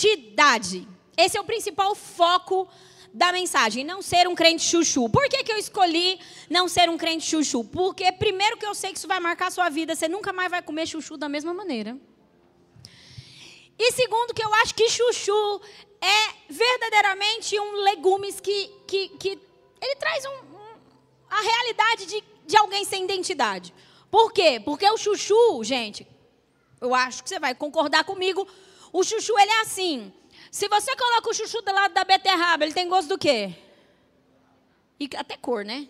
identidade. 0.00 0.88
Esse 1.16 1.36
é 1.36 1.40
o 1.40 1.44
principal 1.44 1.94
foco 1.94 2.68
da 3.12 3.32
mensagem, 3.32 3.84
não 3.84 4.00
ser 4.00 4.28
um 4.28 4.34
crente 4.34 4.62
chuchu. 4.62 5.08
Por 5.08 5.28
que, 5.28 5.42
que 5.42 5.52
eu 5.52 5.56
escolhi 5.56 6.18
não 6.48 6.68
ser 6.68 6.88
um 6.88 6.96
crente 6.96 7.26
chuchu? 7.26 7.64
Porque, 7.64 8.10
primeiro, 8.12 8.56
que 8.56 8.64
eu 8.64 8.74
sei 8.74 8.92
que 8.92 8.98
isso 8.98 9.08
vai 9.08 9.20
marcar 9.20 9.48
a 9.48 9.50
sua 9.50 9.68
vida, 9.68 9.94
você 9.94 10.08
nunca 10.08 10.32
mais 10.32 10.50
vai 10.50 10.62
comer 10.62 10.86
chuchu 10.86 11.16
da 11.16 11.28
mesma 11.28 11.52
maneira. 11.52 11.98
E 13.78 13.92
segundo, 13.92 14.34
que 14.34 14.44
eu 14.44 14.54
acho 14.54 14.74
que 14.74 14.88
chuchu 14.88 15.60
é 16.00 16.52
verdadeiramente 16.52 17.58
um 17.58 17.72
legumes 17.82 18.40
que, 18.40 18.70
que, 18.86 19.08
que 19.08 19.38
ele 19.80 19.96
traz 19.96 20.24
um, 20.26 20.30
um, 20.30 20.76
a 21.28 21.40
realidade 21.40 22.06
de, 22.06 22.24
de 22.46 22.56
alguém 22.56 22.84
sem 22.84 23.04
identidade. 23.04 23.74
Por 24.10 24.32
quê? 24.32 24.60
Porque 24.64 24.88
o 24.88 24.96
chuchu, 24.96 25.64
gente, 25.64 26.06
eu 26.80 26.94
acho 26.94 27.22
que 27.22 27.28
você 27.28 27.38
vai 27.38 27.54
concordar 27.54 28.04
comigo, 28.04 28.46
o 28.92 29.02
chuchu 29.02 29.38
ele 29.38 29.50
é 29.50 29.60
assim. 29.60 30.12
Se 30.50 30.68
você 30.68 30.96
coloca 30.96 31.30
o 31.30 31.34
chuchu 31.34 31.62
do 31.62 31.72
lado 31.72 31.94
da 31.94 32.04
beterraba, 32.04 32.64
ele 32.64 32.74
tem 32.74 32.88
gosto 32.88 33.08
do 33.08 33.18
quê? 33.18 33.54
E 34.98 35.08
até 35.16 35.36
cor, 35.36 35.64
né? 35.64 35.88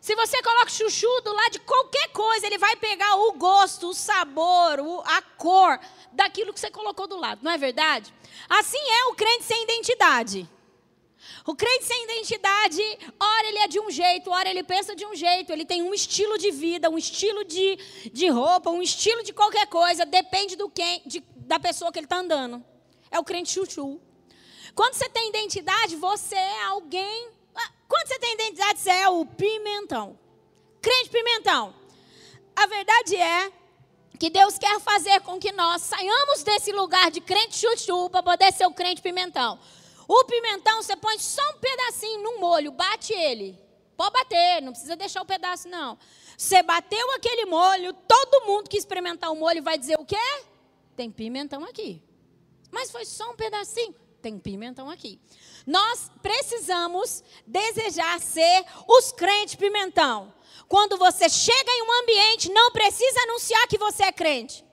Se 0.00 0.16
você 0.16 0.42
coloca 0.42 0.68
chuchu 0.68 1.20
do 1.22 1.32
lado 1.32 1.52
de 1.52 1.60
qualquer 1.60 2.08
coisa, 2.08 2.46
ele 2.46 2.58
vai 2.58 2.74
pegar 2.74 3.14
o 3.14 3.32
gosto, 3.34 3.88
o 3.88 3.94
sabor, 3.94 4.80
o, 4.80 5.00
a 5.00 5.22
cor 5.22 5.78
daquilo 6.12 6.52
que 6.52 6.58
você 6.58 6.70
colocou 6.70 7.06
do 7.06 7.16
lado, 7.16 7.40
não 7.42 7.52
é 7.52 7.56
verdade? 7.56 8.12
Assim 8.48 8.78
é 8.78 9.04
o 9.04 9.14
crente 9.14 9.44
sem 9.44 9.62
identidade. 9.62 10.48
O 11.46 11.54
crente 11.54 11.84
sem 11.84 12.04
identidade, 12.04 12.82
ora 13.18 13.46
ele 13.46 13.58
é 13.58 13.68
de 13.68 13.78
um 13.78 13.90
jeito, 13.90 14.30
ora 14.30 14.48
ele 14.48 14.64
pensa 14.64 14.94
de 14.94 15.06
um 15.06 15.14
jeito, 15.14 15.52
ele 15.52 15.64
tem 15.64 15.82
um 15.82 15.94
estilo 15.94 16.36
de 16.36 16.50
vida, 16.50 16.90
um 16.90 16.98
estilo 16.98 17.44
de, 17.44 17.76
de 18.12 18.28
roupa, 18.28 18.70
um 18.70 18.82
estilo 18.82 19.22
de 19.22 19.32
qualquer 19.32 19.66
coisa, 19.68 20.04
depende 20.04 20.56
do 20.56 20.68
quem, 20.68 21.00
de, 21.06 21.22
da 21.52 21.60
pessoa 21.60 21.92
que 21.92 21.98
ele 21.98 22.06
está 22.06 22.16
andando 22.16 22.64
é 23.10 23.18
o 23.18 23.24
crente 23.24 23.52
chuchu. 23.52 24.00
Quando 24.74 24.94
você 24.94 25.06
tem 25.10 25.28
identidade, 25.28 25.96
você 25.96 26.34
é 26.34 26.62
alguém. 26.62 27.28
Ah, 27.54 27.70
quando 27.86 28.08
você 28.08 28.18
tem 28.18 28.32
identidade, 28.32 28.78
você 28.78 28.90
é 28.90 29.08
o 29.10 29.26
pimentão. 29.26 30.18
Crente 30.80 31.10
pimentão. 31.10 31.74
A 32.56 32.66
verdade 32.66 33.16
é 33.16 33.52
que 34.18 34.30
Deus 34.30 34.56
quer 34.56 34.80
fazer 34.80 35.20
com 35.20 35.38
que 35.38 35.52
nós 35.52 35.82
saiamos 35.82 36.42
desse 36.42 36.72
lugar 36.72 37.10
de 37.10 37.20
crente 37.20 37.58
chuchu 37.58 38.08
para 38.08 38.22
poder 38.22 38.50
ser 38.50 38.64
o 38.64 38.72
crente 38.72 39.02
pimentão. 39.02 39.60
O 40.08 40.24
pimentão, 40.24 40.82
você 40.82 40.96
põe 40.96 41.18
só 41.18 41.42
um 41.50 41.58
pedacinho 41.58 42.22
no 42.22 42.40
molho, 42.40 42.72
bate 42.72 43.12
ele. 43.12 43.60
Pode 43.94 44.14
bater, 44.14 44.62
não 44.62 44.72
precisa 44.72 44.96
deixar 44.96 45.20
o 45.20 45.26
pedaço, 45.26 45.68
não. 45.68 45.98
Você 46.34 46.62
bateu 46.62 47.10
aquele 47.12 47.44
molho, 47.44 47.92
todo 48.08 48.46
mundo 48.46 48.70
que 48.70 48.78
experimentar 48.78 49.30
o 49.30 49.36
molho 49.36 49.62
vai 49.62 49.76
dizer 49.76 50.00
o 50.00 50.06
quê? 50.06 50.16
Tem 51.02 51.10
pimentão 51.10 51.64
aqui. 51.64 52.00
Mas 52.70 52.88
foi 52.88 53.04
só 53.04 53.28
um 53.32 53.34
pedacinho. 53.34 53.92
Tem 54.22 54.38
pimentão 54.38 54.88
aqui. 54.88 55.20
Nós 55.66 56.08
precisamos 56.22 57.24
desejar 57.44 58.20
ser 58.20 58.64
os 58.86 59.10
crentes 59.10 59.56
pimentão. 59.56 60.32
Quando 60.68 60.96
você 60.96 61.28
chega 61.28 61.72
em 61.72 61.82
um 61.82 62.02
ambiente, 62.02 62.52
não 62.52 62.70
precisa 62.70 63.20
anunciar 63.22 63.66
que 63.66 63.78
você 63.78 64.04
é 64.04 64.12
crente. 64.12 64.64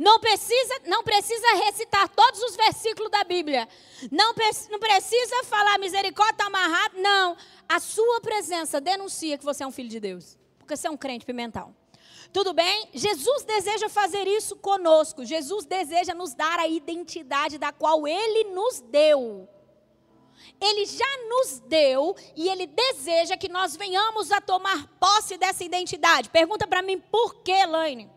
Não 0.00 0.18
precisa, 0.18 0.80
não 0.86 1.04
precisa 1.04 1.54
recitar 1.64 2.08
todos 2.08 2.42
os 2.42 2.56
versículos 2.56 3.12
da 3.12 3.22
Bíblia. 3.22 3.68
Não, 4.10 4.34
não 4.68 4.80
precisa 4.80 5.44
falar 5.44 5.78
misericórdia 5.78 6.32
está 6.32 6.46
amarrado. 6.46 6.98
Não. 6.98 7.36
A 7.68 7.78
sua 7.78 8.20
presença 8.20 8.80
denuncia 8.80 9.38
que 9.38 9.44
você 9.44 9.62
é 9.62 9.66
um 9.68 9.70
filho 9.70 9.88
de 9.88 10.00
Deus. 10.00 10.36
Porque 10.58 10.76
você 10.76 10.88
é 10.88 10.90
um 10.90 10.96
crente 10.96 11.24
pimentão. 11.24 11.72
Tudo 12.32 12.54
bem? 12.54 12.88
Jesus 12.94 13.44
deseja 13.44 13.88
fazer 13.90 14.26
isso 14.26 14.56
conosco. 14.56 15.24
Jesus 15.24 15.66
deseja 15.66 16.14
nos 16.14 16.32
dar 16.32 16.58
a 16.58 16.66
identidade 16.66 17.58
da 17.58 17.70
qual 17.72 18.08
ele 18.08 18.44
nos 18.44 18.80
deu. 18.80 19.48
Ele 20.60 20.86
já 20.86 21.18
nos 21.28 21.60
deu 21.60 22.16
e 22.34 22.48
ele 22.48 22.66
deseja 22.66 23.36
que 23.36 23.48
nós 23.48 23.76
venhamos 23.76 24.32
a 24.32 24.40
tomar 24.40 24.86
posse 24.98 25.36
dessa 25.36 25.62
identidade. 25.62 26.30
Pergunta 26.30 26.66
para 26.66 26.80
mim 26.80 26.98
por 26.98 27.42
que, 27.42 27.66
Laine? 27.66 28.10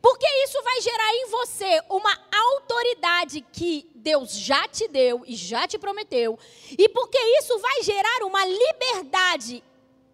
Porque 0.00 0.26
isso 0.44 0.62
vai 0.62 0.80
gerar 0.80 1.14
em 1.14 1.26
você 1.26 1.82
uma 1.90 2.18
autoridade 2.32 3.40
que 3.52 3.90
Deus 3.94 4.32
já 4.32 4.66
te 4.68 4.86
deu 4.88 5.24
e 5.26 5.34
já 5.34 5.66
te 5.66 5.78
prometeu. 5.78 6.38
E 6.78 6.88
porque 6.88 7.18
isso 7.38 7.58
vai 7.58 7.82
gerar 7.82 8.24
uma 8.24 8.44
liberdade 8.46 9.62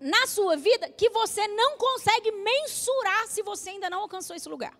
na 0.00 0.26
sua 0.26 0.56
vida 0.56 0.90
que 0.90 1.08
você 1.10 1.46
não 1.48 1.78
consegue 1.78 2.30
mensurar 2.30 3.26
se 3.28 3.42
você 3.42 3.70
ainda 3.70 3.90
não 3.90 4.00
alcançou 4.00 4.36
esse 4.36 4.48
lugar. 4.48 4.76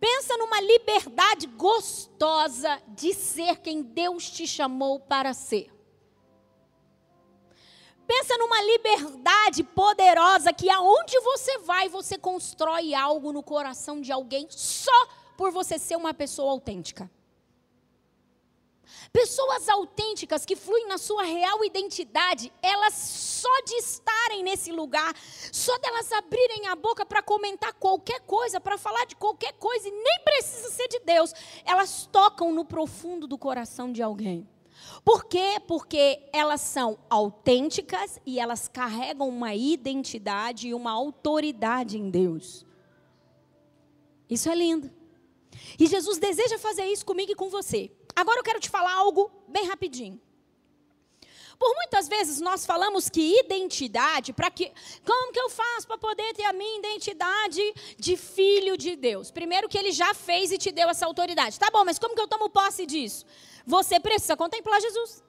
Pensa 0.00 0.36
numa 0.36 0.60
liberdade 0.60 1.46
gostosa 1.46 2.80
de 2.88 3.12
ser 3.14 3.56
quem 3.58 3.82
Deus 3.82 4.30
te 4.30 4.46
chamou 4.46 5.00
para 5.00 5.34
ser. 5.34 5.72
Pensa 8.06 8.38
numa 8.38 8.62
liberdade 8.62 9.62
poderosa 9.62 10.52
que 10.52 10.70
aonde 10.70 11.18
você 11.20 11.58
vai, 11.58 11.88
você 11.88 12.16
constrói 12.16 12.94
algo 12.94 13.32
no 13.32 13.42
coração 13.42 14.00
de 14.00 14.10
alguém 14.10 14.46
só 14.48 15.06
por 15.36 15.50
você 15.50 15.78
ser 15.78 15.96
uma 15.96 16.14
pessoa 16.14 16.52
autêntica. 16.52 17.10
Pessoas 19.12 19.68
autênticas 19.68 20.44
que 20.44 20.56
fluem 20.56 20.86
na 20.86 20.98
sua 20.98 21.22
real 21.22 21.64
identidade, 21.64 22.52
elas 22.62 22.94
só 22.94 23.62
de 23.62 23.74
estarem 23.76 24.42
nesse 24.42 24.72
lugar, 24.72 25.14
só 25.52 25.76
delas 25.78 26.12
abrirem 26.12 26.66
a 26.68 26.76
boca 26.76 27.06
para 27.06 27.22
comentar 27.22 27.72
qualquer 27.74 28.20
coisa, 28.20 28.60
para 28.60 28.78
falar 28.78 29.04
de 29.06 29.16
qualquer 29.16 29.52
coisa, 29.54 29.88
e 29.88 29.90
nem 29.90 30.20
precisa 30.24 30.70
ser 30.70 30.88
de 30.88 31.00
Deus, 31.00 31.32
elas 31.64 32.06
tocam 32.10 32.52
no 32.52 32.64
profundo 32.64 33.26
do 33.26 33.38
coração 33.38 33.92
de 33.92 34.02
alguém. 34.02 34.48
Por 35.04 35.24
quê? 35.24 35.60
Porque 35.66 36.28
elas 36.32 36.60
são 36.60 36.98
autênticas 37.10 38.20
e 38.24 38.38
elas 38.38 38.68
carregam 38.68 39.28
uma 39.28 39.54
identidade 39.54 40.68
e 40.68 40.74
uma 40.74 40.92
autoridade 40.92 41.98
em 41.98 42.10
Deus. 42.10 42.64
Isso 44.28 44.48
é 44.48 44.54
lindo. 44.54 44.90
E 45.78 45.86
Jesus 45.86 46.18
deseja 46.18 46.58
fazer 46.58 46.84
isso 46.86 47.04
comigo 47.04 47.32
e 47.32 47.34
com 47.34 47.48
você. 47.48 47.90
Agora 48.20 48.40
eu 48.40 48.42
quero 48.42 48.58
te 48.58 48.68
falar 48.68 48.94
algo 48.94 49.30
bem 49.46 49.64
rapidinho. 49.68 50.20
Por 51.56 51.72
muitas 51.76 52.08
vezes 52.08 52.40
nós 52.40 52.66
falamos 52.66 53.08
que 53.08 53.38
identidade, 53.38 54.32
para 54.32 54.50
que 54.50 54.72
como 55.04 55.32
que 55.32 55.38
eu 55.38 55.48
faço 55.48 55.86
para 55.86 55.98
poder 55.98 56.34
ter 56.34 56.44
a 56.44 56.52
minha 56.52 56.78
identidade 56.80 57.62
de 57.96 58.16
filho 58.16 58.76
de 58.76 58.96
Deus? 58.96 59.30
Primeiro 59.30 59.68
que 59.68 59.78
ele 59.78 59.92
já 59.92 60.12
fez 60.14 60.50
e 60.50 60.58
te 60.58 60.72
deu 60.72 60.88
essa 60.88 61.06
autoridade. 61.06 61.60
Tá 61.60 61.70
bom, 61.70 61.84
mas 61.84 61.96
como 61.96 62.16
que 62.16 62.20
eu 62.20 62.26
tomo 62.26 62.50
posse 62.50 62.84
disso? 62.86 63.24
Você 63.64 64.00
precisa 64.00 64.36
contemplar 64.36 64.80
Jesus. 64.80 65.22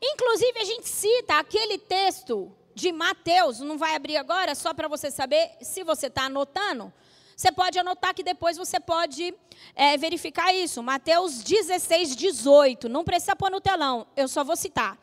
Inclusive 0.00 0.60
a 0.60 0.64
gente 0.64 0.88
cita 0.88 1.38
aquele 1.38 1.76
texto 1.76 2.50
de 2.74 2.90
Mateus, 2.90 3.60
não 3.60 3.76
vai 3.76 3.94
abrir 3.94 4.16
agora, 4.16 4.54
só 4.54 4.72
para 4.72 4.88
você 4.88 5.10
saber 5.10 5.58
se 5.60 5.84
você 5.84 6.06
está 6.06 6.24
anotando. 6.24 6.90
Você 7.36 7.50
pode 7.50 7.78
anotar 7.78 8.14
que 8.14 8.22
depois 8.22 8.56
você 8.56 8.78
pode 8.78 9.34
é, 9.74 9.96
verificar 9.96 10.54
isso. 10.54 10.82
Mateus 10.82 11.42
16, 11.42 12.14
18. 12.14 12.88
Não 12.88 13.04
precisa 13.04 13.34
pôr 13.34 13.50
no 13.50 13.60
telão, 13.60 14.06
eu 14.16 14.28
só 14.28 14.44
vou 14.44 14.56
citar. 14.56 14.98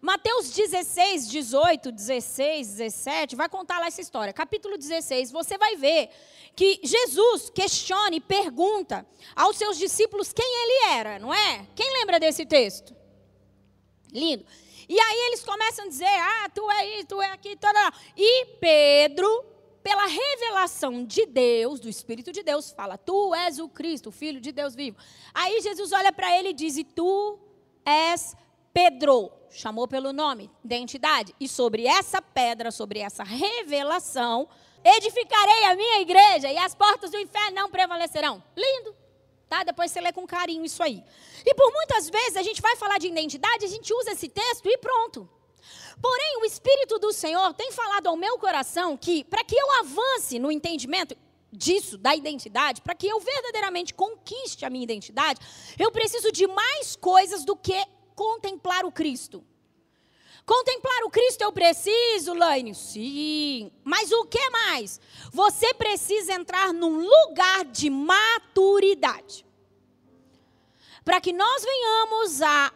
Mateus 0.00 0.50
16, 0.50 1.28
18, 1.28 1.90
16, 1.90 2.68
17, 2.68 3.34
vai 3.34 3.48
contar 3.48 3.78
lá 3.78 3.86
essa 3.86 4.00
história. 4.00 4.32
Capítulo 4.32 4.76
16, 4.76 5.30
você 5.30 5.56
vai 5.56 5.76
ver 5.76 6.10
que 6.54 6.80
Jesus 6.82 7.50
questiona 7.50 8.14
e 8.14 8.20
pergunta 8.20 9.06
aos 9.34 9.56
seus 9.56 9.78
discípulos 9.78 10.32
quem 10.32 10.44
ele 10.44 10.94
era, 10.94 11.18
não 11.18 11.32
é? 11.32 11.66
Quem 11.74 11.92
lembra 11.94 12.20
desse 12.20 12.44
texto? 12.44 12.94
Lindo. 14.12 14.44
E 14.88 15.00
aí 15.00 15.18
eles 15.26 15.42
começam 15.42 15.86
a 15.86 15.88
dizer: 15.88 16.06
Ah, 16.06 16.48
tu 16.54 16.70
é 16.70 16.98
isso, 16.98 17.06
tu 17.08 17.20
é 17.20 17.32
aqui, 17.32 17.56
tal, 17.56 17.72
e 18.16 18.46
Pedro 18.60 19.55
pela 19.86 20.06
revelação 20.06 21.04
de 21.04 21.24
Deus, 21.26 21.78
do 21.78 21.88
Espírito 21.88 22.32
de 22.32 22.42
Deus, 22.42 22.72
fala: 22.72 22.98
Tu 22.98 23.32
és 23.36 23.60
o 23.60 23.68
Cristo, 23.68 24.08
o 24.08 24.12
Filho 24.12 24.40
de 24.40 24.50
Deus 24.50 24.74
vivo. 24.74 24.96
Aí 25.32 25.60
Jesus 25.60 25.92
olha 25.92 26.12
para 26.12 26.36
ele 26.36 26.48
e 26.48 26.52
diz: 26.52 26.76
E 26.76 26.82
tu 26.82 27.38
és 27.84 28.34
Pedro. 28.74 29.30
Chamou 29.48 29.86
pelo 29.86 30.12
nome, 30.12 30.50
identidade. 30.64 31.32
E 31.38 31.46
sobre 31.46 31.86
essa 31.86 32.20
pedra, 32.20 32.72
sobre 32.72 32.98
essa 32.98 33.22
revelação, 33.22 34.48
edificarei 34.82 35.66
a 35.66 35.76
minha 35.76 36.00
igreja 36.00 36.50
e 36.50 36.58
as 36.58 36.74
portas 36.74 37.12
do 37.12 37.20
inferno 37.20 37.54
não 37.54 37.70
prevalecerão. 37.70 38.42
Lindo. 38.56 38.92
Tá? 39.48 39.62
Depois 39.62 39.92
você 39.92 40.00
lê 40.00 40.12
com 40.12 40.26
carinho 40.26 40.64
isso 40.64 40.82
aí. 40.82 41.00
E 41.44 41.54
por 41.54 41.72
muitas 41.72 42.10
vezes 42.10 42.36
a 42.36 42.42
gente 42.42 42.60
vai 42.60 42.74
falar 42.74 42.98
de 42.98 43.06
identidade, 43.06 43.64
a 43.64 43.68
gente 43.68 43.94
usa 43.94 44.10
esse 44.10 44.28
texto 44.28 44.68
e 44.68 44.76
pronto. 44.78 45.30
Porém, 46.00 46.38
o 46.40 46.44
Espírito 46.44 46.98
do 46.98 47.12
Senhor 47.12 47.54
tem 47.54 47.72
falado 47.72 48.08
ao 48.08 48.16
meu 48.16 48.38
coração 48.38 48.96
que, 48.96 49.24
para 49.24 49.42
que 49.44 49.56
eu 49.56 49.72
avance 49.80 50.38
no 50.38 50.52
entendimento 50.52 51.16
disso, 51.50 51.96
da 51.96 52.14
identidade, 52.14 52.82
para 52.82 52.94
que 52.94 53.06
eu 53.06 53.18
verdadeiramente 53.18 53.94
conquiste 53.94 54.64
a 54.64 54.70
minha 54.70 54.84
identidade, 54.84 55.40
eu 55.78 55.90
preciso 55.90 56.30
de 56.30 56.46
mais 56.46 56.96
coisas 56.96 57.44
do 57.44 57.56
que 57.56 57.82
contemplar 58.14 58.84
o 58.84 58.92
Cristo. 58.92 59.44
Contemplar 60.44 61.02
o 61.04 61.10
Cristo 61.10 61.42
eu 61.42 61.50
preciso, 61.50 62.32
Laine? 62.32 62.72
Sim. 62.72 63.72
Mas 63.82 64.12
o 64.12 64.24
que 64.26 64.48
mais? 64.50 65.00
Você 65.32 65.74
precisa 65.74 66.34
entrar 66.34 66.72
num 66.72 67.00
lugar 67.00 67.64
de 67.64 67.90
maturidade. 67.90 69.44
para 71.04 71.20
que 71.20 71.32
nós 71.32 71.62
venhamos 71.62 72.42
a 72.42 72.72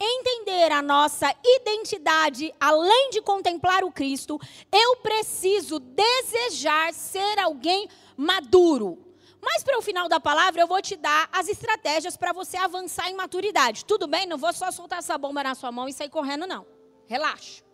entender 0.00 0.72
a 0.72 0.82
nossa 0.82 1.34
identidade, 1.42 2.52
além 2.60 3.10
de 3.10 3.20
contemplar 3.20 3.84
o 3.84 3.92
Cristo, 3.92 4.40
eu 4.72 4.96
preciso 4.96 5.78
desejar 5.78 6.92
ser 6.92 7.38
alguém 7.38 7.88
maduro. 8.16 8.98
Mas 9.40 9.62
para 9.62 9.78
o 9.78 9.82
final 9.82 10.08
da 10.08 10.18
palavra, 10.18 10.60
eu 10.60 10.66
vou 10.66 10.82
te 10.82 10.96
dar 10.96 11.28
as 11.32 11.48
estratégias 11.48 12.16
para 12.16 12.32
você 12.32 12.56
avançar 12.56 13.08
em 13.08 13.14
maturidade. 13.14 13.84
Tudo 13.84 14.06
bem? 14.06 14.26
Não 14.26 14.36
vou 14.36 14.52
só 14.52 14.70
soltar 14.70 14.98
essa 14.98 15.16
bomba 15.16 15.42
na 15.42 15.54
sua 15.54 15.70
mão 15.70 15.88
e 15.88 15.92
sair 15.92 16.10
correndo, 16.10 16.46
não. 16.46 16.66
Relaxa. 17.06 17.67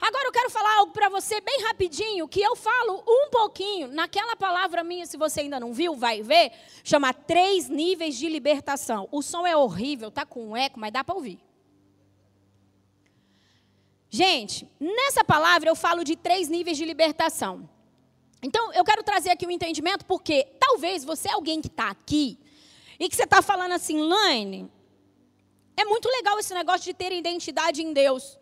Agora 0.00 0.28
eu 0.28 0.32
quero 0.32 0.48
falar 0.48 0.78
algo 0.78 0.92
para 0.92 1.10
você 1.10 1.40
bem 1.42 1.62
rapidinho, 1.64 2.26
que 2.26 2.40
eu 2.40 2.56
falo 2.56 3.04
um 3.06 3.28
pouquinho 3.30 3.88
naquela 3.88 4.34
palavra 4.34 4.82
minha, 4.82 5.04
se 5.04 5.18
você 5.18 5.40
ainda 5.40 5.60
não 5.60 5.74
viu, 5.74 5.94
vai 5.94 6.22
ver, 6.22 6.52
chama 6.82 7.12
três 7.12 7.68
níveis 7.68 8.16
de 8.16 8.26
libertação. 8.26 9.06
O 9.12 9.20
som 9.20 9.46
é 9.46 9.54
horrível, 9.54 10.10
tá 10.10 10.24
com 10.24 10.48
um 10.48 10.56
eco, 10.56 10.80
mas 10.80 10.90
dá 10.90 11.04
para 11.04 11.14
ouvir. 11.14 11.38
Gente, 14.08 14.66
nessa 14.80 15.22
palavra 15.22 15.68
eu 15.68 15.76
falo 15.76 16.02
de 16.02 16.16
três 16.16 16.48
níveis 16.48 16.78
de 16.78 16.84
libertação. 16.84 17.68
Então, 18.42 18.72
eu 18.72 18.82
quero 18.82 19.02
trazer 19.02 19.30
aqui 19.30 19.46
um 19.46 19.50
entendimento, 19.50 20.06
porque 20.06 20.48
talvez 20.58 21.04
você 21.04 21.28
é 21.28 21.32
alguém 21.32 21.60
que 21.60 21.68
está 21.68 21.90
aqui 21.90 22.38
e 22.98 23.06
que 23.08 23.14
você 23.14 23.24
está 23.24 23.42
falando 23.42 23.72
assim, 23.72 24.00
Laine, 24.00 24.70
é 25.76 25.84
muito 25.84 26.08
legal 26.08 26.38
esse 26.38 26.54
negócio 26.54 26.84
de 26.84 26.94
ter 26.94 27.12
identidade 27.12 27.82
em 27.82 27.92
Deus. 27.92 28.38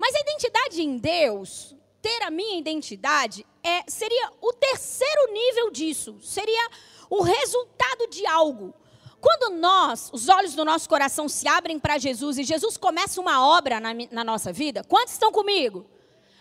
Mas 0.00 0.14
a 0.14 0.20
identidade 0.20 0.80
em 0.80 0.96
Deus, 0.96 1.76
ter 2.00 2.22
a 2.22 2.30
minha 2.30 2.58
identidade, 2.58 3.46
é, 3.62 3.84
seria 3.86 4.32
o 4.40 4.50
terceiro 4.54 5.30
nível 5.30 5.70
disso. 5.70 6.18
Seria 6.22 6.70
o 7.10 7.22
resultado 7.22 8.08
de 8.08 8.24
algo. 8.24 8.72
Quando 9.20 9.54
nós, 9.54 10.08
os 10.10 10.30
olhos 10.30 10.54
do 10.54 10.64
nosso 10.64 10.88
coração 10.88 11.28
se 11.28 11.46
abrem 11.46 11.78
para 11.78 11.98
Jesus 11.98 12.38
e 12.38 12.44
Jesus 12.44 12.78
começa 12.78 13.20
uma 13.20 13.46
obra 13.46 13.78
na, 13.78 13.90
na, 14.10 14.24
nossa 14.24 14.50
vida, 14.50 14.82
quantos 14.82 15.12
estão 15.12 15.30
comigo? 15.30 15.84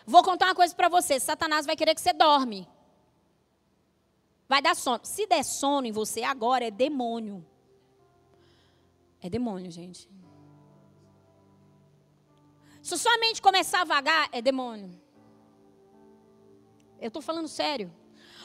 Vou 0.06 0.23
contar 0.23 0.45
uma 0.45 0.56
coisa 0.56 0.73
para 0.73 0.88
você: 0.88 1.19
Satanás 1.19 1.65
vai 1.65 1.75
querer 1.75 1.94
que 1.94 2.00
você 2.00 2.13
dorme. 2.13 2.65
Vai 4.47 4.61
dar 4.61 4.73
sono. 4.73 5.01
Se 5.03 5.27
der 5.27 5.44
sono 5.44 5.85
em 5.85 5.91
você 5.91 6.23
agora, 6.23 6.63
é 6.63 6.71
demônio. 6.71 7.45
É 9.21 9.29
demônio, 9.29 9.69
gente. 9.69 10.09
Se 12.81 12.97
sua 12.97 13.17
mente 13.17 13.41
começar 13.41 13.81
a 13.81 13.85
vagar, 13.85 14.29
é 14.31 14.41
demônio. 14.41 14.89
Eu 16.99 17.07
estou 17.07 17.21
falando 17.21 17.47
sério. 17.47 17.93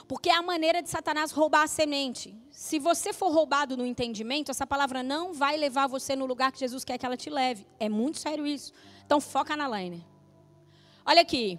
Porque 0.07 0.29
é 0.29 0.35
a 0.35 0.43
maneira 0.43 0.83
de 0.83 0.91
Satanás 0.91 1.31
roubar 1.31 1.63
a 1.63 1.67
semente. 1.67 2.37
Se 2.51 2.79
você 2.79 3.13
for 3.13 3.33
roubado 3.33 3.77
no 3.77 3.87
entendimento, 3.87 4.51
essa 4.51 4.67
palavra 4.67 5.03
não 5.03 5.33
vai 5.33 5.57
levar 5.57 5.87
você 5.87 6.15
no 6.15 6.27
lugar 6.27 6.53
que 6.53 6.59
Jesus 6.59 6.85
quer 6.85 6.99
que 6.99 7.07
ela 7.07 7.17
te 7.17 7.31
leve. 7.31 7.67
É 7.81 7.89
muito 7.89 8.19
sério 8.19 8.47
isso. 8.47 8.73
Então 9.05 9.21
foca 9.21 9.57
na 9.57 9.69
line. 9.69 10.07
Olha 11.07 11.23
aqui. 11.23 11.59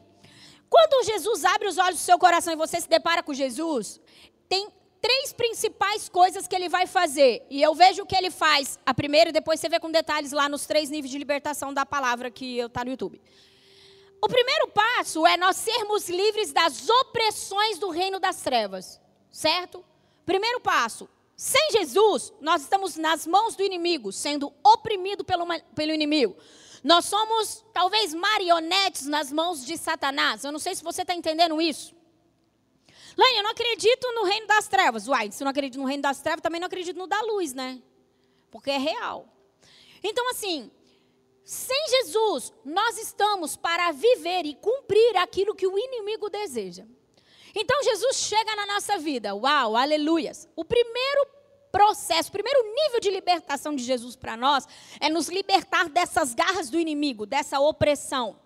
Quando 0.69 1.06
Jesus 1.06 1.45
abre 1.45 1.68
os 1.68 1.78
olhos 1.78 2.00
do 2.00 2.04
seu 2.04 2.19
coração 2.19 2.54
e 2.54 2.57
você 2.57 2.80
se 2.81 2.89
depara 2.89 3.24
com 3.24 3.33
Jesus, 3.33 4.00
tem 4.48 4.68
três 5.01 5.33
principais 5.33 6.09
coisas 6.09 6.47
que 6.47 6.56
ele 6.56 6.69
vai 6.69 6.88
fazer. 6.88 7.45
E 7.50 7.62
eu 7.62 7.74
vejo 7.75 8.03
o 8.03 8.06
que 8.06 8.15
ele 8.15 8.31
faz 8.31 8.80
a 8.86 8.94
primeira 8.94 9.30
e 9.30 9.33
depois 9.33 9.59
você 9.59 9.69
vê 9.69 9.80
com 9.80 9.92
detalhes 9.92 10.31
lá 10.31 10.50
nos 10.50 10.65
três 10.65 10.89
níveis 10.89 11.12
de 11.12 11.18
libertação 11.18 11.74
da 11.74 11.86
palavra 11.86 12.31
que 12.31 12.59
está 12.59 12.83
no 12.83 12.92
YouTube. 12.92 13.21
O 14.21 14.27
primeiro 14.27 14.68
passo 14.69 15.27
é 15.27 15.38
nós 15.38 15.56
sermos 15.57 16.09
livres 16.09 16.51
das 16.51 16.89
opressões 16.89 17.77
do 17.77 17.89
reino 17.89 18.19
das 18.19 18.42
trevas, 18.42 19.00
certo? 19.31 19.86
Primeiro 20.25 20.59
passo. 20.59 21.07
Sem 21.36 21.71
Jesus, 21.71 22.33
nós 22.39 22.62
estamos 22.62 22.95
nas 22.95 23.27
mãos 23.27 23.56
do 23.56 23.62
inimigo, 23.62 24.12
sendo 24.12 24.53
oprimido 24.63 25.24
pelo, 25.24 25.45
pelo 25.75 25.92
inimigo. 25.92 26.36
Nós 26.83 27.06
somos, 27.06 27.63
talvez, 27.74 28.13
marionetes 28.13 29.06
nas 29.06 29.31
mãos 29.31 29.65
de 29.65 29.77
Satanás. 29.77 30.44
Eu 30.44 30.51
não 30.51 30.59
sei 30.59 30.75
se 30.75 30.83
você 30.83 31.01
está 31.01 31.13
entendendo 31.13 31.62
isso. 31.62 31.94
Lânia, 33.18 33.40
eu 33.40 33.44
não 33.44 33.52
acredito 33.52 34.12
no 34.14 34.24
reino 34.24 34.48
das 34.48 34.68
trevas. 34.68 35.08
Uai, 35.08 35.32
se 35.32 35.42
eu 35.42 35.46
não 35.46 35.52
acredito 35.52 35.80
no 35.80 35.86
reino 35.86 36.04
das 36.04 36.22
trevas, 36.22 36.42
também 36.42 36.60
não 36.60 36.68
acredito 36.68 36.98
no 36.98 37.08
da 37.08 37.22
luz, 37.22 37.54
né? 37.54 37.82
Porque 38.52 38.70
é 38.72 38.78
real. 38.78 39.28
Então, 40.04 40.30
assim, 40.30 40.70
sem 41.44 41.88
Jesus, 41.90 42.54
nós 42.64 42.98
estamos 42.98 43.56
para 43.56 43.92
viver 43.92 44.46
e 44.46 44.56
cumprir 44.56 45.18
aquilo 45.18 45.56
que 45.56 45.68
o 45.68 45.78
inimigo 45.78 46.30
deseja. 46.30 46.86
Então, 47.56 47.84
Jesus 47.84 48.18
chega 48.18 48.56
na 48.56 48.66
nossa 48.66 48.98
vida. 48.98 49.34
Uau, 49.34 49.78
aleluias. 49.78 50.48
O 50.56 50.66
primeiro 50.66 51.28
processo, 51.72 52.30
o 52.30 52.32
primeiro 52.34 52.64
nível 52.74 53.00
de 53.00 53.10
libertação 53.10 53.76
de 53.76 53.84
Jesus 53.84 54.16
para 54.16 54.36
nós 54.36 54.68
é 55.00 55.10
nos 55.10 55.30
libertar 55.30 55.88
dessas 55.90 56.34
garras 56.34 56.70
do 56.70 56.80
inimigo, 56.80 57.26
dessa 57.26 57.60
opressão 57.60 58.44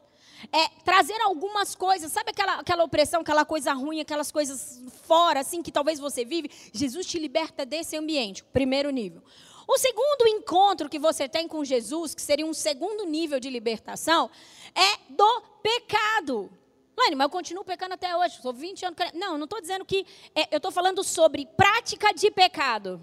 é, 0.52 0.70
trazer 0.84 1.20
algumas 1.22 1.76
coisas, 1.76 2.12
sabe 2.12 2.32
aquela, 2.32 2.56
aquela 2.56 2.84
opressão, 2.84 3.22
aquela 3.22 3.46
coisa 3.46 3.74
ruim, 3.74 4.00
aquelas 4.00 4.32
coisas 4.32 4.82
fora, 5.04 5.42
assim, 5.42 5.62
que 5.62 5.72
talvez 5.72 6.00
você 6.00 6.24
vive? 6.24 6.50
Jesus 6.74 7.06
te 7.06 7.20
liberta 7.20 7.66
desse 7.66 7.98
ambiente, 7.98 8.44
primeiro 8.44 8.90
nível. 8.90 9.22
O 9.68 9.78
segundo 9.78 10.28
encontro 10.28 10.90
que 10.90 10.98
você 10.98 11.30
tem 11.30 11.48
com 11.48 11.64
Jesus, 11.64 12.16
que 12.16 12.22
seria 12.22 12.46
um 12.46 12.54
segundo 12.54 13.06
nível 13.06 13.40
de 13.40 13.50
libertação, 13.50 14.30
é 14.74 15.14
do 15.14 15.42
pecado. 15.62 16.50
Lani, 16.98 17.16
mas 17.16 17.26
eu 17.26 17.30
continuo 17.30 17.64
pecando 17.64 17.94
até 17.94 18.16
hoje, 18.18 18.42
sou 18.42 18.52
20 18.52 18.86
anos. 18.86 18.98
Não, 19.14 19.38
não 19.38 19.44
estou 19.46 19.62
dizendo 19.62 19.86
que. 19.86 20.06
É, 20.36 20.48
eu 20.52 20.58
estou 20.58 20.72
falando 20.72 21.04
sobre 21.04 21.46
prática 21.46 22.12
de 22.14 22.32
pecado. 22.32 23.00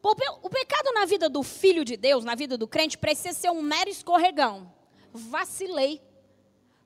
O 0.00 0.50
pecado 0.50 0.92
na 0.94 1.06
vida 1.06 1.30
do 1.30 1.42
filho 1.42 1.82
de 1.84 1.96
Deus, 1.96 2.24
na 2.24 2.34
vida 2.34 2.58
do 2.58 2.68
crente, 2.68 2.98
precisa 2.98 3.32
ser 3.32 3.50
um 3.50 3.62
mero 3.62 3.88
escorregão. 3.88 4.70
Vacilei 5.12 6.00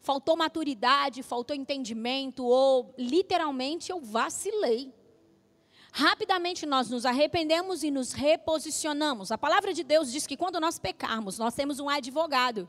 faltou 0.09 0.39
maturidade, 0.39 1.23
faltou 1.23 1.55
entendimento, 1.55 2.43
ou 2.43 2.95
literalmente 2.97 3.93
eu 3.93 4.01
vacilei. 4.01 4.91
Rapidamente 5.93 6.65
nós 6.65 6.89
nos 6.89 7.05
arrependemos 7.05 7.83
e 7.83 7.91
nos 7.91 8.13
reposicionamos. 8.13 9.31
A 9.31 9.37
palavra 9.37 9.75
de 9.75 9.85
Deus 9.85 10.11
diz 10.11 10.27
que 10.27 10.35
quando 10.35 10.59
nós 10.59 10.79
pecarmos, 10.79 11.39
nós 11.39 11.55
temos 11.55 11.79
um 11.79 11.91
advogado. 11.91 12.67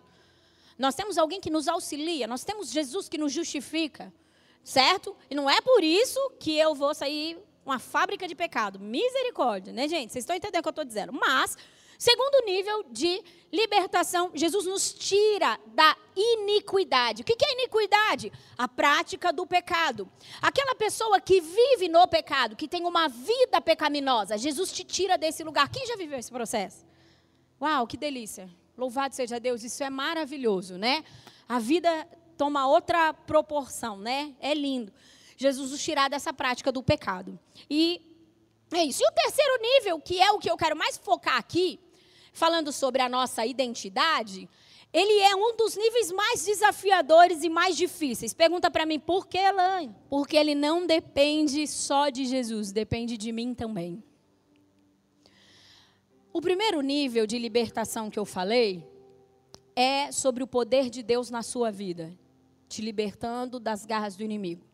Nós 0.78 0.96
temos 0.96 1.18
alguém 1.18 1.40
que 1.40 1.50
nos 1.50 1.70
auxilia, 1.70 2.28
nós 2.28 2.44
temos 2.44 2.72
Jesus 2.72 3.08
que 3.08 3.18
nos 3.18 3.32
justifica, 3.32 4.14
certo? 4.62 5.16
E 5.30 5.34
não 5.34 5.50
é 5.50 5.62
por 5.62 5.82
isso 5.82 6.20
que 6.42 6.58
eu 6.58 6.76
vou 6.76 6.94
sair 6.94 7.38
uma 7.66 7.80
fábrica 7.80 8.28
de 8.28 8.36
pecado. 8.36 8.82
Misericórdia, 8.82 9.72
né, 9.72 9.88
gente? 9.88 10.12
Vocês 10.12 10.24
estão 10.24 10.36
entendendo 10.36 10.60
o 10.60 10.64
que 10.64 10.68
eu 10.68 10.72
estou 10.72 10.84
dizendo. 10.84 11.14
Mas 11.14 11.58
Segundo 12.00 12.46
nível 12.46 12.86
de 12.90 13.22
libertação, 13.52 14.32
Jesus 14.34 14.66
nos 14.66 14.94
tira 14.94 15.60
da 15.68 15.98
iniquidade. 16.16 17.24
O 17.24 17.26
que 17.26 17.36
é 17.44 17.52
iniquidade? 17.52 18.32
A 18.58 18.70
prática 18.70 19.34
do 19.34 19.46
pecado. 19.46 20.10
Aquela 20.42 20.74
pessoa 20.76 21.20
que 21.20 21.42
vive 21.42 21.90
no 21.90 22.08
pecado, 22.08 22.56
que 22.56 22.70
tem 22.70 22.86
uma 22.86 23.10
vida 23.10 23.60
pecaminosa, 23.60 24.38
Jesus 24.38 24.72
te 24.72 24.86
tira 24.86 25.18
desse 25.18 25.44
lugar. 25.44 25.68
Quem 25.70 25.86
já 25.86 25.98
viveu 25.98 26.18
esse 26.18 26.32
processo? 26.32 26.86
Uau, 27.62 27.86
que 27.86 27.98
delícia. 27.98 28.50
Louvado 28.78 29.14
seja 29.14 29.38
Deus, 29.38 29.66
isso 29.66 29.84
é 29.84 29.90
maravilhoso, 29.90 30.78
né? 30.78 31.04
A 31.50 31.60
vida 31.60 32.08
toma 32.38 32.66
outra 32.66 33.14
proporção, 33.14 33.98
né? 33.98 34.34
É 34.40 34.54
lindo. 34.54 34.94
Jesus 35.36 35.72
nos 35.72 35.84
tirar 35.84 36.10
dessa 36.10 36.32
prática 36.32 36.72
do 36.72 36.82
pecado. 36.82 37.38
E 37.70 38.02
é 38.72 38.86
isso. 38.86 39.04
E 39.04 39.06
o 39.06 39.12
terceiro 39.12 39.62
nível, 39.62 40.00
que 40.00 40.22
é 40.22 40.32
o 40.32 40.40
que 40.40 40.50
eu 40.50 40.56
quero 40.56 40.78
mais 40.78 40.96
focar 40.96 41.36
aqui, 41.36 41.78
falando 42.40 42.72
sobre 42.72 43.02
a 43.02 43.10
nossa 43.10 43.46
identidade, 43.46 44.50
ele 44.94 45.20
é 45.20 45.36
um 45.36 45.58
dos 45.58 45.76
níveis 45.76 46.10
mais 46.10 46.46
desafiadores 46.46 47.44
e 47.44 47.50
mais 47.50 47.76
difíceis. 47.76 48.34
Pergunta 48.34 48.72
para 48.72 48.86
mim, 48.86 48.98
por 48.98 49.28
que, 49.28 49.38
Elaine? 49.38 49.94
Porque 50.10 50.38
ele 50.38 50.56
não 50.56 50.88
depende 50.88 51.68
só 51.68 52.10
de 52.10 52.26
Jesus, 52.26 52.72
depende 52.72 53.18
de 53.18 53.32
mim 53.34 53.54
também. 53.54 54.02
O 56.32 56.40
primeiro 56.40 56.80
nível 56.80 57.28
de 57.28 57.38
libertação 57.38 58.10
que 58.10 58.18
eu 58.18 58.26
falei 58.26 58.88
é 59.76 60.10
sobre 60.12 60.42
o 60.42 60.48
poder 60.48 60.90
de 60.90 61.04
Deus 61.04 61.30
na 61.30 61.44
sua 61.44 61.70
vida, 61.72 62.18
te 62.70 62.82
libertando 62.82 63.60
das 63.60 63.86
garras 63.86 64.16
do 64.16 64.24
inimigo. 64.24 64.69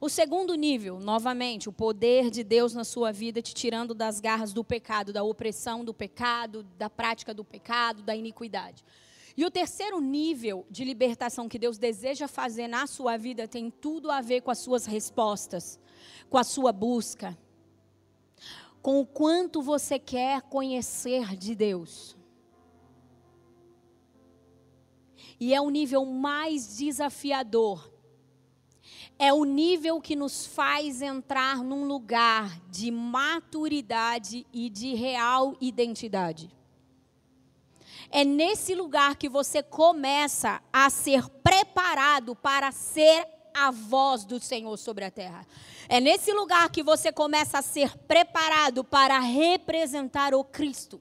O 0.00 0.08
segundo 0.08 0.54
nível, 0.54 0.98
novamente, 0.98 1.68
o 1.68 1.72
poder 1.72 2.30
de 2.30 2.42
Deus 2.42 2.74
na 2.74 2.84
sua 2.84 3.12
vida, 3.12 3.40
te 3.40 3.54
tirando 3.54 3.94
das 3.94 4.20
garras 4.20 4.52
do 4.52 4.64
pecado, 4.64 5.12
da 5.12 5.22
opressão 5.22 5.84
do 5.84 5.94
pecado, 5.94 6.62
da 6.76 6.90
prática 6.90 7.32
do 7.32 7.44
pecado, 7.44 8.02
da 8.02 8.14
iniquidade. 8.14 8.84
E 9.36 9.44
o 9.44 9.50
terceiro 9.50 10.00
nível 10.00 10.66
de 10.70 10.84
libertação 10.84 11.48
que 11.48 11.58
Deus 11.58 11.78
deseja 11.78 12.28
fazer 12.28 12.68
na 12.68 12.86
sua 12.86 13.16
vida 13.16 13.48
tem 13.48 13.70
tudo 13.70 14.10
a 14.10 14.20
ver 14.20 14.42
com 14.42 14.50
as 14.50 14.58
suas 14.58 14.86
respostas, 14.86 15.80
com 16.28 16.38
a 16.38 16.44
sua 16.44 16.72
busca, 16.72 17.36
com 18.82 19.00
o 19.00 19.06
quanto 19.06 19.62
você 19.62 19.98
quer 19.98 20.42
conhecer 20.42 21.36
de 21.36 21.54
Deus. 21.54 22.16
E 25.40 25.52
é 25.52 25.60
o 25.60 25.70
nível 25.70 26.04
mais 26.04 26.76
desafiador 26.76 27.93
é 29.18 29.32
o 29.32 29.44
nível 29.44 30.00
que 30.00 30.16
nos 30.16 30.46
faz 30.46 31.00
entrar 31.00 31.62
num 31.62 31.84
lugar 31.84 32.60
de 32.70 32.90
maturidade 32.90 34.46
e 34.52 34.68
de 34.68 34.94
real 34.94 35.56
identidade. 35.60 36.50
É 38.10 38.24
nesse 38.24 38.74
lugar 38.74 39.16
que 39.16 39.28
você 39.28 39.62
começa 39.62 40.60
a 40.72 40.88
ser 40.90 41.28
preparado 41.28 42.34
para 42.36 42.70
ser 42.70 43.26
a 43.54 43.70
voz 43.70 44.24
do 44.24 44.40
Senhor 44.40 44.76
sobre 44.76 45.04
a 45.04 45.10
terra. 45.10 45.46
É 45.88 46.00
nesse 46.00 46.32
lugar 46.32 46.70
que 46.70 46.82
você 46.82 47.12
começa 47.12 47.58
a 47.58 47.62
ser 47.62 47.96
preparado 47.98 48.82
para 48.82 49.18
representar 49.20 50.34
o 50.34 50.42
Cristo. 50.42 51.00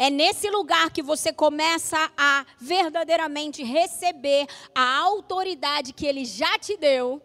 É 0.00 0.08
nesse 0.08 0.48
lugar 0.48 0.90
que 0.90 1.02
você 1.02 1.30
começa 1.30 2.10
a 2.16 2.46
verdadeiramente 2.58 3.62
receber 3.62 4.46
a 4.74 4.96
autoridade 5.00 5.92
que 5.92 6.06
Ele 6.06 6.24
já 6.24 6.58
te 6.58 6.74
deu, 6.78 7.20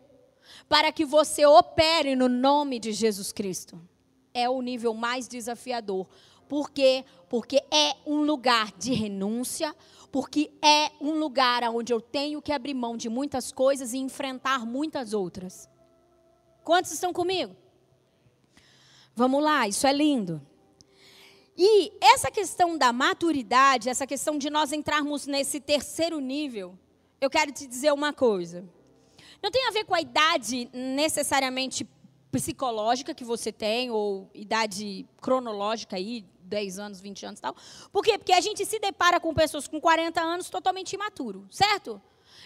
para 0.67 0.91
que 0.91 1.05
você 1.05 1.45
opere 1.45 2.17
no 2.17 2.27
nome 2.27 2.77
de 2.77 2.91
Jesus 2.91 3.31
Cristo. 3.31 3.79
É 4.33 4.49
o 4.49 4.61
nível 4.61 4.93
mais 4.93 5.25
desafiador. 5.25 6.05
Por 6.49 6.69
quê? 6.69 7.05
Porque 7.29 7.63
é 7.71 7.95
um 8.05 8.23
lugar 8.23 8.73
de 8.73 8.91
renúncia, 8.91 9.73
porque 10.11 10.51
é 10.61 10.91
um 10.99 11.17
lugar 11.17 11.63
onde 11.69 11.93
eu 11.93 12.01
tenho 12.01 12.41
que 12.41 12.51
abrir 12.51 12.73
mão 12.73 12.97
de 12.97 13.07
muitas 13.07 13.53
coisas 13.53 13.93
e 13.93 13.99
enfrentar 13.99 14.65
muitas 14.65 15.13
outras. 15.13 15.69
Quantos 16.61 16.91
estão 16.91 17.13
comigo? 17.13 17.55
Vamos 19.15 19.41
lá, 19.41 19.65
isso 19.65 19.87
é 19.87 19.93
lindo. 19.93 20.45
E 21.57 21.93
essa 22.01 22.29
questão 22.29 22.77
da 22.77 22.91
maturidade, 22.91 23.89
essa 23.89 24.05
questão 24.05 24.37
de 24.37 24.49
nós 24.49 24.73
entrarmos 24.73 25.25
nesse 25.25 25.59
terceiro 25.59 26.19
nível, 26.19 26.77
eu 27.21 27.29
quero 27.29 27.51
te 27.51 27.65
dizer 27.65 27.93
uma 27.93 28.11
coisa. 28.11 28.67
Não 29.41 29.49
tem 29.49 29.67
a 29.67 29.71
ver 29.71 29.85
com 29.85 29.95
a 29.95 30.01
idade 30.01 30.69
necessariamente 30.73 31.87
psicológica 32.31 33.13
que 33.13 33.23
você 33.23 33.51
tem, 33.51 33.89
ou 33.89 34.29
idade 34.33 35.05
cronológica 35.21 35.95
aí, 35.95 36.25
10 36.41 36.79
anos, 36.79 36.99
20 36.99 37.25
anos 37.25 37.39
e 37.39 37.41
tal. 37.41 37.55
Por 37.91 38.03
quê? 38.03 38.17
Porque 38.17 38.33
a 38.33 38.41
gente 38.41 38.65
se 38.65 38.77
depara 38.77 39.19
com 39.19 39.33
pessoas 39.33 39.67
com 39.67 39.79
40 39.79 40.21
anos 40.21 40.49
totalmente 40.49 40.93
imaturo, 40.93 41.47
certo? 41.49 42.01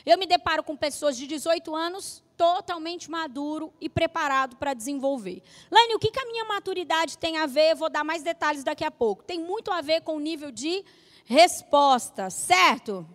Eu 0.05 0.17
me 0.17 0.25
deparo 0.25 0.63
com 0.63 0.75
pessoas 0.75 1.17
de 1.17 1.27
18 1.27 1.75
anos 1.75 2.23
totalmente 2.37 3.11
maduro 3.11 3.73
e 3.81 3.89
preparado 3.89 4.55
para 4.55 4.73
desenvolver. 4.73 5.43
Laine, 5.69 5.95
o 5.95 5.99
que, 5.99 6.09
que 6.09 6.19
a 6.19 6.25
minha 6.25 6.45
maturidade 6.45 7.17
tem 7.17 7.37
a 7.37 7.45
ver? 7.45 7.75
vou 7.75 7.89
dar 7.89 8.03
mais 8.03 8.23
detalhes 8.23 8.63
daqui 8.63 8.83
a 8.83 8.91
pouco. 8.91 9.23
Tem 9.23 9.39
muito 9.39 9.71
a 9.71 9.81
ver 9.81 10.01
com 10.01 10.15
o 10.15 10.19
nível 10.19 10.49
de 10.51 10.83
resposta, 11.25 12.29
certo? 12.29 13.05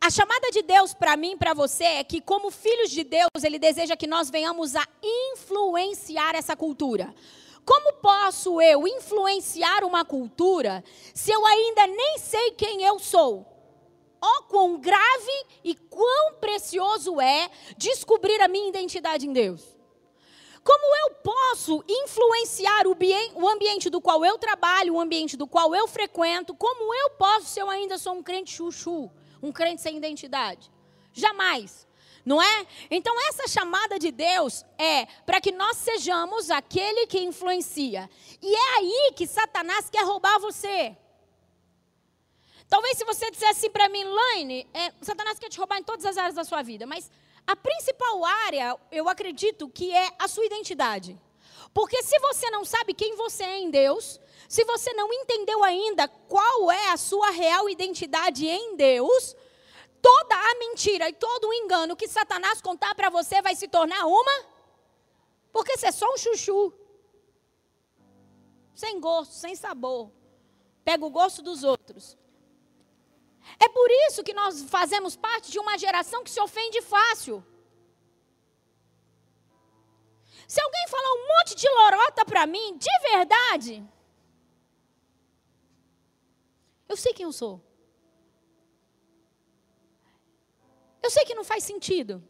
A 0.00 0.10
chamada 0.10 0.50
de 0.50 0.62
Deus 0.62 0.92
para 0.92 1.16
mim 1.16 1.36
para 1.36 1.54
você 1.54 1.84
é 1.84 2.04
que, 2.04 2.20
como 2.20 2.50
filhos 2.50 2.90
de 2.90 3.04
Deus, 3.04 3.28
Ele 3.42 3.58
deseja 3.58 3.96
que 3.96 4.06
nós 4.06 4.30
venhamos 4.30 4.74
a 4.74 4.86
influenciar 5.02 6.34
essa 6.34 6.56
cultura. 6.56 7.14
Como 7.64 7.94
posso 7.94 8.60
eu 8.60 8.86
influenciar 8.86 9.84
uma 9.84 10.04
cultura 10.04 10.82
se 11.14 11.30
eu 11.30 11.46
ainda 11.46 11.86
nem 11.86 12.18
sei 12.18 12.50
quem 12.50 12.82
eu 12.82 12.98
sou? 12.98 13.51
Ó, 14.22 14.42
quão 14.42 14.78
grave 14.78 15.46
e 15.64 15.74
quão 15.74 16.34
precioso 16.34 17.20
é 17.20 17.50
descobrir 17.76 18.40
a 18.40 18.46
minha 18.46 18.68
identidade 18.68 19.26
em 19.26 19.32
Deus. 19.32 19.62
Como 20.62 20.96
eu 20.96 21.14
posso 21.16 21.82
influenciar 21.88 22.86
o 22.86 23.48
ambiente 23.48 23.90
do 23.90 24.00
qual 24.00 24.24
eu 24.24 24.38
trabalho, 24.38 24.94
o 24.94 25.00
ambiente 25.00 25.36
do 25.36 25.48
qual 25.48 25.74
eu 25.74 25.88
frequento? 25.88 26.54
Como 26.54 26.94
eu 26.94 27.10
posso 27.10 27.46
se 27.46 27.58
eu 27.58 27.68
ainda 27.68 27.98
sou 27.98 28.12
um 28.12 28.22
crente 28.22 28.52
chuchu, 28.52 29.10
um 29.42 29.50
crente 29.50 29.82
sem 29.82 29.96
identidade? 29.96 30.70
Jamais. 31.12 31.84
Não 32.24 32.40
é? 32.40 32.66
Então, 32.88 33.12
essa 33.28 33.48
chamada 33.48 33.98
de 33.98 34.12
Deus 34.12 34.64
é 34.78 35.06
para 35.26 35.40
que 35.40 35.50
nós 35.50 35.76
sejamos 35.78 36.48
aquele 36.48 37.08
que 37.08 37.18
influencia. 37.18 38.08
E 38.40 38.54
é 38.54 38.76
aí 38.78 39.12
que 39.16 39.26
Satanás 39.26 39.90
quer 39.90 40.04
roubar 40.04 40.38
você. 40.38 40.96
Talvez 42.72 42.96
se 42.96 43.04
você 43.04 43.30
dissesse 43.30 43.66
assim 43.66 43.70
para 43.70 43.86
mim, 43.90 44.02
Laine, 44.02 44.66
é, 44.72 44.94
Satanás 45.02 45.38
quer 45.38 45.50
te 45.50 45.58
roubar 45.58 45.76
em 45.76 45.82
todas 45.82 46.06
as 46.06 46.16
áreas 46.16 46.34
da 46.34 46.42
sua 46.42 46.62
vida, 46.62 46.86
mas 46.86 47.10
a 47.46 47.54
principal 47.54 48.24
área, 48.24 48.74
eu 48.90 49.10
acredito, 49.10 49.68
que 49.68 49.92
é 49.92 50.10
a 50.18 50.26
sua 50.26 50.46
identidade. 50.46 51.20
Porque 51.74 52.02
se 52.02 52.18
você 52.18 52.50
não 52.50 52.64
sabe 52.64 52.94
quem 52.94 53.14
você 53.14 53.44
é 53.44 53.58
em 53.58 53.70
Deus, 53.70 54.18
se 54.48 54.64
você 54.64 54.90
não 54.94 55.12
entendeu 55.12 55.62
ainda 55.62 56.08
qual 56.08 56.72
é 56.72 56.88
a 56.88 56.96
sua 56.96 57.28
real 57.28 57.68
identidade 57.68 58.48
em 58.48 58.74
Deus, 58.74 59.36
toda 60.00 60.34
a 60.34 60.54
mentira 60.58 61.10
e 61.10 61.12
todo 61.12 61.48
o 61.48 61.52
engano 61.52 61.94
que 61.94 62.08
Satanás 62.08 62.62
contar 62.62 62.94
para 62.94 63.10
você 63.10 63.42
vai 63.42 63.54
se 63.54 63.68
tornar 63.68 64.06
uma. 64.06 64.46
Porque 65.52 65.76
você 65.76 65.88
é 65.88 65.92
só 65.92 66.10
um 66.10 66.16
chuchu. 66.16 66.72
Sem 68.74 68.98
gosto, 68.98 69.32
sem 69.34 69.54
sabor. 69.54 70.10
Pega 70.82 71.04
o 71.04 71.10
gosto 71.10 71.42
dos 71.42 71.64
outros. 71.64 72.16
É 73.58 73.68
por 73.68 73.88
isso 74.06 74.22
que 74.22 74.34
nós 74.34 74.62
fazemos 74.62 75.16
parte 75.16 75.50
de 75.50 75.58
uma 75.58 75.76
geração 75.78 76.22
que 76.24 76.30
se 76.30 76.40
ofende 76.40 76.80
fácil. 76.82 77.44
Se 80.46 80.60
alguém 80.60 80.88
falar 80.88 81.12
um 81.14 81.28
monte 81.28 81.54
de 81.54 81.68
lorota 81.68 82.24
para 82.24 82.46
mim, 82.46 82.76
de 82.76 82.98
verdade, 83.10 83.82
eu 86.88 86.96
sei 86.96 87.12
quem 87.14 87.24
eu 87.24 87.32
sou. 87.32 87.60
Eu 91.02 91.10
sei 91.10 91.24
que 91.24 91.34
não 91.34 91.42
faz 91.42 91.64
sentido. 91.64 92.22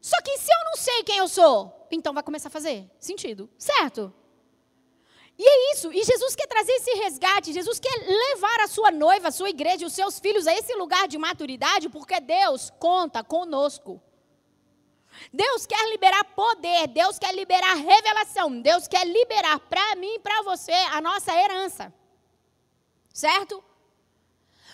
Só 0.00 0.20
que 0.22 0.38
se 0.38 0.50
eu 0.50 0.64
não 0.64 0.76
sei 0.76 1.02
quem 1.02 1.18
eu 1.18 1.28
sou, 1.28 1.86
então 1.90 2.14
vai 2.14 2.22
começar 2.22 2.48
a 2.48 2.52
fazer 2.52 2.90
sentido, 2.98 3.48
certo? 3.58 4.12
E 5.38 5.46
é 5.46 5.72
isso. 5.72 5.92
E 5.92 6.02
Jesus 6.02 6.34
quer 6.34 6.46
trazer 6.46 6.72
esse 6.72 6.90
resgate. 6.94 7.52
Jesus 7.52 7.78
quer 7.78 7.94
levar 8.06 8.60
a 8.60 8.68
sua 8.68 8.90
noiva, 8.90 9.28
a 9.28 9.32
sua 9.32 9.50
igreja, 9.50 9.86
os 9.86 9.92
seus 9.92 10.18
filhos 10.18 10.46
a 10.46 10.52
esse 10.52 10.74
lugar 10.74 11.06
de 11.06 11.18
maturidade, 11.18 11.88
porque 11.88 12.18
Deus 12.20 12.72
conta 12.78 13.22
conosco. 13.22 14.00
Deus 15.32 15.66
quer 15.66 15.88
liberar 15.90 16.24
poder, 16.24 16.88
Deus 16.88 17.18
quer 17.18 17.34
liberar 17.34 17.74
revelação, 17.74 18.60
Deus 18.60 18.86
quer 18.86 19.06
liberar 19.06 19.58
para 19.60 19.94
mim 19.96 20.14
e 20.14 20.18
para 20.18 20.42
você 20.42 20.72
a 20.72 21.00
nossa 21.00 21.34
herança. 21.34 21.92
Certo? 23.12 23.62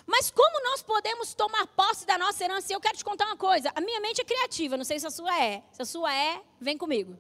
Mas 0.07 0.31
como 0.31 0.64
nós 0.64 0.83
podemos 0.83 1.33
tomar 1.35 1.66
posse 1.69 2.04
da 2.04 2.19
nossa 2.19 2.42
herança? 2.42 2.73
Eu 2.73 2.81
quero 2.81 2.99
te 2.99 3.04
contar 3.04 3.26
uma 3.26 3.37
coisa. 3.37 3.71
A 3.75 3.81
minha 3.81 4.00
mente 4.00 4.21
é 4.21 4.25
criativa, 4.25 4.76
não 4.76 4.85
sei 4.85 4.99
se 4.99 5.07
a 5.07 5.11
sua 5.11 5.40
é. 5.40 5.62
Se 5.71 5.83
a 5.83 5.85
sua 5.85 6.12
é, 6.12 6.42
vem 6.61 6.76
comigo. 6.76 7.16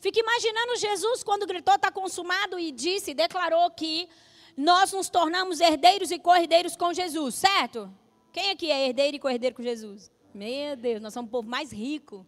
Fica 0.00 0.18
imaginando 0.18 0.76
Jesus 0.76 1.22
quando 1.22 1.46
gritou 1.46 1.74
está 1.74 1.90
consumado 1.92 2.58
e 2.58 2.72
disse, 2.72 3.12
declarou 3.12 3.70
que 3.70 4.08
nós 4.56 4.92
nos 4.92 5.10
tornamos 5.10 5.60
herdeiros 5.60 6.10
e 6.10 6.18
cordeiros 6.18 6.74
com 6.74 6.92
Jesus, 6.92 7.34
certo? 7.34 7.92
Quem 8.32 8.50
aqui 8.50 8.70
é 8.70 8.88
herdeiro 8.88 9.16
e 9.16 9.20
cordeiro 9.20 9.54
com 9.54 9.62
Jesus? 9.62 10.10
Meu 10.32 10.74
Deus, 10.74 11.02
nós 11.02 11.12
somos 11.12 11.28
o 11.28 11.30
povo 11.30 11.48
mais 11.48 11.70
rico. 11.70 12.26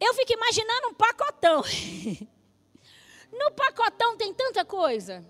Eu 0.00 0.12
fico 0.14 0.32
imaginando 0.32 0.88
um 0.88 0.94
pacotão. 0.94 1.62
no 3.30 3.52
pacotão 3.52 4.16
tem 4.16 4.34
tanta 4.34 4.64
coisa. 4.64 5.24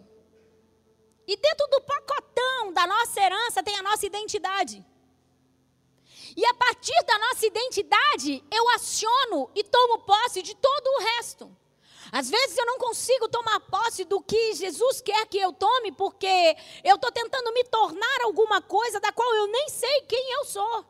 E 1.26 1.36
dentro 1.36 1.66
do 1.66 1.82
pacotão 1.82 2.72
da 2.72 2.86
nossa 2.86 3.20
herança 3.20 3.62
tem 3.62 3.76
a 3.76 3.82
nossa 3.82 4.06
identidade. 4.06 4.84
E 6.36 6.44
a 6.44 6.54
partir 6.54 7.00
da 7.06 7.18
nossa 7.18 7.46
identidade, 7.46 8.44
eu 8.50 8.68
aciono 8.70 9.50
e 9.54 9.62
tomo 9.62 10.00
posse 10.00 10.42
de 10.42 10.54
todo 10.56 10.86
o 10.86 10.98
resto. 11.16 11.56
Às 12.10 12.30
vezes 12.30 12.56
eu 12.56 12.66
não 12.66 12.78
consigo 12.78 13.28
tomar 13.28 13.58
posse 13.60 14.04
do 14.04 14.20
que 14.20 14.54
Jesus 14.54 15.00
quer 15.00 15.26
que 15.26 15.38
eu 15.38 15.52
tome, 15.52 15.92
porque 15.92 16.56
eu 16.82 16.96
estou 16.96 17.10
tentando 17.10 17.52
me 17.52 17.64
tornar 17.64 18.20
alguma 18.22 18.60
coisa 18.60 19.00
da 19.00 19.10
qual 19.12 19.34
eu 19.34 19.46
nem 19.48 19.68
sei 19.68 20.00
quem 20.02 20.32
eu 20.34 20.44
sou. 20.44 20.84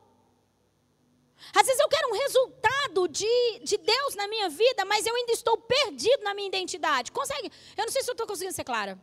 Às 1.53 1.65
vezes 1.65 1.79
eu 1.79 1.87
quero 1.87 2.09
um 2.09 2.17
resultado 2.17 3.07
de, 3.07 3.59
de 3.63 3.77
Deus 3.77 4.15
na 4.15 4.27
minha 4.27 4.49
vida, 4.49 4.83
mas 4.85 5.05
eu 5.05 5.15
ainda 5.15 5.31
estou 5.31 5.57
perdido 5.57 6.23
na 6.23 6.33
minha 6.33 6.47
identidade. 6.47 7.11
Consegue? 7.11 7.51
Eu 7.77 7.85
não 7.85 7.91
sei 7.91 8.03
se 8.03 8.09
eu 8.09 8.13
estou 8.13 8.27
conseguindo 8.27 8.55
ser 8.55 8.63
clara. 8.63 8.99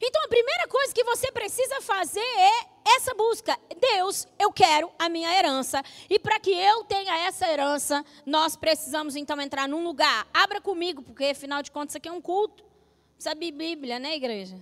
Então 0.00 0.22
a 0.24 0.28
primeira 0.28 0.68
coisa 0.68 0.92
que 0.92 1.04
você 1.04 1.32
precisa 1.32 1.80
fazer 1.80 2.20
é 2.20 2.66
essa 2.96 3.14
busca. 3.14 3.58
Deus, 3.80 4.26
eu 4.38 4.52
quero 4.52 4.90
a 4.98 5.08
minha 5.08 5.32
herança. 5.36 5.82
E 6.08 6.18
para 6.18 6.38
que 6.38 6.50
eu 6.50 6.84
tenha 6.84 7.26
essa 7.26 7.48
herança, 7.48 8.04
nós 8.24 8.56
precisamos 8.56 9.16
então 9.16 9.40
entrar 9.40 9.68
num 9.68 9.82
lugar. 9.82 10.26
Abra 10.32 10.60
comigo, 10.60 11.02
porque 11.02 11.24
afinal 11.24 11.62
de 11.62 11.70
contas 11.70 11.92
isso 11.92 11.98
aqui 11.98 12.08
é 12.08 12.12
um 12.12 12.20
culto. 12.20 12.64
Sabe 13.18 13.50
Bíblia, 13.50 13.98
né, 13.98 14.14
igreja? 14.14 14.58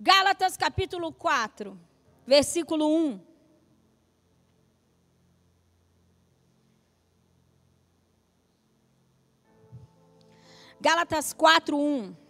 Gálatas 0.00 0.56
capítulo 0.56 1.12
4, 1.12 1.78
versículo 2.26 2.86
1. 2.86 3.20
Gálatas 10.80 11.32
4, 11.32 11.76
1. 11.76 12.27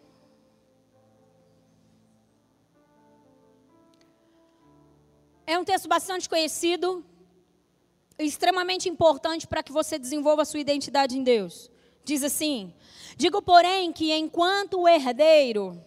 É 5.51 5.59
um 5.59 5.65
texto 5.65 5.89
bastante 5.89 6.29
conhecido, 6.29 7.03
extremamente 8.19 8.87
importante 8.87 9.47
para 9.47 9.63
que 9.63 9.73
você 9.73 9.99
desenvolva 9.99 10.43
a 10.43 10.45
sua 10.45 10.61
identidade 10.61 11.17
em 11.17 11.23
Deus. 11.23 11.71
Diz 12.05 12.23
assim: 12.23 12.75
Digo, 13.17 13.41
porém, 13.41 13.91
que 13.91 14.13
enquanto 14.13 14.79
o 14.79 14.87
herdeiro, 14.87 15.83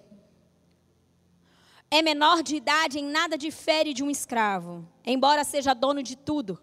é 1.92 2.02
menor 2.02 2.42
de 2.42 2.56
idade, 2.56 2.98
em 2.98 3.06
nada 3.06 3.38
difere 3.38 3.94
de 3.94 4.04
um 4.04 4.10
escravo, 4.10 4.84
embora 5.06 5.44
seja 5.44 5.76
dono 5.76 6.02
de 6.02 6.16
tudo. 6.16 6.60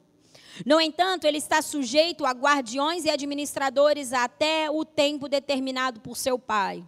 No 0.67 0.81
entanto, 0.81 1.25
ele 1.25 1.39
está 1.39 1.63
sujeito 1.63 2.27
a 2.27 2.33
guardiões 2.33 3.05
e 3.05 3.11
administradores 3.11 4.13
até 4.13 4.69
o 4.69 4.85
tempo 4.85 5.29
determinado 5.29 6.01
por 6.01 6.17
seu 6.17 6.37
pai. 6.37 6.85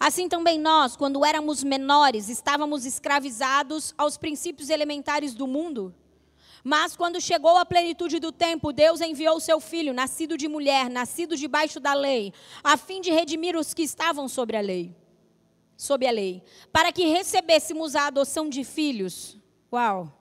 Assim 0.00 0.30
também 0.30 0.58
nós, 0.58 0.96
quando 0.96 1.22
éramos 1.26 1.62
menores, 1.62 2.30
estávamos 2.30 2.86
escravizados 2.86 3.92
aos 3.98 4.16
princípios 4.16 4.70
elementares 4.70 5.34
do 5.34 5.46
mundo. 5.46 5.94
Mas 6.64 6.96
quando 6.96 7.20
chegou 7.20 7.58
a 7.58 7.66
plenitude 7.66 8.18
do 8.18 8.32
tempo, 8.32 8.72
Deus 8.72 9.02
enviou 9.02 9.38
seu 9.38 9.60
filho, 9.60 9.92
nascido 9.92 10.38
de 10.38 10.48
mulher, 10.48 10.88
nascido 10.88 11.36
debaixo 11.36 11.78
da 11.78 11.92
lei, 11.92 12.32
a 12.64 12.78
fim 12.78 13.02
de 13.02 13.10
redimir 13.10 13.54
os 13.56 13.74
que 13.74 13.82
estavam 13.82 14.26
sobre 14.26 14.56
a 14.56 14.62
lei. 14.62 14.96
Sob 15.76 16.06
a 16.06 16.10
lei, 16.10 16.42
para 16.72 16.92
que 16.92 17.04
recebêssemos 17.04 17.94
a 17.94 18.06
adoção 18.06 18.48
de 18.48 18.64
filhos. 18.64 19.36
Uau! 19.70 20.19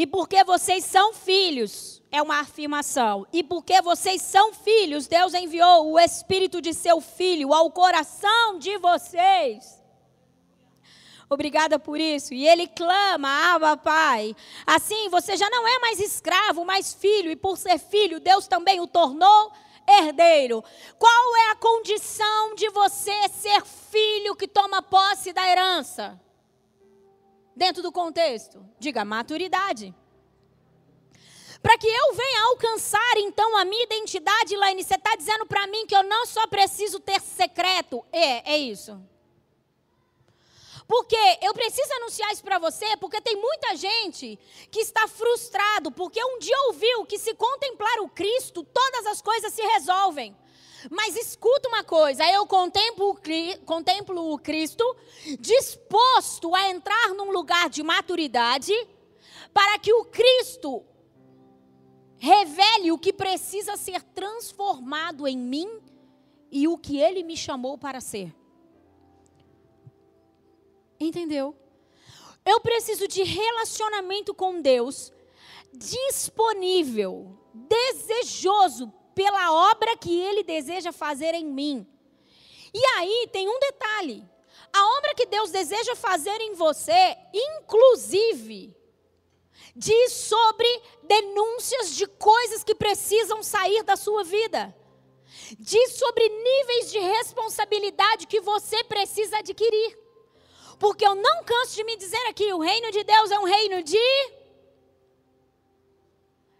E 0.00 0.06
porque 0.06 0.42
vocês 0.44 0.82
são 0.86 1.12
filhos, 1.12 2.00
é 2.10 2.22
uma 2.22 2.40
afirmação. 2.40 3.26
E 3.30 3.42
porque 3.42 3.82
vocês 3.82 4.22
são 4.22 4.54
filhos, 4.54 5.06
Deus 5.06 5.34
enviou 5.34 5.92
o 5.92 5.98
espírito 5.98 6.58
de 6.62 6.72
seu 6.72 7.02
filho 7.02 7.52
ao 7.52 7.70
coração 7.70 8.58
de 8.58 8.78
vocês. 8.78 9.78
Obrigada 11.28 11.78
por 11.78 12.00
isso. 12.00 12.32
E 12.32 12.48
ele 12.48 12.66
clama, 12.66 13.54
Abba, 13.54 13.76
Pai. 13.76 14.34
Assim, 14.66 15.10
você 15.10 15.36
já 15.36 15.50
não 15.50 15.68
é 15.68 15.78
mais 15.80 16.00
escravo, 16.00 16.64
mas 16.64 16.94
filho. 16.94 17.30
E 17.30 17.36
por 17.36 17.58
ser 17.58 17.78
filho, 17.78 18.18
Deus 18.18 18.48
também 18.48 18.80
o 18.80 18.86
tornou 18.86 19.52
herdeiro. 19.86 20.64
Qual 20.98 21.36
é 21.36 21.50
a 21.50 21.56
condição 21.56 22.54
de 22.54 22.70
você 22.70 23.28
ser 23.28 23.66
filho 23.66 24.34
que 24.34 24.48
toma 24.48 24.80
posse 24.80 25.30
da 25.30 25.46
herança? 25.46 26.18
Dentro 27.54 27.82
do 27.82 27.92
contexto? 27.92 28.64
Diga 28.78 29.04
maturidade. 29.04 29.94
Para 31.62 31.76
que 31.76 31.86
eu 31.86 32.14
venha 32.14 32.44
alcançar 32.44 33.16
então 33.18 33.56
a 33.58 33.64
minha 33.64 33.82
identidade, 33.84 34.56
Laine, 34.56 34.82
você 34.82 34.94
está 34.94 35.14
dizendo 35.14 35.46
para 35.46 35.66
mim 35.66 35.86
que 35.86 35.94
eu 35.94 36.02
não 36.02 36.24
só 36.24 36.46
preciso 36.46 36.98
ter 36.98 37.20
secreto. 37.20 38.04
É, 38.10 38.54
é 38.54 38.58
isso. 38.58 38.98
Porque 40.88 41.16
eu 41.40 41.54
preciso 41.54 41.92
anunciar 41.94 42.32
isso 42.32 42.42
para 42.42 42.58
você, 42.58 42.96
porque 42.96 43.20
tem 43.20 43.36
muita 43.36 43.76
gente 43.76 44.36
que 44.72 44.80
está 44.80 45.06
frustrado, 45.06 45.92
porque 45.92 46.20
um 46.24 46.38
dia 46.40 46.56
ouviu 46.66 47.06
que 47.06 47.16
se 47.16 47.32
contemplar 47.34 48.00
o 48.00 48.08
Cristo, 48.08 48.64
todas 48.64 49.06
as 49.06 49.22
coisas 49.22 49.52
se 49.52 49.62
resolvem. 49.62 50.36
Mas 50.88 51.16
escuta 51.16 51.68
uma 51.68 51.84
coisa, 51.84 52.24
eu 52.30 52.46
contemplo, 52.46 53.18
contemplo 53.66 54.32
o 54.32 54.38
Cristo 54.38 54.84
disposto 55.38 56.54
a 56.54 56.70
entrar 56.70 57.10
num 57.10 57.30
lugar 57.30 57.68
de 57.68 57.82
maturidade 57.82 58.72
para 59.52 59.78
que 59.78 59.92
o 59.92 60.04
Cristo 60.04 60.84
revele 62.18 62.92
o 62.92 62.98
que 62.98 63.12
precisa 63.12 63.76
ser 63.76 64.02
transformado 64.02 65.26
em 65.26 65.36
mim 65.36 65.68
e 66.50 66.68
o 66.68 66.78
que 66.78 66.98
ele 66.98 67.22
me 67.22 67.36
chamou 67.36 67.76
para 67.76 68.00
ser. 68.00 68.34
Entendeu? 70.98 71.56
Eu 72.44 72.60
preciso 72.60 73.08
de 73.08 73.22
relacionamento 73.22 74.34
com 74.34 74.60
Deus 74.60 75.12
disponível, 75.72 77.38
desejoso 77.54 78.92
pela 79.20 79.52
obra 79.52 79.98
que 79.98 80.18
ele 80.18 80.42
deseja 80.42 80.92
fazer 80.92 81.34
em 81.34 81.44
mim. 81.44 81.86
E 82.72 82.82
aí 82.96 83.28
tem 83.30 83.46
um 83.46 83.58
detalhe: 83.58 84.24
a 84.72 84.96
obra 84.96 85.14
que 85.14 85.26
Deus 85.26 85.50
deseja 85.50 85.94
fazer 85.94 86.40
em 86.40 86.54
você, 86.54 87.18
inclusive, 87.34 88.74
diz 89.76 90.12
sobre 90.12 90.70
denúncias 91.02 91.94
de 91.94 92.06
coisas 92.06 92.64
que 92.64 92.74
precisam 92.74 93.42
sair 93.42 93.82
da 93.82 93.94
sua 93.94 94.24
vida. 94.24 94.74
Diz 95.58 95.98
sobre 95.98 96.26
níveis 96.26 96.90
de 96.90 96.98
responsabilidade 96.98 98.26
que 98.26 98.40
você 98.40 98.82
precisa 98.84 99.38
adquirir. 99.38 99.98
Porque 100.78 101.06
eu 101.06 101.14
não 101.14 101.44
canso 101.44 101.74
de 101.74 101.84
me 101.84 101.94
dizer 101.94 102.24
aqui: 102.26 102.50
o 102.54 102.58
reino 102.58 102.90
de 102.90 103.04
Deus 103.04 103.30
é 103.30 103.38
um 103.38 103.44
reino 103.44 103.82
de 103.82 104.08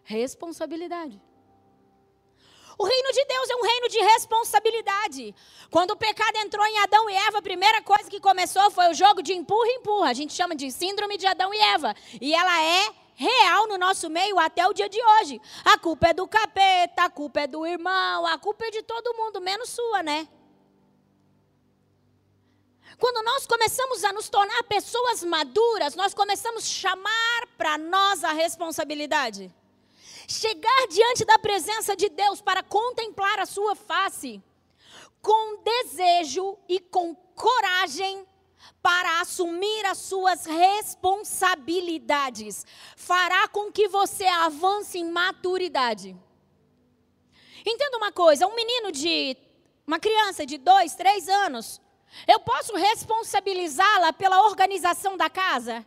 responsabilidade. 0.03 1.30
O 2.81 2.85
reino 2.85 3.13
de 3.13 3.23
Deus 3.27 3.51
é 3.51 3.57
um 3.57 3.63
reino 3.63 3.89
de 3.91 3.99
responsabilidade. 3.99 5.35
Quando 5.71 5.91
o 5.91 5.97
pecado 5.97 6.35
entrou 6.39 6.65
em 6.65 6.79
Adão 6.79 7.11
e 7.11 7.15
Eva, 7.15 7.37
a 7.37 7.43
primeira 7.43 7.83
coisa 7.83 8.09
que 8.09 8.19
começou 8.19 8.71
foi 8.71 8.89
o 8.89 8.95
jogo 8.95 9.23
de 9.23 9.35
empurra 9.35 9.69
e 9.69 9.75
empurra. 9.75 10.09
A 10.09 10.15
gente 10.15 10.33
chama 10.33 10.55
de 10.55 10.71
síndrome 10.71 11.19
de 11.19 11.27
Adão 11.27 11.53
e 11.53 11.59
Eva. 11.59 11.95
E 12.19 12.35
ela 12.35 12.63
é 12.63 12.91
real 13.17 13.69
no 13.69 13.77
nosso 13.77 14.09
meio 14.09 14.39
até 14.39 14.67
o 14.67 14.73
dia 14.73 14.89
de 14.89 14.99
hoje. 14.99 15.39
A 15.63 15.77
culpa 15.77 16.09
é 16.09 16.15
do 16.15 16.27
capeta, 16.27 17.05
a 17.05 17.11
culpa 17.11 17.41
é 17.41 17.47
do 17.47 17.67
irmão, 17.67 18.27
a 18.27 18.39
culpa 18.39 18.65
é 18.65 18.71
de 18.71 18.83
todo 18.83 19.15
mundo, 19.15 19.43
menos 19.43 19.69
sua, 19.69 20.03
né? 20.03 20.27
Quando 22.99 23.23
nós 23.23 23.47
começamos 23.47 24.05
a 24.05 24.13
nos 24.15 24.31
tornar 24.31 24.63
pessoas 24.63 25.23
maduras, 25.23 25.95
nós 25.95 26.15
começamos 26.15 26.65
a 26.65 26.67
chamar 26.67 27.47
para 27.59 27.77
nós 27.77 28.25
a 28.25 28.33
responsabilidade 28.33 29.53
chegar 30.31 30.87
diante 30.89 31.25
da 31.25 31.39
presença 31.39 31.97
de 31.97 32.09
Deus 32.09 32.41
para 32.41 32.63
contemplar 32.63 33.41
a 33.41 33.47
sua 33.47 33.75
face, 33.75 34.41
com 35.21 35.61
desejo 35.63 36.57
e 36.69 36.79
com 36.79 37.17
coragem 37.35 38.25
para 38.81 39.21
assumir 39.21 39.85
as 39.87 39.99
suas 39.99 40.47
responsabilidades, 40.47 42.65
fará 42.97 43.49
com 43.49 43.73
que 43.73 43.89
você 43.89 44.25
avance 44.27 44.97
em 44.99 45.11
maturidade. 45.11 46.17
Entenda 47.67 47.97
uma 47.97 48.13
coisa: 48.13 48.47
um 48.47 48.55
menino 48.55 48.93
de. 48.93 49.37
uma 49.87 49.99
criança 49.99 50.45
de 50.47 50.59
dois, 50.59 50.95
três 50.95 51.29
anos, 51.29 51.81
eu 52.27 52.41
posso 52.41 52.75
responsabilizá-la 52.77 54.13
pela 54.13 54.45
organização 54.47 55.17
da 55.17 55.29
casa? 55.29 55.85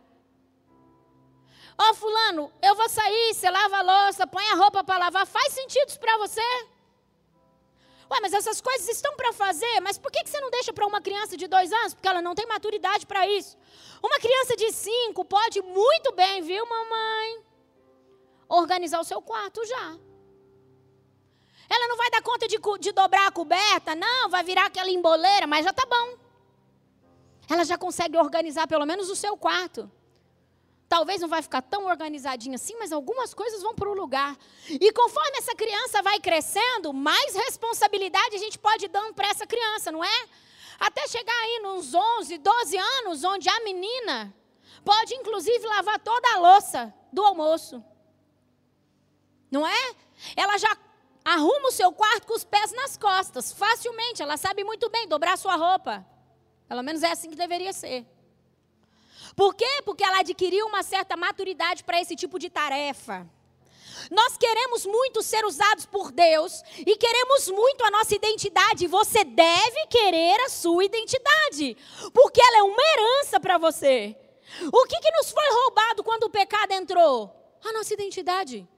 Ó, 1.76 1.90
oh, 1.90 1.94
fulano, 1.94 2.52
eu 2.62 2.74
vou 2.74 2.88
sair, 2.88 3.34
você 3.34 3.50
lava 3.50 3.78
a 3.78 3.82
louça, 3.82 4.26
põe 4.26 4.44
a 4.50 4.54
roupa 4.54 4.84
para 4.84 4.98
lavar. 4.98 5.26
Faz 5.26 5.52
sentido 5.52 5.98
para 5.98 6.16
você? 6.18 6.40
Ué, 8.10 8.18
mas 8.20 8.32
essas 8.32 8.60
coisas 8.60 8.88
estão 8.88 9.16
para 9.16 9.32
fazer, 9.32 9.80
mas 9.80 9.98
por 9.98 10.10
que, 10.12 10.22
que 10.22 10.30
você 10.30 10.40
não 10.40 10.50
deixa 10.50 10.72
para 10.72 10.86
uma 10.86 11.00
criança 11.00 11.36
de 11.36 11.48
dois 11.48 11.72
anos? 11.72 11.94
Porque 11.94 12.06
ela 12.06 12.22
não 12.22 12.34
tem 12.34 12.46
maturidade 12.46 13.06
para 13.06 13.26
isso. 13.26 13.56
Uma 14.02 14.18
criança 14.18 14.56
de 14.56 14.70
cinco 14.72 15.24
pode 15.24 15.60
muito 15.62 16.12
bem, 16.12 16.42
viu, 16.42 16.64
mamãe? 16.64 17.42
Organizar 18.48 19.00
o 19.00 19.04
seu 19.04 19.20
quarto 19.20 19.64
já. 19.66 19.98
Ela 21.68 21.88
não 21.88 21.96
vai 21.96 22.10
dar 22.10 22.22
conta 22.22 22.46
de, 22.46 22.58
de 22.78 22.92
dobrar 22.92 23.26
a 23.26 23.32
coberta, 23.32 23.94
não, 23.94 24.28
vai 24.28 24.44
virar 24.44 24.66
aquela 24.66 24.90
emboleira, 24.90 25.46
mas 25.46 25.64
já 25.64 25.72
tá 25.72 25.84
bom. 25.86 26.18
Ela 27.48 27.64
já 27.64 27.76
consegue 27.76 28.16
organizar 28.16 28.68
pelo 28.68 28.86
menos 28.86 29.10
o 29.10 29.16
seu 29.16 29.36
quarto. 29.36 29.90
Talvez 30.88 31.20
não 31.20 31.28
vai 31.28 31.42
ficar 31.42 31.62
tão 31.62 31.86
organizadinho 31.86 32.54
assim, 32.54 32.76
mas 32.78 32.92
algumas 32.92 33.32
coisas 33.32 33.62
vão 33.62 33.74
para 33.74 33.88
o 33.88 33.94
lugar. 33.94 34.36
E 34.68 34.92
conforme 34.92 35.38
essa 35.38 35.54
criança 35.54 36.02
vai 36.02 36.20
crescendo, 36.20 36.92
mais 36.92 37.34
responsabilidade 37.34 38.36
a 38.36 38.38
gente 38.38 38.58
pode 38.58 38.86
dar 38.88 39.12
para 39.12 39.28
essa 39.28 39.46
criança, 39.46 39.90
não 39.90 40.04
é? 40.04 40.28
Até 40.78 41.06
chegar 41.08 41.32
aí 41.32 41.60
nos 41.62 41.94
11, 41.94 42.38
12 42.38 42.76
anos, 42.76 43.24
onde 43.24 43.48
a 43.48 43.60
menina 43.64 44.34
pode 44.84 45.14
inclusive 45.14 45.66
lavar 45.66 45.98
toda 45.98 46.34
a 46.34 46.38
louça 46.38 46.92
do 47.12 47.22
almoço. 47.22 47.82
Não 49.50 49.66
é? 49.66 49.94
Ela 50.36 50.58
já 50.58 50.76
arruma 51.24 51.68
o 51.68 51.72
seu 51.72 51.90
quarto 51.92 52.26
com 52.26 52.34
os 52.34 52.44
pés 52.44 52.72
nas 52.72 52.96
costas, 52.96 53.52
facilmente. 53.52 54.22
Ela 54.22 54.36
sabe 54.36 54.62
muito 54.62 54.90
bem 54.90 55.08
dobrar 55.08 55.38
sua 55.38 55.56
roupa. 55.56 56.04
Pelo 56.68 56.82
menos 56.82 57.02
é 57.02 57.10
assim 57.10 57.30
que 57.30 57.36
deveria 57.36 57.72
ser. 57.72 58.06
Por 59.34 59.54
quê? 59.54 59.82
Porque 59.84 60.04
ela 60.04 60.20
adquiriu 60.20 60.66
uma 60.66 60.82
certa 60.82 61.16
maturidade 61.16 61.82
para 61.82 62.00
esse 62.00 62.14
tipo 62.14 62.38
de 62.38 62.48
tarefa. 62.48 63.28
Nós 64.10 64.36
queremos 64.36 64.84
muito 64.84 65.22
ser 65.22 65.44
usados 65.44 65.86
por 65.86 66.10
Deus 66.12 66.62
e 66.78 66.96
queremos 66.96 67.48
muito 67.48 67.84
a 67.84 67.90
nossa 67.90 68.14
identidade. 68.14 68.86
Você 68.86 69.24
deve 69.24 69.86
querer 69.86 70.40
a 70.40 70.48
sua 70.48 70.84
identidade, 70.84 71.76
porque 72.12 72.40
ela 72.40 72.58
é 72.58 72.62
uma 72.62 72.82
herança 72.82 73.40
para 73.40 73.58
você. 73.58 74.16
O 74.72 74.86
que, 74.86 75.00
que 75.00 75.10
nos 75.12 75.30
foi 75.30 75.48
roubado 75.50 76.04
quando 76.04 76.24
o 76.24 76.30
pecado 76.30 76.72
entrou? 76.72 77.34
A 77.64 77.72
nossa 77.72 77.94
identidade. 77.94 78.68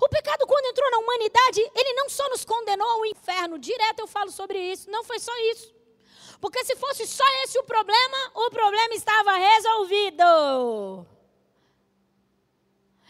O 0.00 0.08
pecado, 0.10 0.46
quando 0.46 0.66
entrou 0.66 0.90
na 0.90 0.98
humanidade, 0.98 1.60
ele 1.74 1.94
não 1.94 2.08
só 2.08 2.28
nos 2.28 2.44
condenou 2.44 2.86
ao 2.86 3.06
inferno, 3.06 3.58
direto 3.58 4.00
eu 4.00 4.06
falo 4.06 4.30
sobre 4.30 4.58
isso, 4.58 4.90
não 4.90 5.02
foi 5.02 5.18
só 5.18 5.32
isso. 5.52 5.75
Porque 6.40 6.64
se 6.64 6.76
fosse 6.76 7.06
só 7.06 7.24
esse 7.42 7.58
o 7.58 7.64
problema, 7.64 8.30
o 8.34 8.50
problema 8.50 8.94
estava 8.94 9.32
resolvido. 9.36 11.06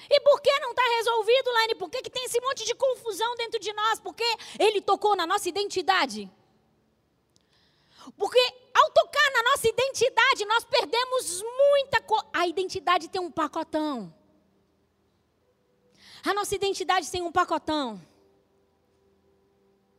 E 0.08 0.20
por 0.20 0.40
que 0.40 0.60
não 0.60 0.70
está 0.70 0.82
resolvido, 0.96 1.52
Laine? 1.52 1.74
Por 1.74 1.90
que, 1.90 2.02
que 2.02 2.10
tem 2.10 2.24
esse 2.24 2.40
monte 2.40 2.64
de 2.64 2.74
confusão 2.74 3.34
dentro 3.36 3.58
de 3.58 3.72
nós? 3.72 3.98
Porque 3.98 4.24
ele 4.58 4.80
tocou 4.80 5.16
na 5.16 5.26
nossa 5.26 5.48
identidade. 5.48 6.30
Porque 8.16 8.38
ao 8.72 8.90
tocar 8.90 9.30
na 9.32 9.42
nossa 9.50 9.68
identidade, 9.68 10.44
nós 10.44 10.64
perdemos 10.64 11.42
muita 11.42 12.00
coisa. 12.00 12.26
A 12.32 12.46
identidade 12.46 13.08
tem 13.08 13.20
um 13.20 13.32
pacotão. 13.32 14.14
A 16.24 16.32
nossa 16.32 16.54
identidade 16.54 17.10
tem 17.10 17.22
um 17.22 17.32
pacotão. 17.32 18.00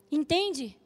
Entende? 0.09 0.79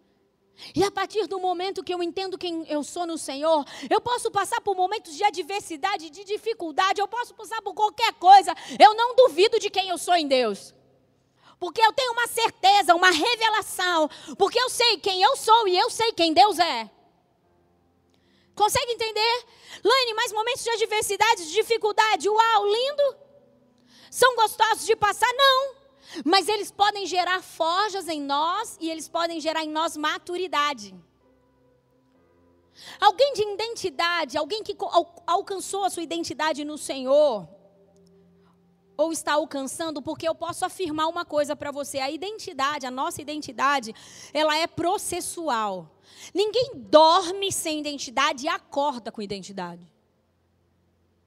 E 0.76 0.84
a 0.84 0.92
partir 0.92 1.28
do 1.28 1.40
momento 1.40 1.84
que 1.84 1.94
eu 1.94 2.02
entendo 2.04 2.38
quem 2.38 2.66
eu 2.70 2.84
sou 2.84 3.06
no 3.06 3.18
Senhor, 3.18 3.66
eu 3.90 4.00
posso 4.00 4.30
passar 4.32 4.62
por 4.62 4.76
momentos 4.76 5.16
de 5.16 5.24
adversidade, 5.24 6.10
de 6.10 6.24
dificuldade, 6.24 7.02
eu 7.02 7.08
posso 7.08 7.34
passar 7.34 7.62
por 7.62 7.74
qualquer 7.74 8.14
coisa. 8.14 8.54
Eu 8.80 8.94
não 8.94 9.16
duvido 9.16 9.60
de 9.60 9.70
quem 9.70 9.90
eu 9.90 9.98
sou 9.98 10.16
em 10.16 10.28
Deus. 10.28 10.74
Porque 11.60 11.82
eu 11.82 11.94
tenho 11.94 12.14
uma 12.14 12.28
certeza, 12.28 12.96
uma 12.96 13.12
revelação. 13.12 14.10
Porque 14.38 14.60
eu 14.60 14.70
sei 14.70 14.98
quem 14.98 15.22
eu 15.22 15.36
sou 15.36 15.68
e 15.68 15.78
eu 15.78 15.90
sei 15.90 16.12
quem 16.12 16.34
Deus 16.34 16.58
é. 16.60 16.90
Consegue 18.56 18.92
entender? 18.92 19.46
Laine, 19.84 20.14
mais 20.14 20.32
momentos 20.32 20.64
de 20.64 20.70
adversidade, 20.72 21.46
de 21.46 21.54
dificuldade, 21.54 22.30
uau, 22.30 22.66
lindo. 22.66 23.16
São 24.10 24.36
gostosos 24.36 24.86
de 24.86 24.96
passar? 24.96 25.32
Não. 25.34 25.81
Mas 26.26 26.48
eles 26.48 26.72
podem 26.72 27.06
gerar 27.06 27.42
forjas 27.42 28.08
em 28.08 28.22
nós 28.22 28.78
e 28.80 28.90
eles 28.90 29.08
podem 29.08 29.40
gerar 29.40 29.64
em 29.64 29.70
nós 29.70 29.96
maturidade. 29.96 30.94
Alguém 33.00 33.34
de 33.34 33.42
identidade, 33.44 34.38
alguém 34.38 34.64
que 34.64 34.76
alcançou 35.28 35.84
a 35.84 35.90
sua 35.90 36.04
identidade 36.04 36.64
no 36.64 36.78
Senhor, 36.78 37.48
ou 38.98 39.12
está 39.12 39.34
alcançando, 39.34 40.02
porque 40.02 40.28
eu 40.28 40.36
posso 40.36 40.64
afirmar 40.64 41.08
uma 41.08 41.26
coisa 41.26 41.56
para 41.56 41.72
você: 41.72 42.00
a 42.00 42.10
identidade, 42.10 42.86
a 42.86 42.92
nossa 42.92 43.22
identidade, 43.22 43.94
ela 44.34 44.56
é 44.56 44.68
processual. 44.68 45.90
Ninguém 46.34 46.72
dorme 46.76 47.52
sem 47.52 47.80
identidade 47.80 48.46
e 48.46 48.50
acorda 48.50 49.12
com 49.12 49.22
identidade. 49.22 49.92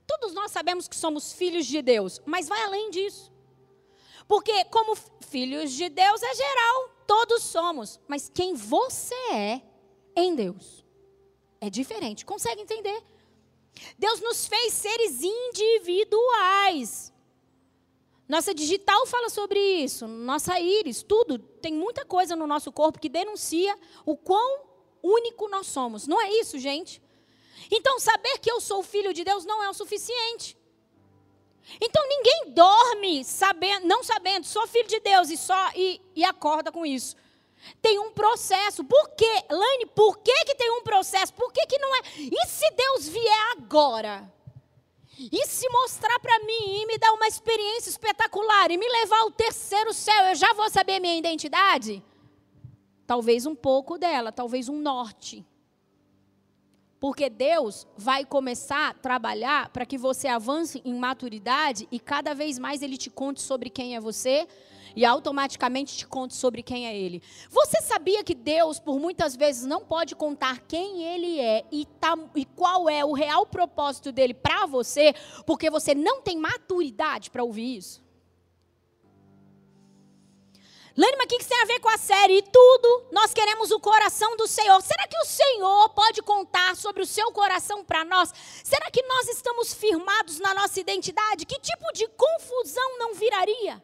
Todos 0.06 0.34
nós 0.34 0.52
sabemos 0.52 0.86
que 0.86 0.94
somos 0.94 1.32
filhos 1.32 1.66
de 1.66 1.80
Deus, 1.82 2.20
mas 2.24 2.48
vai 2.48 2.62
além 2.62 2.90
disso. 2.90 3.33
Porque, 4.26 4.64
como 4.66 4.96
filhos 5.20 5.72
de 5.72 5.88
Deus 5.88 6.22
é 6.22 6.34
geral, 6.34 6.90
todos 7.06 7.42
somos. 7.42 8.00
Mas 8.08 8.30
quem 8.32 8.54
você 8.54 9.14
é 9.32 9.62
em 10.16 10.34
Deus 10.34 10.84
é 11.60 11.68
diferente. 11.68 12.24
Consegue 12.24 12.62
entender? 12.62 13.02
Deus 13.98 14.20
nos 14.20 14.46
fez 14.46 14.72
seres 14.72 15.20
individuais. 15.22 17.12
Nossa 18.26 18.54
digital 18.54 19.06
fala 19.06 19.28
sobre 19.28 19.58
isso, 19.58 20.06
nossa 20.06 20.58
íris, 20.58 21.02
tudo. 21.02 21.38
Tem 21.38 21.74
muita 21.74 22.06
coisa 22.06 22.34
no 22.34 22.46
nosso 22.46 22.72
corpo 22.72 22.98
que 22.98 23.08
denuncia 23.08 23.78
o 24.06 24.16
quão 24.16 24.62
único 25.02 25.48
nós 25.48 25.66
somos. 25.66 26.06
Não 26.06 26.20
é 26.20 26.30
isso, 26.32 26.58
gente? 26.58 27.02
Então, 27.70 28.00
saber 28.00 28.38
que 28.38 28.50
eu 28.50 28.60
sou 28.60 28.82
filho 28.82 29.12
de 29.12 29.24
Deus 29.24 29.44
não 29.44 29.62
é 29.62 29.68
o 29.68 29.74
suficiente. 29.74 30.56
Então 31.80 32.02
ninguém 32.08 32.52
dorme 32.52 33.24
sabendo, 33.24 33.86
não 33.86 34.02
sabendo, 34.02 34.46
sou 34.46 34.66
filho 34.66 34.88
de 34.88 35.00
Deus 35.00 35.30
e 35.30 35.36
só 35.36 35.70
e, 35.74 36.00
e 36.14 36.24
acorda 36.24 36.70
com 36.70 36.84
isso. 36.84 37.16
Tem 37.80 37.98
um 37.98 38.10
processo. 38.10 38.84
Por 38.84 39.10
quê? 39.10 39.44
Laine, 39.50 39.86
por 39.86 40.18
que, 40.18 40.44
que 40.44 40.54
tem 40.54 40.70
um 40.70 40.82
processo? 40.82 41.32
Por 41.32 41.52
que, 41.52 41.66
que 41.66 41.78
não 41.78 41.94
é? 41.96 42.00
E 42.18 42.46
se 42.46 42.70
Deus 42.72 43.08
vier 43.08 43.52
agora? 43.52 44.30
E 45.18 45.46
se 45.46 45.68
mostrar 45.70 46.18
para 46.18 46.40
mim 46.40 46.82
e 46.82 46.86
me 46.86 46.98
dar 46.98 47.12
uma 47.12 47.28
experiência 47.28 47.88
espetacular 47.88 48.70
e 48.70 48.76
me 48.76 48.88
levar 48.88 49.20
ao 49.20 49.30
terceiro 49.30 49.94
céu, 49.94 50.24
eu 50.26 50.34
já 50.34 50.52
vou 50.52 50.68
saber 50.68 50.98
minha 50.98 51.16
identidade? 51.16 52.02
Talvez 53.06 53.46
um 53.46 53.54
pouco 53.54 53.96
dela, 53.96 54.32
talvez 54.32 54.68
um 54.68 54.76
norte. 54.76 55.46
Porque 57.04 57.28
Deus 57.28 57.86
vai 57.98 58.24
começar 58.24 58.88
a 58.88 58.94
trabalhar 58.94 59.68
para 59.68 59.84
que 59.84 59.98
você 59.98 60.26
avance 60.26 60.80
em 60.86 60.94
maturidade 60.94 61.86
e 61.92 62.00
cada 62.00 62.34
vez 62.34 62.58
mais 62.58 62.80
Ele 62.80 62.96
te 62.96 63.10
conte 63.10 63.42
sobre 63.42 63.68
quem 63.68 63.94
é 63.94 64.00
você 64.00 64.48
e 64.96 65.04
automaticamente 65.04 65.98
te 65.98 66.06
conte 66.06 66.34
sobre 66.34 66.62
quem 66.62 66.86
é 66.86 66.96
Ele. 66.96 67.22
Você 67.50 67.82
sabia 67.82 68.24
que 68.24 68.34
Deus, 68.34 68.80
por 68.80 68.98
muitas 68.98 69.36
vezes, 69.36 69.66
não 69.66 69.84
pode 69.84 70.14
contar 70.14 70.60
quem 70.60 71.02
Ele 71.02 71.38
é 71.40 71.66
e, 71.70 71.84
tá, 71.84 72.16
e 72.34 72.46
qual 72.46 72.88
é 72.88 73.04
o 73.04 73.12
real 73.12 73.44
propósito 73.44 74.10
dele 74.10 74.32
para 74.32 74.64
você, 74.64 75.14
porque 75.44 75.68
você 75.68 75.94
não 75.94 76.22
tem 76.22 76.38
maturidade 76.38 77.30
para 77.30 77.44
ouvir 77.44 77.76
isso? 77.76 78.03
Lane, 80.96 81.16
mas 81.16 81.24
o 81.24 81.28
que 81.28 81.36
isso 81.36 81.48
tem 81.48 81.60
a 81.60 81.64
ver 81.64 81.80
com 81.80 81.88
a 81.88 81.98
série? 81.98 82.38
E 82.38 82.42
tudo, 82.42 83.06
nós 83.10 83.34
queremos 83.34 83.72
o 83.72 83.80
coração 83.80 84.36
do 84.36 84.46
Senhor. 84.46 84.80
Será 84.80 85.08
que 85.08 85.18
o 85.18 85.24
Senhor 85.24 85.88
pode 85.88 86.22
contar 86.22 86.76
sobre 86.76 87.02
o 87.02 87.06
seu 87.06 87.32
coração 87.32 87.84
para 87.84 88.04
nós? 88.04 88.32
Será 88.62 88.88
que 88.92 89.02
nós 89.02 89.28
estamos 89.28 89.74
firmados 89.74 90.38
na 90.38 90.54
nossa 90.54 90.78
identidade? 90.78 91.46
Que 91.46 91.58
tipo 91.58 91.92
de 91.92 92.06
confusão 92.08 92.96
não 92.96 93.12
viraria? 93.14 93.82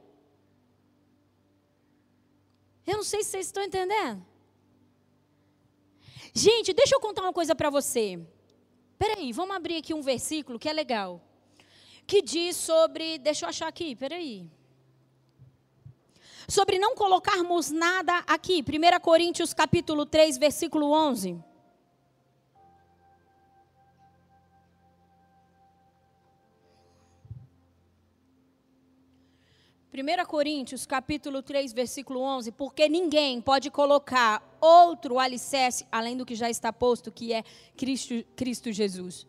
Eu 2.87 2.99
não 2.99 3.05
sei 3.05 3.25
se 3.25 3.31
vocês 3.31 3.47
estão 3.47 3.65
entendendo. 3.65 4.25
Gente, 6.33 6.73
deixa 6.73 6.95
eu 6.95 7.01
contar 7.01 7.23
uma 7.23 7.33
coisa 7.33 7.57
para 7.57 7.71
você. 7.71 8.21
Peraí, 8.97 9.33
vamos 9.33 9.57
abrir 9.57 9.79
aqui 9.79 9.93
um 9.93 10.01
versículo 10.01 10.61
que 10.61 10.69
é 10.69 10.73
legal. 10.73 11.21
Que 12.07 12.23
diz 12.23 12.55
sobre. 12.57 13.19
Deixa 13.19 13.47
eu 13.47 13.49
achar 13.49 13.67
aqui, 13.67 13.97
peraí 13.97 14.49
sobre 16.51 16.79
não 16.79 16.95
colocarmos 16.95 17.71
nada 17.71 18.25
aqui. 18.27 18.63
1 18.63 19.01
Coríntios 19.01 19.55
capítulo 19.55 20.05
3, 20.05 20.37
versículo 20.37 20.91
11. 20.91 21.39
Primeira 29.91 30.25
Coríntios, 30.25 30.87
capítulo 30.87 31.43
3, 31.43 31.73
versículo 31.73 32.21
11, 32.21 32.53
porque 32.53 32.89
ninguém 32.89 33.41
pode 33.41 33.71
colocar 33.71 34.41
outro 34.61 35.19
alicerce 35.19 35.85
além 35.91 36.17
do 36.17 36.25
que 36.25 36.35
já 36.35 36.49
está 36.49 36.73
posto, 36.73 37.11
que 37.11 37.33
é 37.33 37.43
Cristo, 37.77 38.25
Cristo 38.37 38.73
Jesus. 38.73 39.27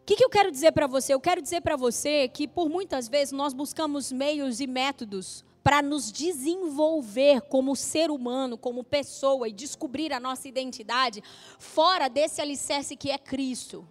O 0.00 0.04
que, 0.06 0.16
que 0.16 0.24
eu 0.24 0.30
quero 0.30 0.50
dizer 0.50 0.72
para 0.72 0.86
você? 0.86 1.12
Eu 1.12 1.20
quero 1.20 1.42
dizer 1.42 1.60
para 1.62 1.76
você 1.76 2.28
que 2.28 2.46
por 2.46 2.68
muitas 2.68 3.08
vezes 3.08 3.32
nós 3.32 3.52
buscamos 3.52 4.10
meios 4.12 4.60
e 4.60 4.66
métodos 4.66 5.44
para 5.62 5.80
nos 5.80 6.10
desenvolver 6.10 7.42
como 7.42 7.76
ser 7.76 8.10
humano, 8.10 8.58
como 8.58 8.82
pessoa 8.82 9.48
e 9.48 9.52
descobrir 9.52 10.12
a 10.12 10.20
nossa 10.20 10.48
identidade 10.48 11.22
fora 11.58 12.08
desse 12.08 12.40
alicerce 12.40 12.96
que 12.96 13.10
é 13.10 13.18
Cristo. 13.18 13.86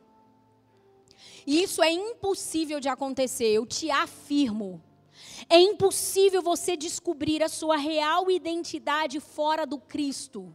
E 1.45 1.63
isso 1.63 1.81
é 1.81 1.91
impossível 1.91 2.79
de 2.79 2.89
acontecer, 2.89 3.47
eu 3.47 3.65
te 3.65 3.89
afirmo. 3.89 4.81
É 5.49 5.59
impossível 5.59 6.41
você 6.41 6.75
descobrir 6.75 7.43
a 7.43 7.49
sua 7.49 7.77
real 7.77 8.29
identidade 8.29 9.19
fora 9.19 9.65
do 9.65 9.79
Cristo. 9.79 10.53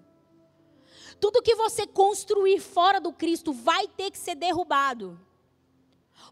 Tudo 1.19 1.43
que 1.43 1.55
você 1.55 1.87
construir 1.87 2.61
fora 2.61 3.01
do 3.01 3.13
Cristo 3.13 3.53
vai 3.53 3.89
ter 3.89 4.11
que 4.11 4.19
ser 4.19 4.35
derrubado. 4.35 5.19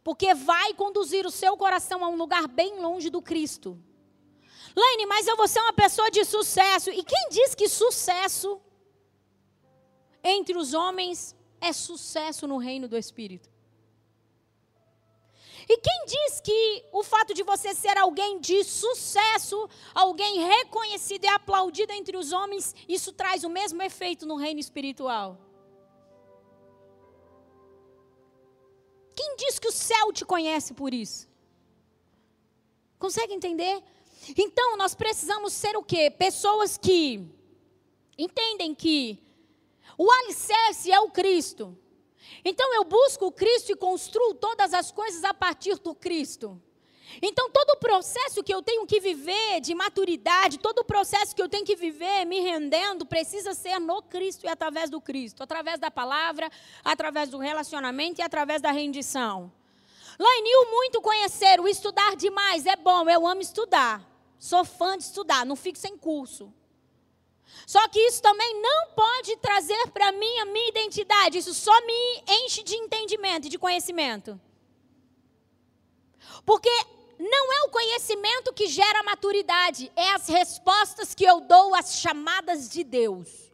Porque 0.02 0.34
vai 0.34 0.74
conduzir 0.74 1.26
o 1.26 1.30
seu 1.30 1.56
coração 1.56 2.04
a 2.04 2.08
um 2.08 2.16
lugar 2.16 2.46
bem 2.46 2.80
longe 2.80 3.08
do 3.08 3.22
Cristo. 3.22 3.78
Laine, 4.76 5.06
mas 5.06 5.26
eu 5.26 5.36
vou 5.36 5.46
ser 5.46 5.60
uma 5.60 5.72
pessoa 5.72 6.10
de 6.10 6.24
sucesso. 6.24 6.90
E 6.90 7.02
quem 7.02 7.28
diz 7.30 7.54
que 7.54 7.68
sucesso 7.68 8.60
entre 10.22 10.56
os 10.56 10.74
homens 10.74 11.36
é 11.60 11.72
sucesso 11.72 12.46
no 12.46 12.58
reino 12.58 12.88
do 12.88 12.96
Espírito? 12.96 13.48
E 15.68 15.78
quem 15.78 16.04
diz 16.06 16.40
que 16.40 16.84
o 16.92 17.02
fato 17.02 17.32
de 17.32 17.42
você 17.42 17.72
ser 17.74 17.96
alguém 17.96 18.38
de 18.38 18.62
sucesso, 18.64 19.68
alguém 19.94 20.40
reconhecido 20.40 21.24
e 21.24 21.28
aplaudido 21.28 21.92
entre 21.92 22.16
os 22.16 22.32
homens, 22.32 22.74
isso 22.86 23.12
traz 23.12 23.44
o 23.44 23.48
mesmo 23.48 23.82
efeito 23.82 24.26
no 24.26 24.36
reino 24.36 24.60
espiritual? 24.60 25.38
Quem 29.16 29.36
diz 29.36 29.58
que 29.58 29.68
o 29.68 29.72
céu 29.72 30.12
te 30.12 30.24
conhece 30.24 30.74
por 30.74 30.92
isso? 30.92 31.28
Consegue 32.98 33.32
entender? 33.32 33.82
Então, 34.36 34.76
nós 34.76 34.94
precisamos 34.94 35.52
ser 35.52 35.76
o 35.76 35.82
quê? 35.82 36.10
Pessoas 36.10 36.76
que 36.76 37.28
entendem 38.16 38.74
que 38.74 39.18
o 39.98 40.10
alicerce 40.10 40.90
é 40.90 41.00
o 41.00 41.10
Cristo. 41.10 41.76
Então, 42.44 42.74
eu 42.74 42.84
busco 42.84 43.26
o 43.26 43.32
Cristo 43.32 43.72
e 43.72 43.76
construo 43.76 44.34
todas 44.34 44.72
as 44.74 44.90
coisas 44.90 45.24
a 45.24 45.34
partir 45.34 45.78
do 45.78 45.94
Cristo. 45.94 46.60
Então, 47.22 47.50
todo 47.50 47.70
o 47.70 47.76
processo 47.76 48.42
que 48.42 48.52
eu 48.52 48.62
tenho 48.62 48.86
que 48.86 48.98
viver 48.98 49.60
de 49.60 49.74
maturidade, 49.74 50.58
todo 50.58 50.80
o 50.80 50.84
processo 50.84 51.34
que 51.34 51.42
eu 51.42 51.48
tenho 51.48 51.64
que 51.64 51.76
viver 51.76 52.24
me 52.24 52.40
rendendo, 52.40 53.06
precisa 53.06 53.54
ser 53.54 53.78
no 53.78 54.02
Cristo 54.02 54.44
e 54.44 54.48
através 54.48 54.90
do 54.90 55.00
Cristo, 55.00 55.42
através 55.42 55.78
da 55.78 55.90
palavra, 55.90 56.50
através 56.84 57.28
do 57.28 57.38
relacionamento 57.38 58.20
e 58.20 58.22
através 58.22 58.60
da 58.60 58.72
rendição. 58.72 59.52
Lainil, 60.18 60.70
muito 60.70 61.00
conhecer, 61.00 61.60
o 61.60 61.68
estudar 61.68 62.16
demais 62.16 62.66
é 62.66 62.76
bom, 62.76 63.08
eu 63.08 63.26
amo 63.26 63.40
estudar. 63.40 64.13
Sou 64.50 64.62
fã 64.62 64.98
de 64.98 65.04
estudar, 65.04 65.46
não 65.46 65.56
fico 65.56 65.78
sem 65.78 65.96
curso. 65.96 66.52
Só 67.66 67.82
que 67.88 67.98
isso 67.98 68.20
também 68.20 68.60
não 68.60 68.88
pode 68.88 69.36
trazer 69.38 69.86
para 69.88 70.12
mim 70.12 70.38
a 70.40 70.44
minha 70.44 70.68
identidade. 70.68 71.38
Isso 71.38 71.54
só 71.54 71.74
me 71.86 72.24
enche 72.28 72.62
de 72.62 72.74
entendimento 72.74 73.46
e 73.46 73.48
de 73.48 73.58
conhecimento. 73.58 74.38
Porque 76.44 76.68
não 77.18 77.52
é 77.54 77.62
o 77.62 77.70
conhecimento 77.70 78.52
que 78.52 78.66
gera 78.66 79.02
maturidade, 79.02 79.90
é 79.96 80.10
as 80.10 80.28
respostas 80.28 81.14
que 81.14 81.24
eu 81.24 81.40
dou 81.40 81.74
às 81.74 81.98
chamadas 81.98 82.68
de 82.68 82.84
Deus. 82.84 83.50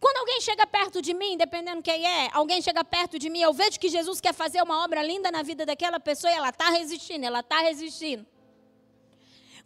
Quando 0.00 0.16
alguém 0.16 0.40
chega 0.40 0.66
perto 0.66 1.00
de 1.00 1.14
mim, 1.14 1.36
dependendo 1.36 1.80
quem 1.80 2.04
é, 2.04 2.28
alguém 2.32 2.60
chega 2.60 2.82
perto 2.82 3.20
de 3.20 3.30
mim, 3.30 3.40
eu 3.40 3.52
vejo 3.52 3.78
que 3.78 3.88
Jesus 3.88 4.20
quer 4.20 4.34
fazer 4.34 4.60
uma 4.62 4.82
obra 4.82 5.00
linda 5.00 5.30
na 5.30 5.44
vida 5.44 5.64
daquela 5.64 6.00
pessoa 6.00 6.32
e 6.32 6.34
ela 6.34 6.48
está 6.48 6.70
resistindo, 6.70 7.24
ela 7.24 7.38
está 7.38 7.60
resistindo. 7.60 8.26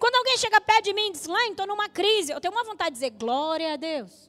Quando 0.02 0.16
alguém 0.16 0.36
chega 0.36 0.60
perto 0.60 0.86
de 0.86 0.92
mim 0.92 1.10
e 1.10 1.12
diz, 1.12 1.26
Lã, 1.26 1.38
estou 1.46 1.64
numa 1.64 1.88
crise, 1.88 2.32
eu 2.32 2.40
tenho 2.40 2.52
uma 2.52 2.64
vontade 2.64 2.90
de 2.90 2.94
dizer, 2.94 3.10
glória 3.10 3.74
a 3.74 3.76
Deus. 3.76 4.28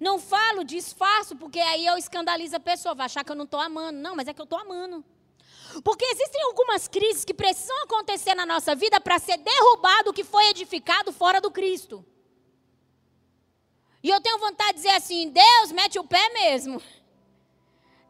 Não 0.00 0.18
falo, 0.18 0.64
disfarço, 0.64 1.36
porque 1.36 1.60
aí 1.60 1.86
eu 1.86 1.96
escandalizo 1.96 2.56
a 2.56 2.58
pessoa, 2.58 2.96
vai 2.96 3.06
achar 3.06 3.22
que 3.24 3.30
eu 3.30 3.36
não 3.36 3.44
estou 3.44 3.60
amando. 3.60 4.00
Não, 4.00 4.16
mas 4.16 4.26
é 4.26 4.34
que 4.34 4.40
eu 4.40 4.48
estou 4.50 4.58
amando. 4.58 5.04
Porque 5.84 6.04
existem 6.04 6.42
algumas 6.42 6.88
crises 6.88 7.24
que 7.24 7.32
precisam 7.32 7.80
acontecer 7.84 8.34
na 8.34 8.44
nossa 8.44 8.74
vida 8.74 9.00
para 9.00 9.20
ser 9.20 9.36
derrubado 9.36 10.10
o 10.10 10.12
que 10.12 10.24
foi 10.24 10.46
edificado 10.48 11.12
fora 11.12 11.40
do 11.40 11.52
Cristo. 11.52 12.04
E 14.02 14.10
eu 14.10 14.20
tenho 14.20 14.36
vontade 14.40 14.72
de 14.72 14.82
dizer 14.82 14.96
assim: 14.96 15.30
Deus, 15.30 15.70
mete 15.70 16.00
o 16.00 16.04
pé 16.04 16.28
mesmo. 16.30 16.82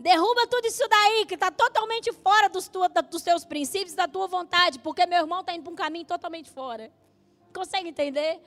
Derruba 0.03 0.49
tudo 0.49 0.67
isso 0.67 0.83
daí, 0.89 1.25
que 1.27 1.35
está 1.35 1.49
totalmente 1.53 2.13
fora 2.13 2.49
dos, 2.49 2.67
tua, 2.67 2.89
dos 2.89 3.23
teus 3.23 3.45
princípios, 3.45 3.95
da 3.95 4.09
tua 4.09 4.27
vontade, 4.27 4.81
porque 4.81 5.07
meu 5.07 5.21
irmão 5.21 5.41
está 5.41 5.55
indo 5.55 5.63
para 5.63 5.73
um 5.73 5.77
caminho 5.77 6.05
totalmente 6.05 6.51
fora. 6.51 6.91
Consegue 7.55 7.89
entender? 7.89 8.41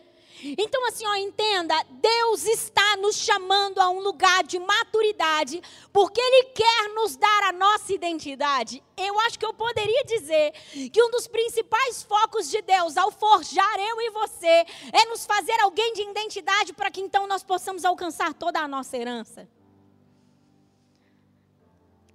Então, 0.44 0.86
assim, 0.86 1.08
ó, 1.08 1.16
entenda: 1.16 1.74
Deus 1.92 2.44
está 2.46 2.98
nos 2.98 3.16
chamando 3.16 3.80
a 3.80 3.90
um 3.90 4.02
lugar 4.02 4.44
de 4.44 4.60
maturidade, 4.60 5.62
porque 5.94 6.20
Ele 6.20 6.44
quer 6.50 6.94
nos 6.94 7.16
dar 7.16 7.44
a 7.44 7.54
nossa 7.54 7.94
identidade. 7.94 8.84
Eu 8.98 9.18
acho 9.22 9.40
que 9.40 9.46
eu 9.46 9.54
poderia 9.54 10.04
dizer 10.04 10.52
que 10.92 11.02
um 11.02 11.10
dos 11.10 11.26
principais 11.26 12.04
focos 12.04 12.50
de 12.50 12.62
Deus 12.64 12.98
ao 12.98 13.12
forjar 13.12 13.80
eu 13.80 14.02
e 14.02 14.10
você 14.10 14.66
é 14.92 15.06
nos 15.08 15.26
fazer 15.26 15.58
alguém 15.62 15.94
de 15.94 16.02
identidade 16.02 16.74
para 16.74 16.92
que 16.92 17.00
então 17.00 17.26
nós 17.28 17.44
possamos 17.44 17.86
alcançar 17.86 18.34
toda 18.34 18.60
a 18.60 18.68
nossa 18.68 18.98
herança. 18.98 19.48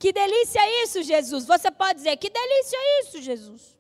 Que 0.00 0.12
delícia 0.14 0.62
isso, 0.82 1.02
Jesus. 1.02 1.44
Você 1.44 1.70
pode 1.70 1.98
dizer: 1.98 2.16
Que 2.16 2.30
delícia 2.30 2.78
isso, 3.00 3.20
Jesus. 3.20 3.78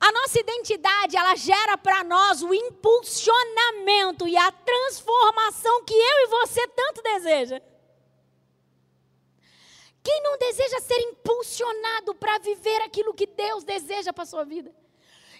A 0.00 0.10
nossa 0.12 0.40
identidade, 0.40 1.16
ela 1.16 1.36
gera 1.36 1.78
para 1.78 2.02
nós 2.02 2.42
o 2.42 2.52
impulsionamento 2.52 4.26
e 4.26 4.36
a 4.36 4.50
transformação 4.50 5.84
que 5.84 5.94
eu 5.94 6.16
e 6.24 6.26
você 6.26 6.66
tanto 6.68 7.00
deseja. 7.02 7.62
Quem 10.02 10.22
não 10.22 10.38
deseja 10.38 10.80
ser 10.80 11.00
impulsionado 11.10 12.14
para 12.14 12.38
viver 12.38 12.80
aquilo 12.82 13.14
que 13.14 13.26
Deus 13.26 13.62
deseja 13.62 14.12
para 14.12 14.24
sua 14.24 14.44
vida? 14.44 14.74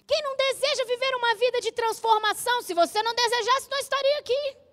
Quem 0.07 0.23
não 0.23 0.37
deseja 0.37 0.85
viver 0.85 1.17
uma 1.17 1.35
vida 1.35 1.61
de 1.61 1.73
transformação? 1.73 2.63
Se 2.63 2.75
você 2.75 3.03
não 3.03 3.15
desejasse, 3.15 3.71
não 3.71 3.79
estaria 3.79 4.19
aqui. 4.19 4.68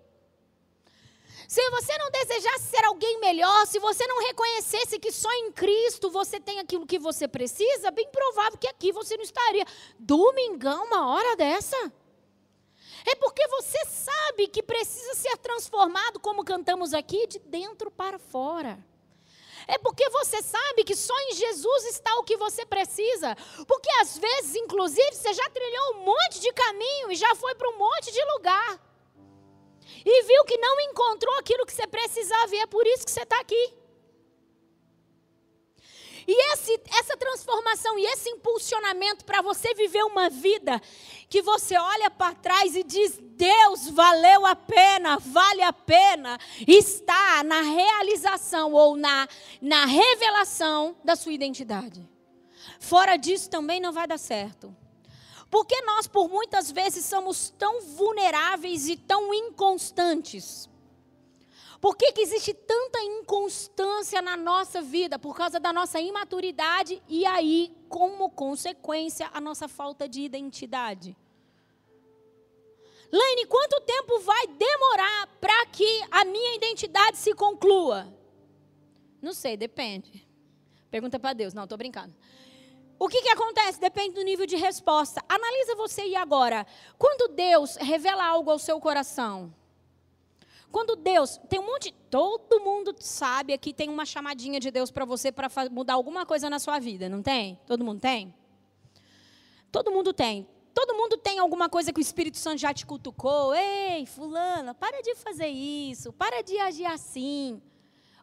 Se 1.48 1.70
você 1.70 1.96
não 1.98 2.10
desejasse 2.10 2.64
ser 2.64 2.84
alguém 2.84 3.20
melhor, 3.20 3.66
se 3.66 3.78
você 3.78 4.06
não 4.06 4.20
reconhecesse 4.20 4.98
que 4.98 5.12
só 5.12 5.32
em 5.32 5.52
Cristo 5.52 6.10
você 6.10 6.40
tem 6.40 6.58
aquilo 6.58 6.86
que 6.86 6.98
você 6.98 7.28
precisa, 7.28 7.90
bem 7.90 8.08
provável 8.10 8.58
que 8.58 8.68
aqui 8.68 8.92
você 8.92 9.16
não 9.16 9.22
estaria. 9.22 9.64
Domingão, 9.98 10.84
uma 10.86 11.08
hora 11.08 11.36
dessa. 11.36 11.76
É 13.06 13.14
porque 13.14 13.46
você 13.46 13.84
sabe 13.86 14.48
que 14.48 14.62
precisa 14.62 15.14
ser 15.14 15.36
transformado, 15.38 16.18
como 16.18 16.44
cantamos 16.44 16.92
aqui, 16.92 17.26
de 17.28 17.38
dentro 17.38 17.90
para 17.90 18.18
fora. 18.18 18.84
É 19.68 19.78
porque 19.78 20.08
você 20.10 20.42
sabe 20.42 20.84
que 20.84 20.94
só 20.94 21.14
em 21.20 21.34
Jesus 21.34 21.84
está 21.86 22.14
o 22.16 22.24
que 22.24 22.36
você 22.36 22.66
precisa. 22.66 23.36
Porque 23.66 23.90
às 24.00 24.18
vezes, 24.18 24.54
inclusive, 24.56 25.12
você 25.12 25.32
já 25.32 25.48
trilhou 25.50 25.94
um 25.94 26.04
monte 26.04 26.40
de 26.40 26.52
caminho 26.52 27.12
e 27.12 27.16
já 27.16 27.34
foi 27.36 27.54
para 27.54 27.68
um 27.68 27.78
monte 27.78 28.12
de 28.12 28.24
lugar 28.34 28.80
e 30.04 30.22
viu 30.24 30.44
que 30.44 30.58
não 30.58 30.80
encontrou 30.80 31.34
aquilo 31.38 31.66
que 31.66 31.72
você 31.72 31.86
precisava, 31.86 32.54
e 32.54 32.58
é 32.58 32.66
por 32.66 32.86
isso 32.86 33.04
que 33.04 33.10
você 33.10 33.22
está 33.22 33.40
aqui. 33.40 33.74
E 36.28 36.52
esse, 36.52 36.80
essa 36.98 37.16
transformação 37.16 37.96
e 37.98 38.04
esse 38.06 38.28
impulsionamento 38.30 39.24
para 39.24 39.40
você 39.40 39.72
viver 39.74 40.02
uma 40.02 40.28
vida 40.28 40.82
que 41.28 41.40
você 41.40 41.78
olha 41.78 42.10
para 42.10 42.34
trás 42.34 42.74
e 42.74 42.82
diz: 42.82 43.16
Deus, 43.20 43.88
valeu 43.90 44.44
a 44.44 44.56
pena, 44.56 45.18
vale 45.18 45.62
a 45.62 45.72
pena, 45.72 46.36
está 46.66 47.44
na 47.44 47.60
realização 47.60 48.72
ou 48.72 48.96
na, 48.96 49.28
na 49.60 49.86
revelação 49.86 50.96
da 51.04 51.14
sua 51.14 51.32
identidade. 51.32 52.08
Fora 52.80 53.16
disso 53.16 53.48
também 53.48 53.78
não 53.78 53.92
vai 53.92 54.08
dar 54.08 54.18
certo. 54.18 54.74
Porque 55.56 55.80
nós, 55.86 56.06
por 56.06 56.28
muitas 56.28 56.70
vezes, 56.70 57.06
somos 57.06 57.48
tão 57.48 57.80
vulneráveis 57.80 58.90
e 58.90 58.94
tão 58.94 59.32
inconstantes? 59.32 60.68
Por 61.80 61.96
que, 61.96 62.12
que 62.12 62.20
existe 62.20 62.52
tanta 62.52 63.00
inconstância 63.00 64.20
na 64.20 64.36
nossa 64.36 64.82
vida? 64.82 65.18
Por 65.18 65.34
causa 65.34 65.58
da 65.58 65.72
nossa 65.72 65.98
imaturidade 65.98 67.02
e 67.08 67.24
aí, 67.24 67.74
como 67.88 68.28
consequência, 68.28 69.30
a 69.32 69.40
nossa 69.40 69.66
falta 69.66 70.06
de 70.06 70.20
identidade. 70.20 71.16
Laine, 73.10 73.46
quanto 73.46 73.80
tempo 73.80 74.18
vai 74.18 74.46
demorar 74.48 75.26
para 75.40 75.64
que 75.68 76.02
a 76.10 76.22
minha 76.26 76.54
identidade 76.54 77.16
se 77.16 77.32
conclua? 77.32 78.06
Não 79.22 79.32
sei, 79.32 79.56
depende. 79.56 80.28
Pergunta 80.90 81.18
para 81.18 81.32
Deus. 81.32 81.54
Não, 81.54 81.62
estou 81.62 81.78
brincando. 81.78 82.14
O 82.98 83.08
que, 83.08 83.22
que 83.22 83.28
acontece? 83.28 83.80
Depende 83.80 84.14
do 84.14 84.22
nível 84.22 84.46
de 84.46 84.56
resposta. 84.56 85.22
Analisa 85.28 85.74
você 85.74 86.06
e 86.06 86.16
agora. 86.16 86.66
Quando 86.98 87.28
Deus 87.28 87.76
revela 87.76 88.24
algo 88.24 88.50
ao 88.50 88.58
seu 88.58 88.80
coração, 88.80 89.52
quando 90.70 90.96
Deus 90.96 91.38
tem 91.48 91.60
um 91.60 91.66
monte, 91.66 91.92
todo 92.10 92.60
mundo 92.60 92.94
sabe 92.98 93.52
aqui 93.52 93.72
tem 93.72 93.88
uma 93.88 94.04
chamadinha 94.04 94.58
de 94.58 94.70
Deus 94.70 94.90
para 94.90 95.04
você 95.04 95.30
para 95.30 95.48
mudar 95.70 95.94
alguma 95.94 96.26
coisa 96.26 96.50
na 96.50 96.58
sua 96.58 96.78
vida, 96.78 97.08
não 97.08 97.22
tem? 97.22 97.58
Todo 97.66 97.84
mundo 97.84 98.00
tem? 98.00 98.34
Todo 99.70 99.90
mundo 99.90 100.12
tem. 100.12 100.46
Todo 100.74 100.94
mundo 100.94 101.16
tem 101.16 101.38
alguma 101.38 101.70
coisa 101.70 101.92
que 101.92 101.98
o 101.98 102.02
Espírito 102.02 102.36
Santo 102.36 102.58
já 102.58 102.74
te 102.74 102.84
cutucou. 102.84 103.54
Ei, 103.54 104.04
fulana, 104.04 104.74
para 104.74 105.00
de 105.00 105.14
fazer 105.14 105.48
isso, 105.48 106.12
para 106.12 106.42
de 106.42 106.58
agir 106.58 106.84
assim. 106.84 107.62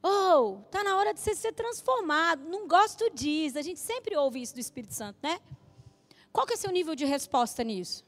Oh, 0.05 0.59
está 0.65 0.83
na 0.83 0.97
hora 0.97 1.13
de 1.13 1.21
você 1.21 1.33
ser 1.33 1.53
transformado. 1.53 2.43
Não 2.49 2.67
gosto 2.67 3.09
disso. 3.11 3.57
A 3.57 3.61
gente 3.61 3.79
sempre 3.79 4.17
ouve 4.17 4.41
isso 4.41 4.53
do 4.53 4.59
Espírito 4.59 4.93
Santo, 4.93 5.17
né? 5.23 5.39
Qual 6.31 6.45
que 6.45 6.53
é 6.53 6.55
o 6.57 6.59
seu 6.59 6.71
nível 6.71 6.93
de 6.93 7.05
resposta 7.05 7.63
nisso? 7.63 8.03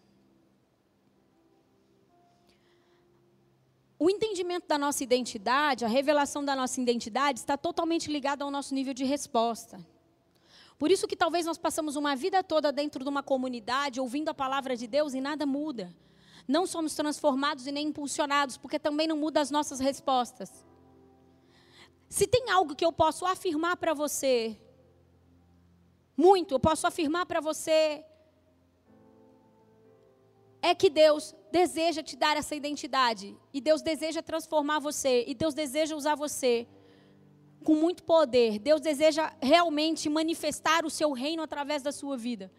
O 3.98 4.10
entendimento 4.10 4.68
da 4.68 4.78
nossa 4.78 5.04
identidade, 5.04 5.86
a 5.86 5.88
revelação 5.88 6.44
da 6.44 6.54
nossa 6.54 6.82
identidade 6.82 7.40
está 7.40 7.56
totalmente 7.56 8.12
ligado 8.12 8.42
ao 8.42 8.52
nosso 8.52 8.76
nível 8.76 8.94
de 8.94 9.06
resposta. 9.06 9.80
Por 10.78 10.92
isso 10.92 11.08
que 11.08 11.16
talvez 11.16 11.46
nós 11.46 11.58
passamos 11.58 11.96
uma 11.96 12.14
vida 12.14 12.44
toda 12.44 12.74
dentro 12.74 13.02
de 13.06 13.10
uma 13.10 13.24
comunidade 13.24 14.02
ouvindo 14.02 14.28
a 14.28 14.34
palavra 14.34 14.76
de 14.76 14.86
Deus 14.86 15.14
e 15.14 15.22
nada 15.22 15.46
muda. 15.46 15.96
Não 16.46 16.68
somos 16.68 16.94
transformados 16.94 17.66
e 17.68 17.72
nem 17.72 17.88
impulsionados, 17.88 18.58
porque 18.58 18.78
também 18.78 19.08
não 19.08 19.16
muda 19.16 19.40
as 19.40 19.50
nossas 19.50 19.80
respostas. 19.80 20.66
Se 22.10 22.28
tem 22.28 22.50
algo 22.50 22.76
que 22.76 22.86
eu 22.86 22.92
posso 22.92 23.26
afirmar 23.26 23.78
para 23.78 23.94
você, 23.94 24.58
muito, 26.16 26.54
eu 26.54 26.60
posso 26.60 26.88
afirmar 26.88 27.26
para 27.26 27.42
você, 27.42 28.06
é 30.62 30.74
que 30.74 30.90
Deus 30.90 31.36
deseja 31.52 32.02
te 32.02 32.16
dar 32.16 32.36
essa 32.38 32.56
identidade. 32.56 33.38
E 33.54 33.62
Deus 33.62 33.82
deseja 33.82 34.22
transformar 34.22 34.80
você. 34.80 35.24
E 35.28 35.36
Deus 35.36 35.54
deseja 35.54 35.96
usar 35.96 36.16
você 36.16 36.68
com 37.64 37.76
muito 37.76 38.04
poder. 38.04 38.60
Deus 38.60 38.82
deseja 38.82 39.32
realmente 39.42 40.10
manifestar 40.10 40.86
o 40.86 40.90
seu 40.90 41.12
reino 41.12 41.44
através 41.44 41.84
da 41.84 41.92
sua 41.92 42.18
vida. 42.18 42.52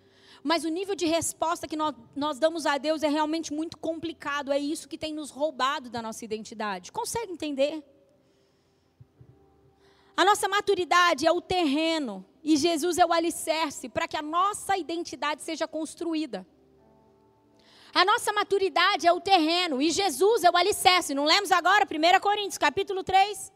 Mas 0.42 0.64
o 0.64 0.68
nível 0.68 0.94
de 0.94 1.06
resposta 1.06 1.66
que 1.66 1.76
nós, 1.76 1.94
nós 2.14 2.38
damos 2.38 2.66
a 2.66 2.78
Deus 2.78 3.02
é 3.02 3.08
realmente 3.08 3.52
muito 3.52 3.76
complicado. 3.76 4.52
É 4.52 4.58
isso 4.58 4.88
que 4.88 4.98
tem 4.98 5.12
nos 5.12 5.30
roubado 5.30 5.90
da 5.90 6.00
nossa 6.00 6.24
identidade. 6.24 6.92
Consegue 6.92 7.32
entender? 7.32 7.82
A 10.16 10.24
nossa 10.24 10.48
maturidade 10.48 11.26
é 11.26 11.32
o 11.32 11.42
terreno 11.42 12.24
e 12.42 12.56
Jesus 12.56 12.96
é 12.96 13.04
o 13.04 13.12
alicerce 13.12 13.88
para 13.88 14.08
que 14.08 14.16
a 14.16 14.22
nossa 14.22 14.76
identidade 14.76 15.42
seja 15.42 15.68
construída. 15.68 16.46
A 17.92 18.04
nossa 18.04 18.32
maturidade 18.32 19.06
é 19.06 19.12
o 19.12 19.20
terreno 19.20 19.80
e 19.80 19.90
Jesus 19.90 20.44
é 20.44 20.50
o 20.50 20.56
alicerce. 20.56 21.14
Não 21.14 21.24
lemos 21.24 21.52
agora 21.52 21.86
1 21.86 22.20
Coríntios, 22.20 22.58
capítulo 22.58 23.04
3? 23.04 23.52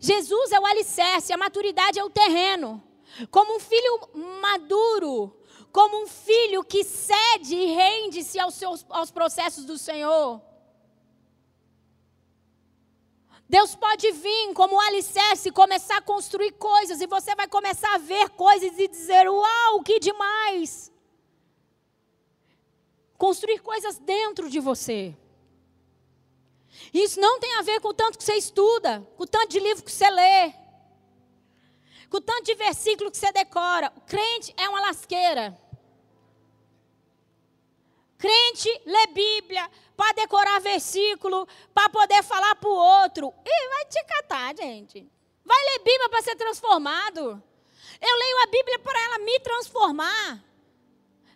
Jesus 0.00 0.52
é 0.52 0.60
o 0.60 0.66
alicerce, 0.66 1.32
a 1.32 1.36
maturidade 1.36 1.98
é 1.98 2.04
o 2.04 2.10
terreno. 2.10 2.82
Como 3.30 3.56
um 3.56 3.60
filho 3.60 4.00
maduro, 4.40 5.36
como 5.72 6.02
um 6.02 6.06
filho 6.06 6.64
que 6.64 6.84
cede 6.84 7.54
e 7.54 7.74
rende-se 7.74 8.38
aos, 8.38 8.54
seus, 8.54 8.84
aos 8.88 9.10
processos 9.10 9.64
do 9.64 9.78
Senhor. 9.78 10.40
Deus 13.50 13.74
pode 13.74 14.12
vir 14.12 14.54
como 14.54 14.78
alicerce 14.78 15.48
e 15.48 15.52
começar 15.52 15.96
a 15.96 16.00
construir 16.00 16.52
coisas, 16.52 17.00
e 17.00 17.06
você 17.08 17.34
vai 17.34 17.48
começar 17.48 17.92
a 17.96 17.98
ver 17.98 18.30
coisas 18.30 18.78
e 18.78 18.86
dizer: 18.86 19.28
Uau, 19.28 19.82
que 19.82 19.98
demais! 19.98 20.92
Construir 23.18 23.58
coisas 23.58 23.98
dentro 23.98 24.48
de 24.48 24.60
você. 24.60 25.16
Isso 26.94 27.18
não 27.20 27.40
tem 27.40 27.56
a 27.56 27.62
ver 27.62 27.80
com 27.80 27.88
o 27.88 27.94
tanto 28.02 28.18
que 28.18 28.22
você 28.22 28.36
estuda, 28.36 29.04
com 29.16 29.24
o 29.24 29.26
tanto 29.26 29.48
de 29.48 29.58
livro 29.58 29.82
que 29.82 29.90
você 29.90 30.08
lê, 30.08 30.52
com 32.08 32.18
o 32.18 32.20
tanto 32.20 32.44
de 32.44 32.54
versículo 32.54 33.10
que 33.10 33.18
você 33.18 33.32
decora. 33.32 33.92
O 33.96 34.00
crente 34.02 34.54
é 34.56 34.68
uma 34.68 34.80
lasqueira. 34.80 35.60
Crente 38.20 38.82
lê 38.84 39.06
Bíblia 39.06 39.70
para 39.96 40.12
decorar 40.12 40.60
versículo, 40.60 41.48
para 41.72 41.88
poder 41.88 42.22
falar 42.22 42.54
para 42.56 42.68
o 42.68 42.74
outro. 42.74 43.32
E 43.42 43.68
vai 43.68 43.84
te 43.86 44.04
catar, 44.04 44.54
gente. 44.54 45.10
Vai 45.42 45.64
ler 45.64 45.78
Bíblia 45.78 46.08
para 46.10 46.22
ser 46.22 46.36
transformado. 46.36 47.42
Eu 47.98 48.16
leio 48.18 48.42
a 48.42 48.46
Bíblia 48.46 48.78
para 48.80 49.00
ela 49.00 49.18
me 49.20 49.40
transformar. 49.40 50.44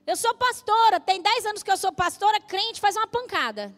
Eu 0.07 0.15
sou 0.15 0.35
pastora, 0.35 1.01
tem 1.01 1.23
10 1.23 1.47
anos 1.47 1.63
que 1.63 1.71
eu 1.71 1.77
sou 1.79 1.91
pastora, 1.91 2.39
crente 2.41 2.83
faz 2.83 2.95
uma 2.97 3.07
pancada. 3.07 3.75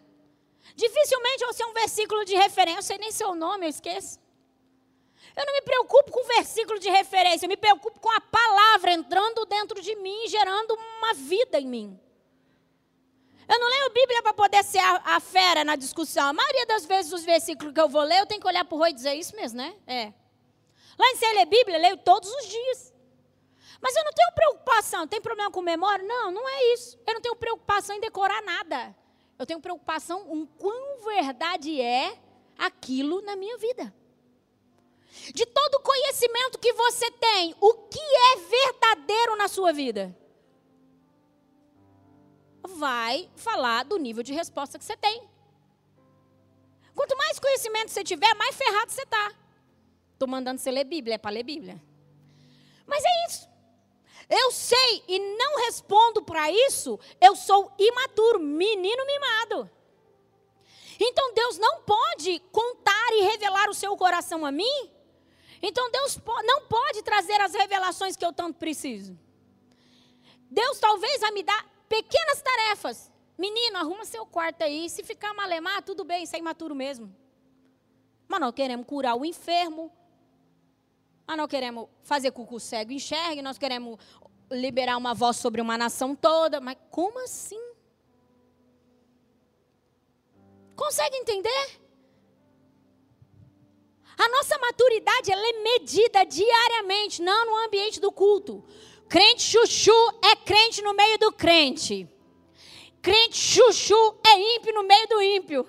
Dificilmente 0.74 1.44
eu 1.44 1.52
sei 1.52 1.64
um 1.64 1.72
versículo 1.72 2.24
de 2.24 2.34
referência, 2.34 2.78
eu 2.78 2.82
sei 2.82 2.98
nem 2.98 3.12
seu 3.12 3.36
nome, 3.36 3.66
eu 3.66 3.70
esqueço. 3.70 4.18
Eu 5.36 5.46
não 5.46 5.52
me 5.52 5.62
preocupo 5.62 6.10
com 6.10 6.24
versículo 6.24 6.80
de 6.80 6.90
referência, 6.90 7.46
eu 7.46 7.48
me 7.48 7.56
preocupo 7.56 8.00
com 8.00 8.10
a 8.10 8.20
palavra 8.20 8.90
entrando 8.90 9.46
dentro 9.46 9.80
de 9.80 9.94
mim, 9.94 10.26
gerando 10.26 10.74
uma 10.74 11.14
vida 11.14 11.60
em 11.60 11.66
mim. 11.66 12.05
Eu 13.48 13.58
não 13.60 13.68
leio 13.68 13.90
Bíblia 13.90 14.22
para 14.22 14.34
poder 14.34 14.64
ser 14.64 14.78
a, 14.78 15.16
a, 15.16 15.20
fera 15.20 15.64
na 15.64 15.76
discussão. 15.76 16.28
A 16.28 16.32
maioria 16.32 16.66
das 16.66 16.84
vezes, 16.84 17.12
os 17.12 17.24
versículos 17.24 17.72
que 17.72 17.80
eu 17.80 17.88
vou 17.88 18.02
ler, 18.02 18.20
eu 18.20 18.26
tenho 18.26 18.40
que 18.40 18.46
olhar 18.46 18.64
para 18.64 18.74
o 18.74 18.78
roi 18.78 18.90
e 18.90 18.94
dizer 18.94 19.14
isso 19.14 19.36
mesmo, 19.36 19.58
né? 19.58 19.74
É. 19.86 20.12
Lá 20.98 21.10
em 21.10 21.16
você 21.16 21.32
lê 21.32 21.44
Bíblia, 21.44 21.76
eu 21.76 21.82
leio 21.82 21.96
todos 21.98 22.28
os 22.28 22.48
dias. 22.48 22.94
Mas 23.80 23.94
eu 23.94 24.04
não 24.04 24.12
tenho 24.12 24.32
preocupação. 24.34 25.06
Tem 25.06 25.20
problema 25.20 25.50
com 25.50 25.60
memória? 25.60 26.04
Não, 26.04 26.30
não 26.30 26.48
é 26.48 26.72
isso. 26.72 26.98
Eu 27.06 27.14
não 27.14 27.20
tenho 27.20 27.36
preocupação 27.36 27.94
em 27.94 28.00
decorar 28.00 28.42
nada. 28.42 28.96
Eu 29.38 29.46
tenho 29.46 29.60
preocupação 29.60 30.26
em 30.34 30.46
quão 30.58 31.04
verdade 31.04 31.80
é 31.80 32.18
aquilo 32.58 33.20
na 33.22 33.36
minha 33.36 33.58
vida. 33.58 33.94
De 35.34 35.46
todo 35.46 35.80
conhecimento 35.80 36.58
que 36.58 36.72
você 36.72 37.10
tem, 37.10 37.54
o 37.60 37.74
que 37.74 38.00
é 38.00 38.36
verdadeiro 38.36 39.36
na 39.36 39.48
sua 39.48 39.72
vida? 39.72 40.16
Vai 42.66 43.30
falar 43.36 43.84
do 43.84 43.96
nível 43.96 44.22
de 44.22 44.32
resposta 44.32 44.78
que 44.78 44.84
você 44.84 44.96
tem. 44.96 45.28
Quanto 46.94 47.16
mais 47.16 47.38
conhecimento 47.38 47.90
você 47.90 48.02
tiver, 48.02 48.34
mais 48.34 48.56
ferrado 48.56 48.90
você 48.90 49.02
está. 49.02 49.34
Estou 50.12 50.26
mandando 50.26 50.60
você 50.60 50.70
ler 50.70 50.84
Bíblia, 50.84 51.16
é 51.16 51.18
para 51.18 51.30
ler 51.30 51.42
Bíblia. 51.42 51.82
Mas 52.86 53.04
é 53.04 53.26
isso. 53.28 53.48
Eu 54.28 54.50
sei 54.50 55.04
e 55.06 55.18
não 55.36 55.58
respondo 55.64 56.22
para 56.22 56.50
isso, 56.50 56.98
eu 57.20 57.36
sou 57.36 57.72
imaturo, 57.78 58.40
menino 58.40 59.06
mimado. 59.06 59.70
Então 60.98 61.34
Deus 61.34 61.58
não 61.58 61.82
pode 61.82 62.40
contar 62.50 63.12
e 63.12 63.22
revelar 63.22 63.68
o 63.68 63.74
seu 63.74 63.96
coração 63.96 64.44
a 64.44 64.50
mim. 64.50 64.90
Então 65.62 65.90
Deus 65.90 66.18
não 66.44 66.62
pode 66.62 67.02
trazer 67.02 67.40
as 67.40 67.52
revelações 67.52 68.16
que 68.16 68.24
eu 68.24 68.32
tanto 68.32 68.58
preciso. 68.58 69.16
Deus 70.50 70.78
talvez 70.78 71.20
vai 71.20 71.30
me 71.32 71.42
dar 71.42 71.75
Pequenas 71.88 72.42
tarefas. 72.42 73.10
Menino, 73.38 73.78
arruma 73.78 74.04
seu 74.04 74.24
quarto 74.26 74.62
aí. 74.62 74.88
Se 74.88 75.02
ficar 75.02 75.34
malemar, 75.34 75.82
tudo 75.82 76.04
bem, 76.04 76.24
isso 76.24 76.34
é 76.34 76.38
imaturo 76.38 76.74
mesmo. 76.74 77.14
Mas 78.26 78.40
nós 78.40 78.52
queremos 78.52 78.86
curar 78.86 79.14
o 79.14 79.24
enfermo. 79.24 79.92
Mas 81.26 81.36
nós 81.36 81.48
queremos 81.48 81.88
fazer 82.02 82.30
com 82.30 82.46
que 82.46 82.54
o 82.54 82.60
cego 82.60 82.92
enxergue. 82.92 83.42
Nós 83.42 83.58
queremos 83.58 83.98
liberar 84.50 84.96
uma 84.96 85.14
voz 85.14 85.36
sobre 85.36 85.60
uma 85.60 85.76
nação 85.76 86.14
toda. 86.14 86.60
Mas 86.60 86.76
como 86.90 87.22
assim? 87.22 87.60
Consegue 90.74 91.16
entender? 91.16 91.80
A 94.18 94.28
nossa 94.30 94.58
maturidade 94.58 95.30
é 95.30 95.62
medida 95.62 96.24
diariamente, 96.24 97.20
não 97.20 97.46
no 97.46 97.66
ambiente 97.66 98.00
do 98.00 98.10
culto. 98.10 98.64
Crente 99.08 99.42
chuchu 99.42 99.92
é 100.22 100.34
crente 100.36 100.82
no 100.82 100.94
meio 100.94 101.18
do 101.18 101.32
crente. 101.32 102.08
Crente 103.00 103.36
chuchu 103.36 104.18
é 104.26 104.56
ímpio 104.56 104.74
no 104.74 104.82
meio 104.82 105.08
do 105.08 105.22
ímpio. 105.22 105.68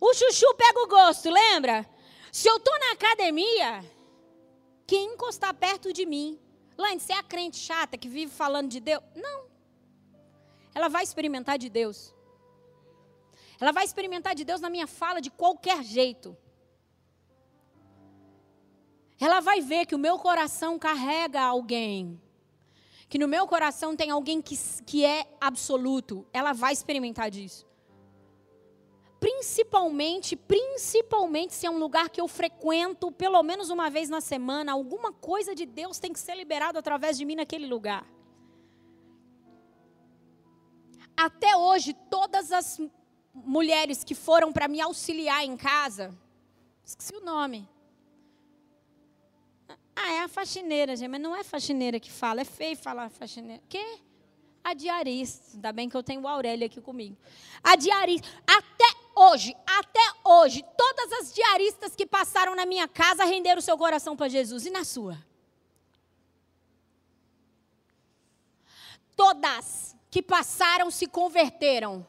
O 0.00 0.14
chuchu 0.14 0.54
pega 0.54 0.80
o 0.80 0.86
gosto, 0.86 1.28
lembra? 1.30 1.88
Se 2.30 2.48
eu 2.48 2.56
estou 2.58 2.78
na 2.78 2.92
academia, 2.92 3.84
quem 4.86 5.14
encostar 5.14 5.52
perto 5.54 5.92
de 5.92 6.06
mim, 6.06 6.38
Lane, 6.78 7.00
você 7.00 7.12
é 7.12 7.18
a 7.18 7.22
crente 7.22 7.56
chata 7.56 7.98
que 7.98 8.08
vive 8.08 8.30
falando 8.30 8.68
de 8.68 8.78
Deus? 8.78 9.02
Não. 9.14 9.46
Ela 10.74 10.88
vai 10.88 11.02
experimentar 11.02 11.58
de 11.58 11.68
Deus. 11.68 12.14
Ela 13.58 13.72
vai 13.72 13.84
experimentar 13.84 14.34
de 14.34 14.44
Deus 14.44 14.60
na 14.60 14.68
minha 14.68 14.86
fala 14.86 15.20
de 15.20 15.30
qualquer 15.30 15.82
jeito. 15.82 16.36
Ela 19.18 19.40
vai 19.40 19.60
ver 19.60 19.86
que 19.86 19.94
o 19.94 19.98
meu 19.98 20.18
coração 20.18 20.78
carrega 20.78 21.40
alguém. 21.40 22.20
Que 23.08 23.18
no 23.18 23.28
meu 23.28 23.46
coração 23.46 23.96
tem 23.96 24.10
alguém 24.10 24.42
que, 24.42 24.56
que 24.84 25.04
é 25.04 25.26
absoluto. 25.40 26.26
Ela 26.32 26.52
vai 26.52 26.72
experimentar 26.72 27.30
disso. 27.30 27.66
Principalmente, 29.18 30.36
principalmente 30.36 31.54
se 31.54 31.66
é 31.66 31.70
um 31.70 31.78
lugar 31.78 32.10
que 32.10 32.20
eu 32.20 32.28
frequento 32.28 33.10
pelo 33.10 33.42
menos 33.42 33.70
uma 33.70 33.88
vez 33.88 34.10
na 34.10 34.20
semana, 34.20 34.72
alguma 34.72 35.12
coisa 35.12 35.54
de 35.54 35.64
Deus 35.64 35.98
tem 35.98 36.12
que 36.12 36.20
ser 36.20 36.34
liberado 36.34 36.78
através 36.78 37.16
de 37.16 37.24
mim 37.24 37.34
naquele 37.34 37.66
lugar. 37.66 38.06
Até 41.16 41.56
hoje, 41.56 41.94
todas 42.10 42.52
as 42.52 42.78
mulheres 43.32 44.04
que 44.04 44.14
foram 44.14 44.52
para 44.52 44.68
me 44.68 44.82
auxiliar 44.82 45.42
em 45.44 45.56
casa, 45.56 46.14
esqueci 46.84 47.16
o 47.16 47.24
nome, 47.24 47.66
ah, 49.96 50.12
é 50.12 50.20
a 50.20 50.28
faxineira, 50.28 50.94
gente, 50.94 51.08
mas 51.08 51.20
não 51.20 51.34
é 51.34 51.42
faxineira 51.42 51.98
que 51.98 52.12
fala, 52.12 52.42
é 52.42 52.44
feio 52.44 52.76
falar 52.76 53.08
faxineira. 53.08 53.62
Quê? 53.66 53.98
A 54.62 54.74
diarista. 54.74 55.54
Ainda 55.54 55.72
bem 55.72 55.88
que 55.88 55.96
eu 55.96 56.02
tenho 56.02 56.20
o 56.20 56.28
Aurélio 56.28 56.66
aqui 56.66 56.82
comigo. 56.82 57.16
A 57.64 57.76
diarista. 57.76 58.28
Até 58.46 58.84
hoje, 59.14 59.56
até 59.66 60.00
hoje, 60.22 60.62
todas 60.76 61.12
as 61.12 61.32
diaristas 61.32 61.96
que 61.96 62.04
passaram 62.04 62.54
na 62.54 62.66
minha 62.66 62.86
casa 62.86 63.24
renderam 63.24 63.62
seu 63.62 63.78
coração 63.78 64.14
para 64.14 64.28
Jesus. 64.28 64.66
E 64.66 64.70
na 64.70 64.84
sua? 64.84 65.16
Todas 69.16 69.96
que 70.10 70.20
passaram 70.20 70.90
se 70.90 71.06
converteram. 71.06 72.06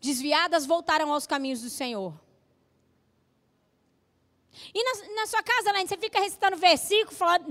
Desviadas 0.00 0.66
voltaram 0.66 1.12
aos 1.12 1.26
caminhos 1.26 1.62
do 1.62 1.70
Senhor. 1.70 2.18
E 4.74 4.82
na, 4.82 5.14
na 5.14 5.26
sua 5.26 5.42
casa, 5.42 5.72
Laine, 5.72 5.88
você 5.88 5.96
fica 5.96 6.20
recitando 6.20 6.56
versículo, 6.56 7.16
falando, 7.16 7.46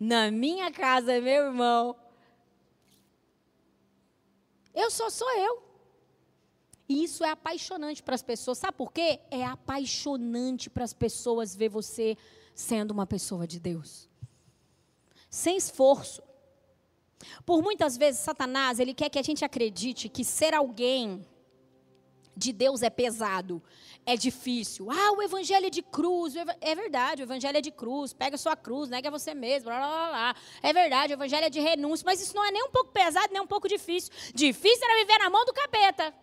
na 0.00 0.30
minha 0.30 0.70
casa, 0.72 1.20
meu 1.20 1.46
irmão. 1.46 1.96
Eu 4.74 4.90
só 4.90 5.10
sou 5.10 5.30
eu. 5.38 5.62
E 6.88 7.04
isso 7.04 7.24
é 7.24 7.30
apaixonante 7.30 8.02
para 8.02 8.14
as 8.14 8.22
pessoas. 8.22 8.58
Sabe 8.58 8.76
por 8.76 8.92
quê? 8.92 9.20
É 9.30 9.44
apaixonante 9.44 10.68
para 10.68 10.84
as 10.84 10.92
pessoas 10.92 11.54
ver 11.54 11.68
você 11.68 12.16
sendo 12.54 12.90
uma 12.90 13.06
pessoa 13.06 13.46
de 13.46 13.58
Deus. 13.58 14.08
Sem 15.30 15.56
esforço. 15.56 16.22
Por 17.46 17.62
muitas 17.62 17.96
vezes, 17.96 18.20
Satanás, 18.20 18.78
ele 18.78 18.92
quer 18.92 19.08
que 19.08 19.18
a 19.18 19.22
gente 19.22 19.44
acredite 19.44 20.08
que 20.08 20.24
ser 20.24 20.52
alguém 20.52 21.26
de 22.36 22.52
Deus 22.52 22.82
é 22.82 22.90
pesado 22.90 23.62
é 24.06 24.16
difícil. 24.16 24.90
Ah, 24.90 25.12
o 25.12 25.22
evangelho 25.22 25.66
é 25.66 25.70
de 25.70 25.82
cruz. 25.82 26.34
É 26.60 26.74
verdade, 26.74 27.22
o 27.22 27.24
evangelho 27.24 27.56
é 27.56 27.60
de 27.60 27.70
cruz. 27.70 28.12
Pega 28.12 28.36
sua 28.36 28.54
cruz, 28.54 28.88
nega 28.88 29.10
você 29.10 29.34
mesmo. 29.34 29.70
Blá, 29.70 29.78
blá, 29.78 30.08
blá. 30.08 30.36
É 30.62 30.72
verdade, 30.72 31.12
o 31.12 31.16
evangelho 31.16 31.46
é 31.46 31.50
de 31.50 31.60
renúncia. 31.60 32.04
Mas 32.04 32.20
isso 32.20 32.36
não 32.36 32.44
é 32.44 32.50
nem 32.50 32.62
um 32.64 32.70
pouco 32.70 32.92
pesado, 32.92 33.32
nem 33.32 33.40
um 33.40 33.46
pouco 33.46 33.68
difícil. 33.68 34.12
Difícil 34.34 34.84
era 34.84 35.00
viver 35.00 35.18
na 35.18 35.30
mão 35.30 35.44
do 35.44 35.52
capeta. 35.52 36.14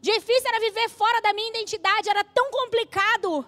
Difícil 0.00 0.48
era 0.48 0.60
viver 0.60 0.88
fora 0.88 1.20
da 1.22 1.32
minha 1.32 1.50
identidade. 1.50 2.08
Era 2.08 2.24
tão 2.24 2.50
complicado. 2.50 3.46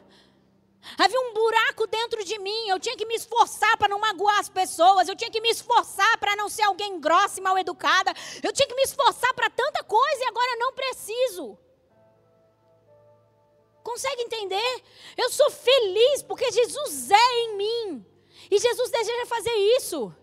Havia 0.99 1.21
um 1.21 1.35
buraco 1.35 1.87
dentro 1.87 2.25
de 2.25 2.39
mim. 2.39 2.69
Eu 2.69 2.79
tinha 2.79 2.97
que 2.97 3.07
me 3.07 3.15
esforçar 3.15 3.77
para 3.77 3.89
não 3.89 3.99
magoar 3.99 4.39
as 4.39 4.49
pessoas. 4.49 5.09
Eu 5.09 5.17
tinha 5.17 5.31
que 5.31 5.41
me 5.41 5.51
esforçar 5.51 6.19
para 6.19 6.37
não 6.37 6.49
ser 6.49 6.63
alguém 6.63 7.01
grossa 7.01 7.39
e 7.39 7.43
mal 7.43 7.59
educada. 7.59 8.13
Eu 8.43 8.53
tinha 8.53 8.67
que 8.67 8.75
me 8.75 8.83
esforçar 8.83 9.33
para 9.35 9.51
tanta 9.51 9.85
coisa 9.85 10.25
e 10.25 10.29
agora 10.29 10.57
não 10.57 10.73
preciso. 10.73 11.59
Consegue 13.83 14.23
entender? 14.23 14.85
Eu 15.17 15.31
sou 15.31 15.51
feliz 15.51 16.23
porque 16.23 16.51
Jesus 16.51 17.11
é 17.11 17.35
em 17.41 17.57
mim. 17.57 18.07
E 18.51 18.59
Jesus 18.59 18.91
deseja 18.91 19.27
fazer 19.27 19.55
isso. 19.77 20.15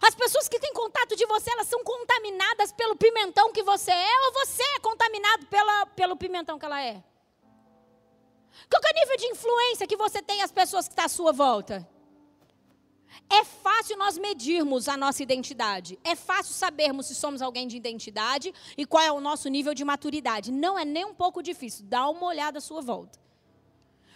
As 0.00 0.14
pessoas 0.14 0.48
que 0.48 0.58
têm 0.58 0.72
contato 0.72 1.16
de 1.16 1.26
você, 1.26 1.50
elas 1.52 1.68
são 1.68 1.82
contaminadas 1.84 2.72
pelo 2.72 2.96
pimentão 2.96 3.52
que 3.52 3.62
você 3.62 3.90
é, 3.90 4.20
ou 4.26 4.32
você 4.32 4.62
é 4.62 4.80
contaminado 4.80 5.46
pela, 5.46 5.86
pelo 5.86 6.16
pimentão 6.16 6.58
que 6.58 6.64
ela 6.64 6.82
é? 6.82 7.02
Qual 8.70 8.82
é 8.84 8.90
o 8.90 9.00
nível 9.00 9.16
de 9.16 9.26
influência 9.26 9.86
que 9.86 9.96
você 9.96 10.22
tem 10.22 10.42
as 10.42 10.50
pessoas 10.50 10.86
que 10.86 10.92
estão 10.92 11.04
à 11.04 11.08
sua 11.08 11.32
volta? 11.32 11.88
É 13.28 13.44
fácil 13.44 13.96
nós 13.96 14.18
medirmos 14.18 14.88
a 14.88 14.96
nossa 14.96 15.22
identidade. 15.22 15.98
É 16.04 16.14
fácil 16.14 16.54
sabermos 16.54 17.06
se 17.06 17.14
somos 17.14 17.42
alguém 17.42 17.66
de 17.66 17.76
identidade 17.76 18.52
e 18.76 18.86
qual 18.86 19.02
é 19.02 19.10
o 19.10 19.20
nosso 19.20 19.48
nível 19.48 19.74
de 19.74 19.84
maturidade. 19.84 20.52
Não 20.52 20.78
é 20.78 20.84
nem 20.84 21.04
um 21.04 21.14
pouco 21.14 21.42
difícil. 21.42 21.84
Dá 21.86 22.08
uma 22.08 22.26
olhada 22.26 22.58
à 22.58 22.60
sua 22.60 22.80
volta. 22.80 23.18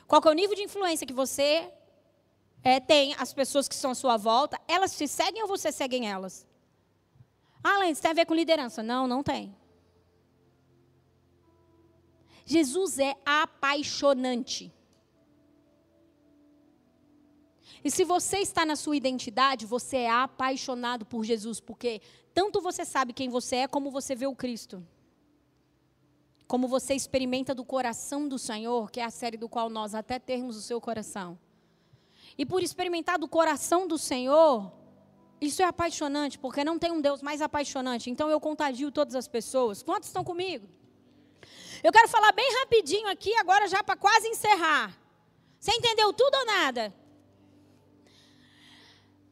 Qual 0.06 0.20
é 0.24 0.28
o 0.28 0.32
nível 0.32 0.56
de 0.56 0.62
influência 0.62 1.06
que 1.06 1.12
você 1.12 1.72
é, 2.62 2.78
tem, 2.80 3.14
as 3.18 3.32
pessoas 3.32 3.68
que 3.68 3.74
estão 3.74 3.92
à 3.92 3.94
sua 3.94 4.16
volta, 4.16 4.60
elas 4.68 4.96
te 4.96 5.08
seguem 5.08 5.42
ou 5.42 5.48
você 5.48 5.72
segue 5.72 6.04
elas? 6.04 6.46
Ah, 7.62 7.78
Lênin, 7.78 7.92
isso 7.92 8.02
tem 8.02 8.10
a 8.10 8.14
ver 8.14 8.26
com 8.26 8.34
liderança. 8.34 8.82
Não, 8.82 9.06
não 9.06 9.22
tem. 9.22 9.54
Jesus 12.50 12.98
é 12.98 13.14
apaixonante. 13.24 14.72
E 17.84 17.88
se 17.92 18.02
você 18.04 18.38
está 18.38 18.66
na 18.66 18.74
sua 18.74 18.96
identidade, 18.96 19.64
você 19.64 19.98
é 19.98 20.10
apaixonado 20.10 21.06
por 21.06 21.22
Jesus, 21.24 21.60
porque 21.60 22.02
tanto 22.34 22.60
você 22.60 22.84
sabe 22.84 23.12
quem 23.12 23.28
você 23.28 23.54
é, 23.56 23.68
como 23.68 23.88
você 23.88 24.16
vê 24.16 24.26
o 24.26 24.34
Cristo. 24.34 24.84
Como 26.48 26.66
você 26.66 26.92
experimenta 26.94 27.54
do 27.54 27.64
coração 27.64 28.26
do 28.26 28.36
Senhor, 28.36 28.90
que 28.90 28.98
é 28.98 29.04
a 29.04 29.10
série 29.10 29.36
do 29.36 29.48
qual 29.48 29.70
nós 29.70 29.94
até 29.94 30.18
termos 30.18 30.56
o 30.56 30.62
seu 30.62 30.80
coração. 30.80 31.38
E 32.36 32.44
por 32.44 32.64
experimentar 32.64 33.16
do 33.16 33.28
coração 33.28 33.86
do 33.86 33.96
Senhor, 33.96 34.72
isso 35.40 35.62
é 35.62 35.66
apaixonante, 35.66 36.36
porque 36.36 36.64
não 36.64 36.80
tem 36.80 36.90
um 36.90 37.00
Deus 37.00 37.22
mais 37.22 37.40
apaixonante. 37.40 38.10
Então 38.10 38.28
eu 38.28 38.40
contagio 38.40 38.90
todas 38.90 39.14
as 39.14 39.28
pessoas. 39.28 39.84
Quantos 39.84 40.08
estão 40.08 40.24
comigo? 40.24 40.79
Eu 41.82 41.92
quero 41.92 42.08
falar 42.08 42.32
bem 42.32 42.48
rapidinho 42.60 43.08
aqui, 43.08 43.34
agora 43.36 43.66
já 43.66 43.82
para 43.82 43.96
quase 43.96 44.28
encerrar. 44.28 44.96
Você 45.58 45.72
entendeu 45.72 46.12
tudo 46.12 46.34
ou 46.36 46.46
nada? 46.46 46.94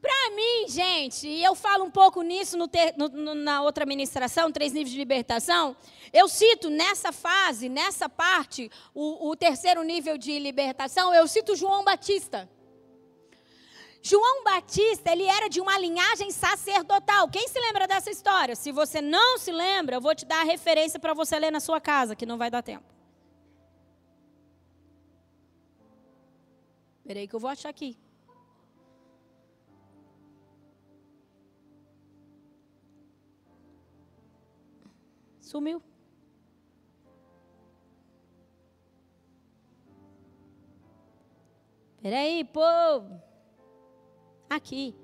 Para 0.00 0.30
mim, 0.30 0.68
gente, 0.68 1.26
e 1.26 1.42
eu 1.42 1.54
falo 1.56 1.84
um 1.84 1.90
pouco 1.90 2.22
nisso 2.22 2.56
no 2.56 2.68
ter, 2.68 2.94
no, 2.96 3.34
na 3.34 3.62
outra 3.62 3.84
ministração, 3.84 4.52
Três 4.52 4.72
Níveis 4.72 4.92
de 4.92 4.98
Libertação, 4.98 5.76
eu 6.12 6.28
cito 6.28 6.70
nessa 6.70 7.10
fase, 7.10 7.68
nessa 7.68 8.08
parte, 8.08 8.70
o, 8.94 9.28
o 9.28 9.36
terceiro 9.36 9.82
nível 9.82 10.16
de 10.16 10.38
libertação, 10.38 11.12
eu 11.12 11.26
cito 11.26 11.56
João 11.56 11.82
Batista. 11.84 12.48
João 14.10 14.42
Batista, 14.42 15.12
ele 15.12 15.24
era 15.24 15.48
de 15.48 15.60
uma 15.60 15.78
linhagem 15.78 16.30
sacerdotal. 16.30 17.28
Quem 17.28 17.46
se 17.46 17.60
lembra 17.60 17.86
dessa 17.86 18.10
história? 18.10 18.56
Se 18.56 18.72
você 18.72 19.02
não 19.02 19.36
se 19.36 19.52
lembra, 19.52 19.96
eu 19.96 20.00
vou 20.00 20.14
te 20.14 20.24
dar 20.24 20.40
a 20.40 20.44
referência 20.44 20.98
para 20.98 21.12
você 21.12 21.38
ler 21.38 21.50
na 21.50 21.60
sua 21.60 21.78
casa, 21.78 22.16
que 22.16 22.24
não 22.24 22.38
vai 22.38 22.50
dar 22.50 22.62
tempo. 22.62 22.86
Peraí 27.04 27.28
que 27.28 27.36
eu 27.36 27.40
vou 27.40 27.50
achar 27.50 27.68
aqui. 27.68 27.98
Sumiu. 35.38 35.82
Peraí, 42.00 42.44
povo. 42.44 43.27
Aqui. 44.48 44.94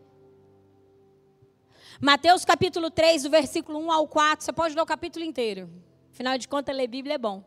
Mateus 2.00 2.44
capítulo 2.44 2.90
3, 2.90 3.22
do 3.22 3.30
versículo 3.30 3.78
1 3.78 3.92
ao 3.92 4.08
4. 4.08 4.44
Você 4.44 4.52
pode 4.52 4.74
ler 4.74 4.82
o 4.82 4.86
capítulo 4.86 5.24
inteiro. 5.24 5.70
Afinal 6.12 6.38
de 6.38 6.48
contas, 6.48 6.74
ler 6.74 6.86
Bíblia 6.86 7.14
é 7.14 7.18
bom. 7.18 7.44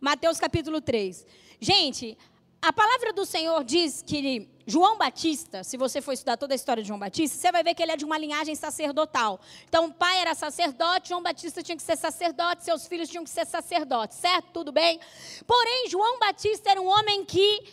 Mateus 0.00 0.38
capítulo 0.38 0.80
3. 0.80 1.26
Gente, 1.60 2.16
a 2.62 2.72
palavra 2.72 3.12
do 3.12 3.26
Senhor 3.26 3.64
diz 3.64 4.02
que 4.02 4.48
João 4.66 4.96
Batista, 4.96 5.64
se 5.64 5.76
você 5.76 6.00
for 6.00 6.12
estudar 6.12 6.36
toda 6.36 6.54
a 6.54 6.56
história 6.56 6.82
de 6.82 6.88
João 6.88 7.00
Batista, 7.00 7.36
você 7.36 7.50
vai 7.50 7.62
ver 7.62 7.74
que 7.74 7.82
ele 7.82 7.92
é 7.92 7.96
de 7.96 8.04
uma 8.04 8.18
linhagem 8.18 8.54
sacerdotal. 8.54 9.40
Então, 9.68 9.86
o 9.86 9.92
pai 9.92 10.20
era 10.20 10.34
sacerdote, 10.34 11.08
João 11.08 11.22
Batista 11.22 11.62
tinha 11.62 11.76
que 11.76 11.82
ser 11.82 11.96
sacerdote, 11.96 12.64
seus 12.64 12.86
filhos 12.86 13.08
tinham 13.08 13.24
que 13.24 13.30
ser 13.30 13.46
sacerdotes, 13.46 14.18
certo? 14.18 14.50
Tudo 14.52 14.72
bem? 14.72 15.00
Porém, 15.46 15.88
João 15.88 16.18
Batista 16.18 16.70
era 16.70 16.80
um 16.80 16.86
homem 16.86 17.24
que 17.24 17.64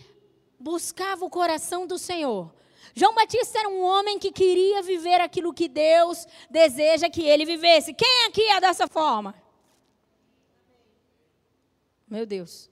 buscava 0.59 1.25
o 1.25 1.29
coração 1.29 1.85
do 1.85 1.97
Senhor. 1.97 2.53
João 2.95 3.13
Batista 3.13 3.59
era 3.59 3.67
um 3.67 3.83
homem 3.83 4.17
que 4.17 4.31
queria 4.31 4.81
viver 4.81 5.19
aquilo 5.19 5.53
que 5.53 5.67
Deus 5.67 6.25
deseja 6.49 7.09
que 7.09 7.21
ele 7.27 7.45
vivesse. 7.45 7.93
Quem 7.93 8.25
aqui 8.25 8.43
é 8.43 8.61
dessa 8.61 8.87
forma? 8.87 9.35
Meu 12.07 12.25
Deus. 12.25 12.69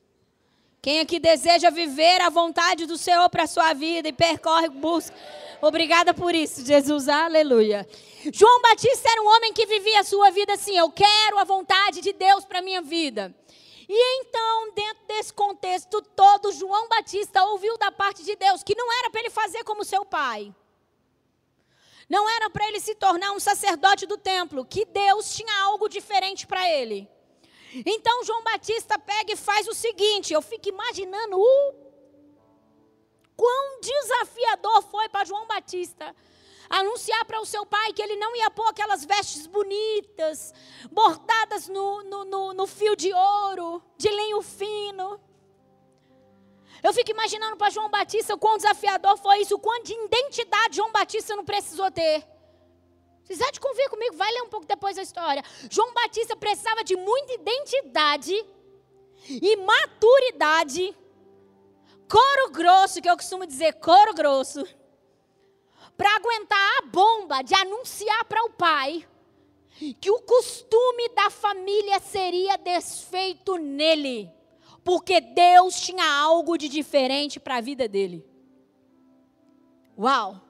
Quem 0.81 1.01
aqui 1.01 1.19
deseja 1.19 1.69
viver 1.69 2.21
a 2.21 2.29
vontade 2.29 2.85
do 2.85 2.97
Senhor 2.97 3.29
para 3.29 3.43
a 3.43 3.47
sua 3.47 3.73
vida 3.73 4.07
e 4.07 4.13
percorre, 4.13 4.69
busca. 4.69 5.15
Obrigada 5.61 6.13
por 6.13 6.33
isso, 6.33 6.65
Jesus. 6.65 7.09
Aleluia. 7.09 7.87
João 8.33 8.61
Batista 8.61 9.09
era 9.09 9.21
um 9.21 9.27
homem 9.27 9.53
que 9.53 9.65
vivia 9.65 9.99
a 9.99 10.03
sua 10.03 10.29
vida 10.31 10.53
assim: 10.53 10.77
eu 10.77 10.89
quero 10.89 11.37
a 11.37 11.43
vontade 11.43 11.99
de 11.99 12.13
Deus 12.13 12.45
para 12.45 12.59
a 12.59 12.61
minha 12.61 12.81
vida. 12.81 13.33
E 13.87 14.21
então, 14.21 14.71
dentro 14.73 15.05
desse 15.07 15.33
contexto 15.33 16.01
todo, 16.01 16.51
João 16.51 16.87
Batista 16.87 17.43
ouviu 17.45 17.77
da 17.77 17.91
parte 17.91 18.23
de 18.23 18.35
Deus 18.35 18.63
que 18.63 18.75
não 18.75 18.91
era 18.99 19.09
para 19.09 19.19
ele 19.21 19.29
fazer 19.29 19.63
como 19.63 19.83
seu 19.83 20.05
pai. 20.05 20.53
Não 22.09 22.29
era 22.29 22.49
para 22.49 22.67
ele 22.67 22.79
se 22.79 22.95
tornar 22.95 23.31
um 23.31 23.39
sacerdote 23.39 24.05
do 24.05 24.17
templo, 24.17 24.65
que 24.65 24.85
Deus 24.85 25.35
tinha 25.35 25.53
algo 25.63 25.87
diferente 25.87 26.45
para 26.45 26.69
ele. 26.69 27.09
Então 27.85 28.23
João 28.23 28.43
Batista 28.43 28.99
pega 28.99 29.33
e 29.33 29.37
faz 29.37 29.67
o 29.67 29.73
seguinte: 29.73 30.33
eu 30.33 30.41
fico 30.41 30.69
imaginando 30.69 31.39
o 31.39 31.73
quão 33.35 33.79
desafiador 33.81 34.83
foi 34.83 35.09
para 35.09 35.25
João 35.25 35.47
Batista 35.47 36.15
anunciar 36.69 37.25
para 37.25 37.41
o 37.41 37.45
seu 37.45 37.65
pai 37.65 37.93
que 37.93 38.01
ele 38.01 38.15
não 38.15 38.35
ia 38.35 38.49
pôr 38.49 38.67
aquelas 38.67 39.05
vestes 39.05 39.47
bonitas, 39.47 40.53
bordadas 40.91 41.67
no, 41.67 42.03
no, 42.03 42.25
no, 42.25 42.53
no 42.53 42.67
fio 42.67 42.95
de 42.95 43.13
ouro, 43.13 43.83
de 43.97 44.09
lenho 44.09 44.41
fino. 44.41 45.19
Eu 46.81 46.93
fico 46.93 47.11
imaginando 47.11 47.55
para 47.55 47.69
João 47.69 47.89
Batista 47.89 48.33
o 48.33 48.37
quão 48.37 48.57
desafiador 48.57 49.17
foi 49.17 49.39
isso, 49.39 49.55
o 49.55 49.59
quanto 49.59 49.85
de 49.85 49.93
identidade 49.93 50.75
João 50.75 50.91
Batista 50.91 51.35
não 51.35 51.45
precisou 51.45 51.89
ter. 51.89 52.21
Se 53.23 53.29
quiser 53.29 53.51
de 53.51 53.59
convir 53.59 53.89
comigo, 53.89 54.17
vai 54.17 54.29
ler 54.31 54.41
um 54.41 54.49
pouco 54.49 54.65
depois 54.65 54.97
a 54.97 55.01
história. 55.01 55.41
João 55.69 55.93
Batista 55.93 56.35
precisava 56.35 56.83
de 56.83 56.97
muita 56.97 57.33
identidade 57.33 58.45
e 59.29 59.55
maturidade, 59.55 60.93
coro 62.09 62.51
grosso, 62.51 63.01
que 63.01 63.09
eu 63.09 63.15
costumo 63.15 63.47
dizer, 63.47 63.73
coro 63.75 64.13
grosso, 64.13 64.65
para 65.97 66.15
aguentar 66.15 66.77
a 66.79 66.85
bomba 66.87 67.41
de 67.41 67.53
anunciar 67.55 68.25
para 68.25 68.43
o 68.45 68.49
pai 68.51 69.07
que 69.99 70.09
o 70.09 70.21
costume 70.21 71.09
da 71.09 71.29
família 71.29 71.99
seria 71.99 72.57
desfeito 72.57 73.57
nele, 73.57 74.31
porque 74.83 75.19
Deus 75.19 75.79
tinha 75.79 76.05
algo 76.05 76.57
de 76.57 76.69
diferente 76.69 77.39
para 77.39 77.57
a 77.57 77.61
vida 77.61 77.87
dele. 77.87 78.25
Uau! 79.97 80.41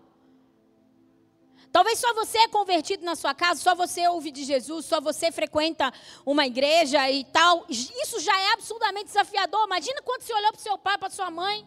Talvez 1.71 1.97
só 1.97 2.13
você 2.13 2.37
é 2.37 2.47
convertido 2.47 3.03
na 3.03 3.15
sua 3.15 3.33
casa, 3.33 3.59
só 3.59 3.73
você 3.73 4.07
ouve 4.07 4.29
de 4.29 4.43
Jesus, 4.43 4.85
só 4.85 5.01
você 5.01 5.31
frequenta 5.31 5.91
uma 6.23 6.45
igreja 6.45 7.09
e 7.09 7.23
tal. 7.25 7.65
Isso 7.67 8.19
já 8.19 8.39
é 8.39 8.53
absolutamente 8.53 9.05
desafiador. 9.05 9.65
Imagina 9.65 9.99
quando 10.03 10.21
você 10.21 10.33
olhou 10.33 10.51
para 10.51 10.59
o 10.59 10.61
seu 10.61 10.77
pai, 10.77 10.97
para 10.99 11.09
sua 11.09 11.31
mãe 11.31 11.65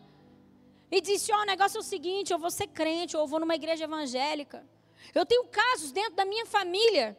e 0.90 1.00
disse: 1.00 1.32
Ó, 1.32 1.38
oh, 1.38 1.42
o 1.42 1.46
negócio 1.46 1.78
é 1.78 1.80
o 1.80 1.84
seguinte, 1.84 2.32
eu 2.32 2.38
vou 2.38 2.50
ser 2.50 2.68
crente, 2.68 3.16
ou 3.16 3.22
eu 3.22 3.26
vou 3.26 3.40
numa 3.40 3.54
igreja 3.54 3.84
evangélica. 3.84 4.66
Eu 5.14 5.24
tenho 5.24 5.46
casos 5.48 5.92
dentro 5.92 6.14
da 6.14 6.24
minha 6.24 6.46
família 6.46 7.16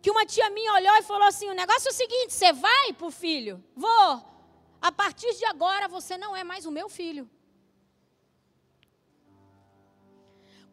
que 0.00 0.10
uma 0.10 0.24
tia 0.24 0.48
minha 0.50 0.72
olhou 0.74 0.96
e 0.96 1.02
falou 1.02 1.26
assim: 1.26 1.48
o 1.48 1.54
negócio 1.54 1.88
é 1.88 1.92
o 1.92 1.94
seguinte, 1.94 2.32
você 2.32 2.52
vai 2.52 2.92
para 2.92 3.06
o 3.06 3.10
filho? 3.10 3.62
Vou. 3.74 4.24
A 4.80 4.92
partir 4.92 5.34
de 5.34 5.44
agora 5.44 5.88
você 5.88 6.16
não 6.16 6.36
é 6.36 6.44
mais 6.44 6.64
o 6.64 6.70
meu 6.70 6.88
filho. 6.88 7.28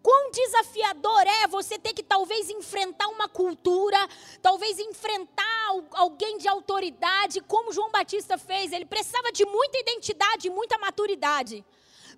Quão 0.05 0.29
desafiador 0.29 1.25
é 1.25 1.47
você 1.47 1.79
ter 1.79 1.91
que 1.91 2.03
talvez 2.03 2.47
enfrentar 2.51 3.07
uma 3.07 3.27
cultura, 3.27 3.97
talvez 4.39 4.77
enfrentar 4.77 5.67
alguém 5.93 6.37
de 6.37 6.47
autoridade, 6.47 7.41
como 7.41 7.73
João 7.73 7.89
Batista 7.89 8.37
fez. 8.37 8.71
Ele 8.71 8.85
precisava 8.85 9.31
de 9.31 9.43
muita 9.43 9.79
identidade, 9.79 10.47
muita 10.51 10.77
maturidade, 10.77 11.65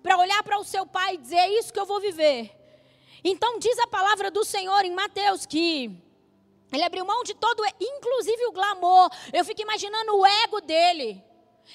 para 0.02 0.18
olhar 0.18 0.42
para 0.42 0.58
o 0.58 0.64
seu 0.64 0.84
pai 0.84 1.14
e 1.14 1.16
dizer: 1.16 1.36
é 1.36 1.58
isso 1.58 1.72
que 1.72 1.80
eu 1.80 1.86
vou 1.86 1.98
viver. 1.98 2.54
Então, 3.24 3.58
diz 3.58 3.78
a 3.78 3.86
palavra 3.86 4.30
do 4.30 4.44
Senhor 4.44 4.84
em 4.84 4.92
Mateus 4.92 5.46
que 5.46 5.90
ele 6.70 6.84
abriu 6.84 7.06
mão 7.06 7.22
de 7.22 7.32
todo, 7.32 7.64
inclusive 7.80 8.48
o 8.48 8.52
glamour. 8.52 9.08
Eu 9.32 9.46
fico 9.46 9.62
imaginando 9.62 10.14
o 10.14 10.26
ego 10.26 10.60
dele. 10.60 11.24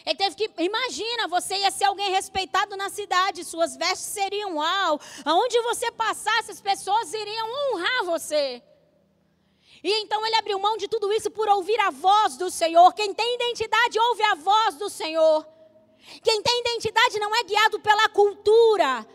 Ele 0.06 0.16
teve 0.16 0.36
que. 0.36 0.52
Imagina, 0.58 1.28
você 1.28 1.56
ia 1.56 1.72
ser 1.72 1.86
alguém 1.86 2.12
respeitado 2.12 2.76
na 2.76 2.90
cidade, 2.90 3.44
suas 3.44 3.76
vestes 3.76 4.08
seriam 4.08 4.56
uau. 4.56 5.00
Aonde 5.24 5.62
você 5.62 5.92
passasse, 5.92 6.52
as 6.52 6.62
pessoas 6.62 7.14
iriam 7.14 7.48
honrar 7.74 8.06
você. 8.06 8.62
E 9.84 10.02
então 10.02 10.26
ele 10.26 10.36
abriu 10.36 10.58
mão 10.60 10.78
de 10.78 10.88
tudo 10.88 11.12
isso 11.12 11.30
por 11.30 11.48
ouvir 11.50 11.80
a 11.82 11.92
voz 11.92 12.38
do 12.38 12.50
Senhor. 12.50 12.94
Quem 12.94 13.14
tem 13.14 13.36
identidade 13.36 14.00
ouve 14.00 14.24
a 14.24 14.36
voz 14.36 14.76
do 14.76 14.90
Senhor. 14.90 15.46
Quem 16.24 16.42
tem 16.42 16.60
identidade 16.62 17.20
não 17.20 17.36
é 17.36 17.44
guiado 17.44 17.80
pela 17.80 18.10
cultura 18.10 19.06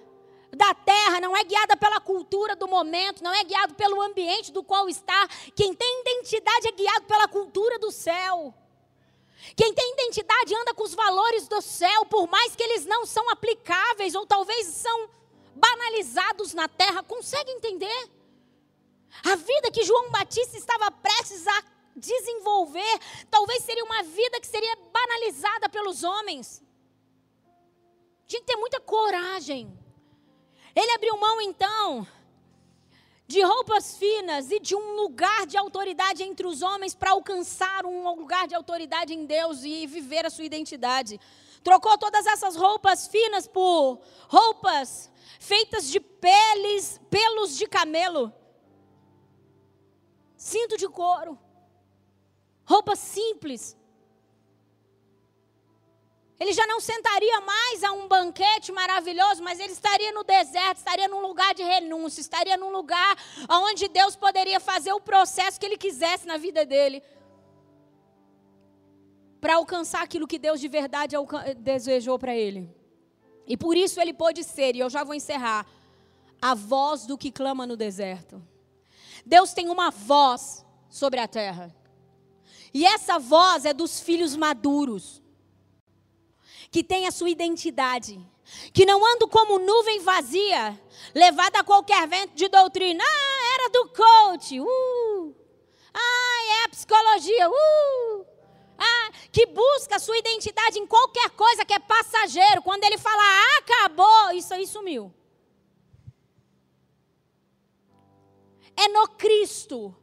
da 0.55 0.75
terra, 0.75 1.21
não 1.21 1.37
é 1.37 1.45
guiada 1.45 1.77
pela 1.77 2.01
cultura 2.01 2.57
do 2.57 2.67
momento, 2.67 3.23
não 3.23 3.33
é 3.33 3.45
guiado 3.45 3.75
pelo 3.75 4.01
ambiente 4.01 4.53
do 4.53 4.63
qual 4.63 4.89
está. 4.89 5.29
Quem 5.55 5.75
tem 5.75 6.01
identidade 6.01 6.69
é 6.69 6.73
guiado 6.73 7.05
pela 7.07 7.29
cultura 7.29 7.79
do 7.79 7.91
céu. 7.91 8.55
Quem 9.57 9.73
tem 9.73 9.93
identidade 9.93 10.55
anda 10.55 10.75
com 10.75 10.85
os 10.85 10.95
valores 10.95 11.49
do 11.49 11.61
céu, 11.61 12.07
por 12.07 12.29
mais 12.29 12.55
que 12.55 12.63
eles 12.63 12.85
não 12.85 13.07
são 13.07 13.29
aplicáveis 13.31 14.15
ou 14.15 14.27
talvez 14.27 14.67
são 14.67 15.11
banalizados 15.55 16.55
na 16.55 16.69
terra, 16.69 17.03
consegue 17.03 17.51
entender? 17.51 18.11
A 19.25 19.37
vida 19.37 19.71
que 19.71 19.85
João 19.85 20.11
Batista 20.11 20.57
estava 20.57 20.91
prestes 20.91 21.47
a 21.47 21.65
desenvolver, 21.97 22.99
talvez 23.31 23.65
seria 23.65 23.85
uma 23.85 24.03
vida 24.03 24.41
que 24.41 24.47
seria 24.47 24.77
banalizada 24.93 25.69
pelos 25.69 26.05
homens. 26.05 26.63
Tinha 28.27 28.41
que 28.41 28.47
ter 28.47 28.57
muita 28.57 28.81
coragem. 28.81 29.77
Ele 30.77 30.93
abriu 30.93 31.17
mão 31.17 31.41
então 31.41 32.07
de 33.29 33.43
roupas 33.43 33.95
finas 33.99 34.51
e 34.51 34.59
de 34.59 34.75
um 34.75 34.97
lugar 34.97 35.47
de 35.47 35.59
autoridade 35.59 36.23
entre 36.23 36.47
os 36.47 36.63
homens 36.63 36.95
para 36.95 37.11
alcançar 37.11 37.85
um 37.85 38.09
lugar 38.15 38.49
de 38.49 38.55
autoridade 38.55 39.13
em 39.13 39.27
Deus 39.27 39.63
e 39.65 39.87
viver 39.87 40.25
a 40.25 40.31
sua 40.31 40.45
identidade. 40.45 41.21
Trocou 41.63 41.99
todas 41.99 42.25
essas 42.25 42.57
roupas 42.57 43.07
finas 43.07 43.47
por 43.47 44.01
roupas 44.29 45.11
feitas 45.39 45.91
de 45.91 46.01
peles, 46.01 46.99
pelos 47.11 47.57
de 47.57 47.67
camelo, 47.67 48.33
cinto 50.35 50.79
de 50.79 50.89
couro, 50.89 51.39
roupas 52.65 52.99
simples, 52.99 53.77
ele 56.41 56.53
já 56.53 56.67
não 56.69 56.81
sentaria 56.81 57.41
mais 57.41 57.83
a 57.83 57.93
um 57.93 58.07
banquete 58.07 58.71
maravilhoso, 58.71 59.43
mas 59.43 59.59
ele 59.59 59.73
estaria 59.73 60.13
no 60.13 60.23
deserto, 60.23 60.79
estaria 60.79 61.09
num 61.09 61.21
lugar 61.21 61.53
de 61.53 61.65
renúncia, 61.65 62.21
estaria 62.21 62.57
num 62.57 62.71
lugar 62.71 63.17
onde 63.51 63.89
Deus 63.89 64.15
poderia 64.15 64.61
fazer 64.61 64.93
o 64.93 65.01
processo 65.01 65.59
que 65.59 65.67
ele 65.67 65.77
quisesse 65.77 66.27
na 66.27 66.37
vida 66.37 66.65
dele. 66.65 67.03
Para 69.41 69.57
alcançar 69.57 70.03
aquilo 70.03 70.29
que 70.29 70.39
Deus 70.39 70.61
de 70.61 70.69
verdade 70.69 71.17
desejou 71.57 72.19
para 72.19 72.37
ele. 72.37 72.73
E 73.45 73.57
por 73.57 73.77
isso 73.77 74.01
ele 74.01 74.13
pôde 74.13 74.45
ser, 74.45 74.77
e 74.77 74.81
eu 74.81 74.91
já 74.91 75.03
vou 75.03 75.15
encerrar, 75.15 75.67
a 76.41 76.55
voz 76.55 77.05
do 77.05 77.19
que 77.19 77.33
clama 77.33 77.67
no 77.67 77.77
deserto. 77.77 78.41
Deus 79.27 79.53
tem 79.53 79.69
uma 79.69 79.91
voz 79.91 80.65
sobre 80.89 81.19
a 81.19 81.27
terra. 81.27 81.75
E 82.73 82.87
essa 82.87 83.19
voz 83.19 83.65
é 83.65 83.73
dos 83.73 83.99
filhos 83.99 84.37
maduros 84.37 85.21
que 86.71 86.85
tem 86.85 87.07
a 87.07 87.11
sua 87.11 87.31
identidade, 87.31 88.21
que 88.73 88.85
não 88.85 89.05
ando 89.05 89.29
como 89.29 89.59
nuvem 89.59 90.01
vazia, 90.01 90.81
levada 91.15 91.61
a 91.61 91.65
qualquer 91.65 92.07
vento 92.07 92.35
de 92.35 92.49
doutrina. 92.49 93.03
Ah, 93.05 93.55
era 93.55 93.71
do 93.71 93.89
coach. 93.89 94.61
Uh. 94.61 95.35
Ah, 95.93 96.61
é 96.61 96.65
a 96.65 96.69
psicologia. 96.69 97.49
Uh. 97.49 98.27
Ah, 98.79 99.11
que 99.33 99.47
busca 99.47 99.97
a 99.97 99.99
sua 99.99 100.17
identidade 100.19 100.79
em 100.79 100.87
qualquer 100.87 101.31
coisa 101.31 101.65
que 101.65 101.75
é 101.75 101.79
passageiro. 101.79 102.63
Quando 102.63 102.85
ele 102.85 102.97
fala, 102.99 103.23
ah, 103.23 103.59
acabou, 103.59 104.33
isso 104.33 104.55
aí 104.55 104.67
sumiu. 104.67 105.13
É 108.77 108.89
no 108.89 109.09
Cristo. 109.09 109.95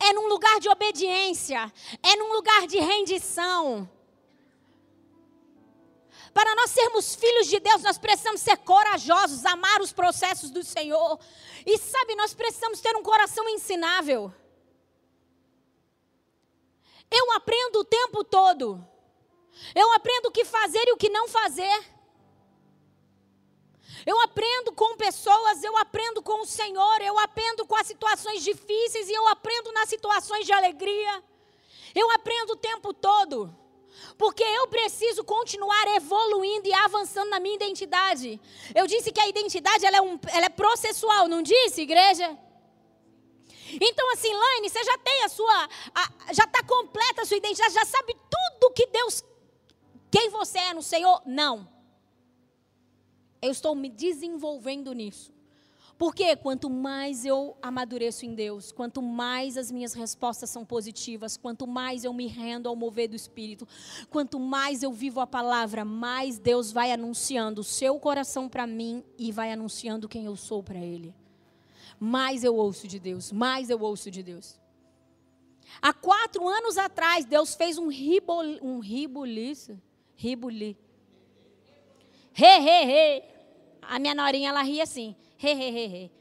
É 0.00 0.12
num 0.12 0.26
lugar 0.26 0.58
de 0.58 0.68
obediência. 0.68 1.72
É 2.02 2.16
num 2.16 2.32
lugar 2.32 2.66
de 2.66 2.78
rendição 2.78 3.88
para 6.38 6.54
nós 6.54 6.70
sermos 6.70 7.16
filhos 7.16 7.48
de 7.48 7.58
Deus, 7.58 7.82
nós 7.82 7.98
precisamos 7.98 8.40
ser 8.40 8.58
corajosos, 8.58 9.44
amar 9.44 9.80
os 9.80 9.92
processos 9.92 10.52
do 10.52 10.62
Senhor. 10.62 11.18
E 11.66 11.76
sabe, 11.76 12.14
nós 12.14 12.32
precisamos 12.32 12.80
ter 12.80 12.94
um 12.94 13.02
coração 13.02 13.48
ensinável. 13.48 14.32
Eu 17.10 17.32
aprendo 17.32 17.80
o 17.80 17.84
tempo 17.84 18.22
todo. 18.22 18.86
Eu 19.74 19.90
aprendo 19.94 20.26
o 20.26 20.30
que 20.30 20.44
fazer 20.44 20.86
e 20.86 20.92
o 20.92 20.96
que 20.96 21.08
não 21.08 21.26
fazer. 21.26 21.76
Eu 24.06 24.20
aprendo 24.20 24.72
com 24.72 24.96
pessoas, 24.96 25.64
eu 25.64 25.76
aprendo 25.76 26.22
com 26.22 26.42
o 26.42 26.46
Senhor, 26.46 27.02
eu 27.02 27.18
aprendo 27.18 27.66
com 27.66 27.74
as 27.74 27.88
situações 27.88 28.44
difíceis 28.44 29.08
e 29.08 29.12
eu 29.12 29.26
aprendo 29.26 29.72
nas 29.72 29.88
situações 29.88 30.46
de 30.46 30.52
alegria. 30.52 31.20
Eu 31.96 32.08
aprendo 32.12 32.52
o 32.52 32.56
tempo 32.56 32.94
todo. 32.94 33.52
Porque 34.16 34.42
eu 34.42 34.66
preciso 34.68 35.24
continuar 35.24 35.86
evoluindo 35.96 36.68
e 36.68 36.74
avançando 36.74 37.30
na 37.30 37.40
minha 37.40 37.54
identidade. 37.54 38.40
Eu 38.74 38.86
disse 38.86 39.12
que 39.12 39.20
a 39.20 39.28
identidade 39.28 39.84
ela 39.84 39.96
é, 39.96 40.02
um, 40.02 40.18
ela 40.28 40.46
é 40.46 40.48
processual, 40.48 41.28
não 41.28 41.42
disse, 41.42 41.82
igreja? 41.82 42.36
Então, 43.80 44.12
assim, 44.12 44.32
Laine, 44.32 44.68
você 44.68 44.82
já 44.82 44.98
tem 44.98 45.22
a 45.24 45.28
sua. 45.28 45.68
A, 45.94 46.32
já 46.32 46.44
está 46.44 46.62
completa 46.62 47.22
a 47.22 47.26
sua 47.26 47.36
identidade, 47.36 47.74
já 47.74 47.84
sabe 47.84 48.14
tudo 48.14 48.72
que 48.72 48.86
Deus. 48.86 49.22
Quem 50.10 50.30
você 50.30 50.58
é 50.58 50.74
no 50.74 50.82
Senhor? 50.82 51.22
Não. 51.26 51.68
Eu 53.40 53.50
estou 53.52 53.74
me 53.74 53.88
desenvolvendo 53.88 54.92
nisso. 54.92 55.32
Porque 55.98 56.36
quanto 56.36 56.70
mais 56.70 57.24
eu 57.24 57.56
amadureço 57.60 58.24
em 58.24 58.32
Deus, 58.32 58.70
quanto 58.70 59.02
mais 59.02 59.56
as 59.56 59.72
minhas 59.72 59.94
respostas 59.94 60.48
são 60.48 60.64
positivas, 60.64 61.36
quanto 61.36 61.66
mais 61.66 62.04
eu 62.04 62.12
me 62.12 62.28
rendo 62.28 62.68
ao 62.68 62.76
mover 62.76 63.08
do 63.08 63.16
Espírito, 63.16 63.66
quanto 64.08 64.38
mais 64.38 64.84
eu 64.84 64.92
vivo 64.92 65.18
a 65.18 65.26
palavra, 65.26 65.84
mais 65.84 66.38
Deus 66.38 66.70
vai 66.70 66.92
anunciando 66.92 67.62
o 67.62 67.64
seu 67.64 67.98
coração 67.98 68.48
para 68.48 68.64
mim 68.64 69.02
e 69.18 69.32
vai 69.32 69.50
anunciando 69.50 70.08
quem 70.08 70.26
eu 70.26 70.36
sou 70.36 70.62
para 70.62 70.78
Ele. 70.78 71.12
Mais 71.98 72.44
eu 72.44 72.54
ouço 72.54 72.86
de 72.86 73.00
Deus, 73.00 73.32
mais 73.32 73.68
eu 73.68 73.80
ouço 73.80 74.08
de 74.08 74.22
Deus. 74.22 74.56
Há 75.82 75.92
quatro 75.92 76.46
anos 76.46 76.78
atrás, 76.78 77.24
Deus 77.24 77.56
fez 77.56 77.76
um 77.76 77.88
ribol, 77.88 78.44
um 78.62 78.78
ribuliço, 78.78 79.76
ribuli. 80.14 80.76
He, 82.40 82.44
he, 82.44 82.84
he. 82.84 83.24
A 83.82 83.98
minha 83.98 84.14
norinha, 84.14 84.50
ela 84.50 84.62
ri 84.62 84.80
assim. 84.80 85.16
He, 85.40 85.52
he, 85.52 85.70
he, 85.70 85.86
he. 85.86 86.10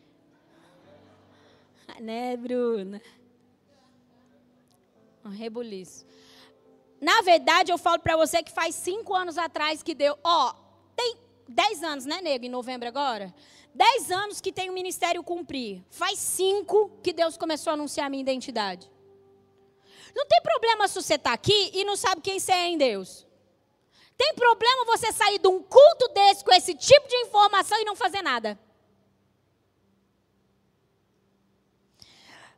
Né, 2.00 2.38
Bruna? 2.38 3.02
Um 5.26 5.30
rebuliço. 5.30 6.06
Na 7.02 7.22
verdade, 7.22 7.72
eu 7.72 7.78
falo 7.78 8.00
para 8.00 8.16
você 8.16 8.44
que 8.44 8.52
faz 8.52 8.76
cinco 8.76 9.14
anos 9.16 9.38
atrás 9.38 9.84
que 9.84 9.96
deu. 9.96 10.18
Ó, 10.24 10.54
tem 10.96 11.18
dez 11.48 11.84
anos, 11.84 12.06
né, 12.06 12.22
nego? 12.22 12.46
Em 12.46 12.50
novembro 12.50 12.88
agora? 12.88 13.34
Dez 13.74 14.12
anos 14.12 14.42
que 14.42 14.52
tem 14.52 14.70
o 14.70 14.74
ministério 14.74 15.24
cumprir. 15.24 15.84
Faz 15.90 16.20
cinco 16.20 16.92
que 17.04 17.14
Deus 17.14 17.38
começou 17.38 17.72
a 17.72 17.74
anunciar 17.74 18.08
a 18.08 18.10
minha 18.10 18.22
identidade. 18.22 18.90
Não 20.16 20.26
tem 20.26 20.42
problema 20.42 20.88
se 20.88 20.96
você 20.96 21.16
está 21.16 21.34
aqui 21.34 21.72
e 21.74 21.84
não 21.84 21.96
sabe 21.96 22.22
quem 22.22 22.40
você 22.40 22.52
é 22.52 22.68
em 22.68 22.78
Deus. 22.78 23.28
Tem 24.18 24.34
problema 24.34 24.86
você 24.86 25.12
sair 25.14 25.38
de 25.38 25.48
um 25.48 25.62
culto 25.62 26.08
desse 26.10 26.44
com 26.44 26.52
esse 26.52 26.74
tipo 26.74 27.08
de 27.08 27.16
informação 27.18 27.80
e 27.80 27.86
não 27.86 27.96
fazer 27.96 28.24
nada. 28.24 28.60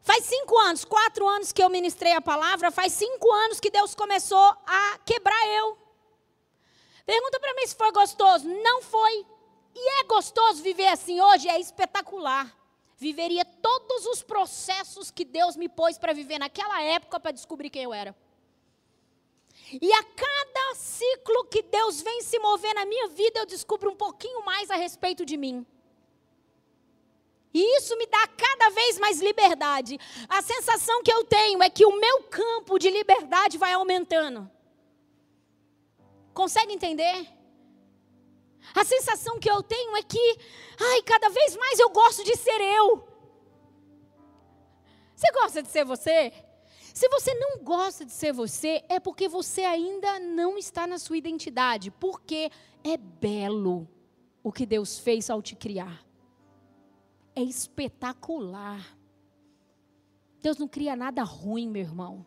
Faz 0.10 0.26
cinco 0.26 0.58
anos, 0.58 0.84
quatro 0.84 1.28
anos 1.28 1.52
que 1.52 1.62
eu 1.62 1.70
ministrei 1.70 2.14
a 2.14 2.20
palavra, 2.20 2.72
faz 2.72 2.94
cinco 2.94 3.32
anos 3.32 3.60
que 3.60 3.70
Deus 3.70 3.94
começou 3.94 4.44
a 4.66 4.98
quebrar 5.06 5.48
eu. 5.50 5.78
Pergunta 7.06 7.40
para 7.40 7.54
mim 7.54 7.68
se 7.68 7.76
foi 7.76 7.92
gostoso. 7.92 8.48
Não 8.48 8.82
foi. 8.82 9.24
E 9.76 10.02
é 10.02 10.04
gostoso 10.06 10.64
viver 10.64 10.88
assim 10.88 11.22
hoje? 11.22 11.48
É 11.48 11.60
espetacular. 11.60 12.52
Viveria 12.98 13.46
todos 13.46 14.08
os 14.08 14.24
processos 14.24 15.12
que 15.12 15.24
Deus 15.24 15.56
me 15.56 15.70
pôs 15.70 15.96
para 15.96 16.12
viver 16.12 16.40
naquela 16.40 16.82
época 16.82 17.20
para 17.20 17.30
descobrir 17.30 17.70
quem 17.70 17.84
eu 17.84 17.94
era. 17.94 18.16
E 19.72 19.94
a 19.94 20.04
cada 20.04 20.74
ciclo 20.74 21.46
que 21.46 21.62
Deus 21.62 22.02
vem 22.02 22.24
se 22.24 22.40
mover 22.40 22.74
na 22.74 22.84
minha 22.84 23.10
vida, 23.10 23.42
eu 23.42 23.46
descubro 23.46 23.92
um 23.92 23.96
pouquinho 23.96 24.44
mais 24.44 24.72
a 24.72 24.76
respeito 24.76 25.24
de 25.24 25.38
mim. 25.38 25.64
E 27.54 27.78
isso 27.78 27.98
me 27.98 28.06
dá 28.06 28.28
cada 28.28 28.70
vez 28.70 29.00
mais 29.00 29.20
liberdade. 29.20 30.00
A 30.28 30.42
sensação 30.42 31.02
que 31.02 31.12
eu 31.12 31.24
tenho 31.24 31.64
é 31.64 31.70
que 31.70 31.86
o 31.86 32.00
meu 32.00 32.24
campo 32.24 32.78
de 32.78 32.90
liberdade 32.90 33.58
vai 33.58 33.74
aumentando. 33.74 34.50
Consegue 36.34 36.74
entender? 36.74 37.28
A 38.76 38.86
sensação 38.86 39.40
que 39.40 39.50
eu 39.50 39.64
tenho 39.64 39.96
é 39.98 40.04
que, 40.04 40.38
ai, 40.80 41.02
cada 41.02 41.30
vez 41.30 41.56
mais 41.56 41.80
eu 41.80 41.90
gosto 41.90 42.24
de 42.24 42.36
ser 42.36 42.62
eu. 42.62 43.08
Você 45.16 45.32
gosta 45.32 45.64
de 45.64 45.70
ser 45.70 45.84
você? 45.84 46.32
Se 46.94 47.10
você 47.10 47.34
não 47.34 47.64
gosta 47.64 48.06
de 48.06 48.12
ser 48.12 48.32
você, 48.32 48.84
é 48.88 49.00
porque 49.00 49.28
você 49.28 49.62
ainda 49.62 50.20
não 50.20 50.58
está 50.58 50.86
na 50.86 51.00
sua 51.00 51.18
identidade. 51.18 51.92
Porque 51.92 52.52
é 52.84 52.96
belo 52.96 53.88
o 54.44 54.52
que 54.52 54.66
Deus 54.66 55.00
fez 55.00 55.30
ao 55.30 55.42
te 55.42 55.56
criar. 55.56 56.09
É 57.40 57.42
espetacular. 57.42 58.86
Deus 60.42 60.58
não 60.58 60.68
cria 60.68 60.94
nada 60.94 61.24
ruim, 61.24 61.70
meu 61.70 61.82
irmão. 61.82 62.26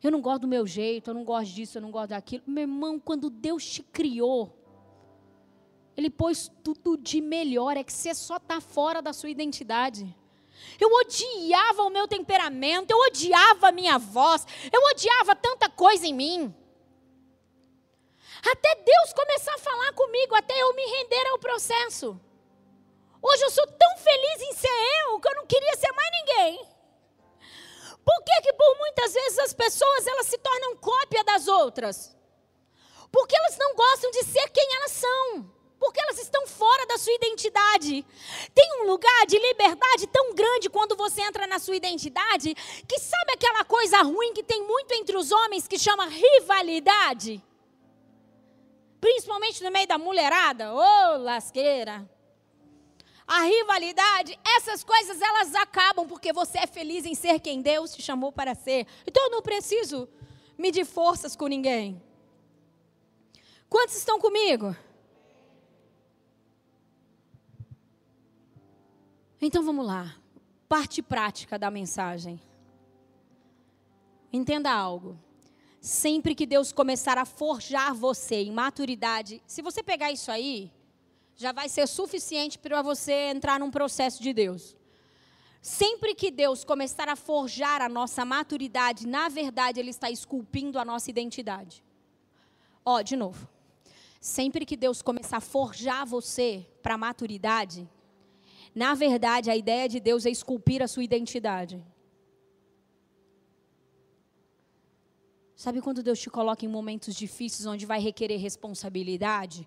Eu 0.00 0.12
não 0.12 0.20
gosto 0.20 0.42
do 0.42 0.46
meu 0.46 0.64
jeito, 0.64 1.10
eu 1.10 1.14
não 1.14 1.24
gosto 1.24 1.52
disso, 1.52 1.76
eu 1.76 1.82
não 1.82 1.90
gosto 1.90 2.10
daquilo. 2.10 2.44
Meu 2.46 2.62
irmão, 2.62 3.00
quando 3.00 3.28
Deus 3.28 3.68
te 3.68 3.82
criou, 3.82 4.56
Ele 5.96 6.08
pôs 6.08 6.48
tudo 6.62 6.96
de 6.96 7.20
melhor, 7.20 7.76
é 7.76 7.82
que 7.82 7.92
você 7.92 8.14
só 8.14 8.36
está 8.36 8.60
fora 8.60 9.02
da 9.02 9.12
sua 9.12 9.28
identidade. 9.28 10.16
Eu 10.78 10.88
odiava 10.92 11.82
o 11.82 11.90
meu 11.90 12.06
temperamento, 12.06 12.92
eu 12.92 12.98
odiava 13.08 13.70
a 13.70 13.72
minha 13.72 13.98
voz, 13.98 14.46
eu 14.72 14.80
odiava 14.92 15.34
tanta 15.34 15.68
coisa 15.68 16.06
em 16.06 16.14
mim. 16.14 16.54
Até 18.52 18.76
Deus 18.76 19.12
começar 19.12 19.54
a 19.54 19.58
falar 19.58 19.92
comigo, 19.94 20.36
até 20.36 20.62
eu 20.62 20.76
me 20.76 20.82
render 20.84 21.26
ao 21.30 21.40
processo. 21.40 22.20
Hoje 23.22 23.42
eu 23.44 23.50
sou 23.50 23.66
tão 23.66 23.98
feliz 23.98 24.40
em 24.42 24.54
ser 24.54 24.68
eu 25.04 25.20
que 25.20 25.28
eu 25.28 25.34
não 25.34 25.46
queria 25.46 25.76
ser 25.76 25.92
mais 25.92 26.10
ninguém. 26.12 26.66
Por 28.02 28.24
que, 28.24 28.42
que 28.42 28.52
por 28.54 28.78
muitas 28.78 29.12
vezes 29.12 29.38
as 29.40 29.52
pessoas 29.52 30.06
elas 30.06 30.26
se 30.26 30.38
tornam 30.38 30.76
cópia 30.76 31.22
das 31.22 31.46
outras? 31.46 32.16
Porque 33.12 33.36
elas 33.36 33.58
não 33.58 33.74
gostam 33.74 34.10
de 34.10 34.24
ser 34.24 34.48
quem 34.48 34.66
elas 34.76 34.92
são. 34.92 35.52
Porque 35.78 36.00
elas 36.00 36.18
estão 36.18 36.46
fora 36.46 36.86
da 36.86 36.98
sua 36.98 37.12
identidade. 37.14 38.06
Tem 38.54 38.82
um 38.82 38.86
lugar 38.86 39.26
de 39.26 39.38
liberdade 39.38 40.06
tão 40.06 40.34
grande 40.34 40.70
quando 40.70 40.96
você 40.96 41.22
entra 41.22 41.46
na 41.46 41.58
sua 41.58 41.76
identidade, 41.76 42.54
que 42.86 42.98
sabe 42.98 43.32
aquela 43.32 43.64
coisa 43.64 44.02
ruim 44.02 44.32
que 44.34 44.42
tem 44.42 44.62
muito 44.62 44.92
entre 44.92 45.16
os 45.16 45.30
homens 45.30 45.66
que 45.66 45.78
chama 45.78 46.06
rivalidade? 46.06 47.42
Principalmente 49.00 49.62
no 49.62 49.70
meio 49.70 49.86
da 49.86 49.96
mulherada. 49.96 50.74
Ô, 50.74 50.78
oh, 50.78 51.16
lasqueira 51.18 52.08
a 53.32 53.44
rivalidade, 53.44 54.36
essas 54.56 54.82
coisas 54.82 55.22
elas 55.22 55.54
acabam 55.54 56.04
porque 56.08 56.32
você 56.32 56.58
é 56.58 56.66
feliz 56.66 57.06
em 57.06 57.14
ser 57.14 57.38
quem 57.38 57.62
Deus 57.62 57.94
te 57.94 58.02
chamou 58.02 58.32
para 58.32 58.56
ser. 58.56 58.88
Então 59.06 59.26
eu 59.26 59.30
não 59.30 59.40
preciso 59.40 60.08
medir 60.58 60.84
forças 60.84 61.36
com 61.36 61.46
ninguém. 61.46 62.02
Quantos 63.68 63.94
estão 63.94 64.18
comigo? 64.18 64.74
Então 69.40 69.62
vamos 69.62 69.86
lá. 69.86 70.16
Parte 70.68 71.00
prática 71.00 71.56
da 71.56 71.70
mensagem. 71.70 72.42
Entenda 74.32 74.72
algo. 74.72 75.16
Sempre 75.80 76.34
que 76.34 76.44
Deus 76.44 76.72
começar 76.72 77.16
a 77.16 77.24
forjar 77.24 77.94
você 77.94 78.42
em 78.42 78.50
maturidade, 78.50 79.40
se 79.46 79.62
você 79.62 79.84
pegar 79.84 80.10
isso 80.10 80.32
aí, 80.32 80.72
já 81.40 81.52
vai 81.52 81.70
ser 81.70 81.86
suficiente 81.88 82.58
para 82.58 82.82
você 82.82 83.12
entrar 83.34 83.58
num 83.58 83.70
processo 83.70 84.22
de 84.22 84.30
Deus. 84.34 84.76
Sempre 85.62 86.14
que 86.14 86.30
Deus 86.30 86.64
começar 86.64 87.08
a 87.08 87.16
forjar 87.16 87.80
a 87.80 87.88
nossa 87.88 88.26
maturidade, 88.26 89.06
na 89.06 89.26
verdade, 89.30 89.80
Ele 89.80 89.88
está 89.88 90.10
esculpindo 90.10 90.78
a 90.78 90.84
nossa 90.84 91.08
identidade. 91.08 91.82
Ó, 92.84 93.00
de 93.00 93.16
novo. 93.16 93.48
Sempre 94.20 94.66
que 94.66 94.76
Deus 94.76 95.00
começar 95.00 95.38
a 95.38 95.40
forjar 95.40 96.04
você 96.04 96.66
para 96.82 96.94
a 96.94 96.98
maturidade, 96.98 97.88
na 98.74 98.94
verdade, 98.94 99.50
a 99.50 99.56
ideia 99.56 99.88
de 99.88 99.98
Deus 99.98 100.26
é 100.26 100.30
esculpir 100.30 100.82
a 100.82 100.88
sua 100.88 101.02
identidade. 101.02 101.82
Sabe 105.56 105.80
quando 105.80 106.02
Deus 106.02 106.20
te 106.20 106.28
coloca 106.28 106.66
em 106.66 106.68
momentos 106.68 107.14
difíceis 107.14 107.64
onde 107.66 107.86
vai 107.86 107.98
requerer 107.98 108.38
responsabilidade? 108.38 109.66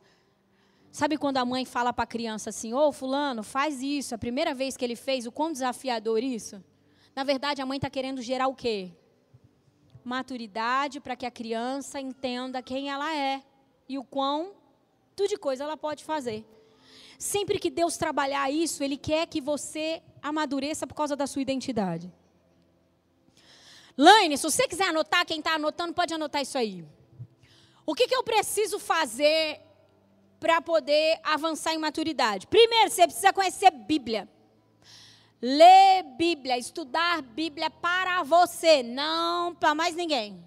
Sabe 0.93 1.17
quando 1.17 1.37
a 1.37 1.43
mãe 1.43 1.65
fala 1.65 1.91
para 1.91 2.03
a 2.03 2.07
criança 2.07 2.51
assim: 2.51 2.71
Ô, 2.71 2.87
oh, 2.87 2.91
Fulano, 2.91 3.41
faz 3.41 3.81
isso. 3.81 4.13
A 4.13 4.17
primeira 4.17 4.53
vez 4.53 4.77
que 4.77 4.85
ele 4.85 4.95
fez, 4.95 5.25
o 5.25 5.31
quão 5.31 5.51
desafiador 5.51 6.23
isso? 6.23 6.63
Na 7.15 7.23
verdade, 7.23 7.63
a 7.63 7.65
mãe 7.65 7.77
está 7.77 7.89
querendo 7.89 8.21
gerar 8.21 8.47
o 8.47 8.53
quê? 8.53 8.91
Maturidade 10.03 10.99
para 10.99 11.15
que 11.15 11.25
a 11.25 11.31
criança 11.31 11.99
entenda 11.99 12.61
quem 12.61 12.91
ela 12.91 13.11
é 13.11 13.41
e 13.89 13.97
o 13.97 14.03
quão 14.03 14.53
tudo 15.15 15.29
de 15.29 15.35
coisa 15.35 15.63
ela 15.63 15.75
pode 15.75 16.03
fazer. 16.03 16.45
Sempre 17.17 17.57
que 17.57 17.71
Deus 17.71 17.97
trabalhar 17.97 18.51
isso, 18.51 18.83
Ele 18.83 18.95
quer 18.95 19.25
que 19.25 19.41
você 19.41 19.99
amadureça 20.21 20.85
por 20.85 20.93
causa 20.93 21.15
da 21.15 21.25
sua 21.25 21.41
identidade. 21.41 22.13
Laine, 23.97 24.37
se 24.37 24.43
você 24.43 24.67
quiser 24.67 24.89
anotar, 24.89 25.25
quem 25.25 25.39
está 25.39 25.55
anotando, 25.55 25.95
pode 25.95 26.13
anotar 26.13 26.43
isso 26.43 26.57
aí. 26.57 26.85
O 27.83 27.95
que, 27.95 28.07
que 28.07 28.15
eu 28.15 28.23
preciso 28.23 28.77
fazer 28.77 29.59
para 30.43 30.61
poder 30.61 31.21
avançar 31.23 31.73
em 31.73 31.77
maturidade? 31.77 32.47
Primeiro, 32.47 32.91
você 32.91 33.07
precisa 33.07 33.31
conhecer 33.31 33.71
Bíblia. 33.71 34.27
Ler 35.41 36.03
Bíblia, 36.17 36.57
estudar 36.57 37.21
Bíblia 37.21 37.69
para 37.69 38.23
você, 38.23 38.83
não 38.83 39.55
para 39.55 39.73
mais 39.73 39.95
ninguém. 39.95 40.43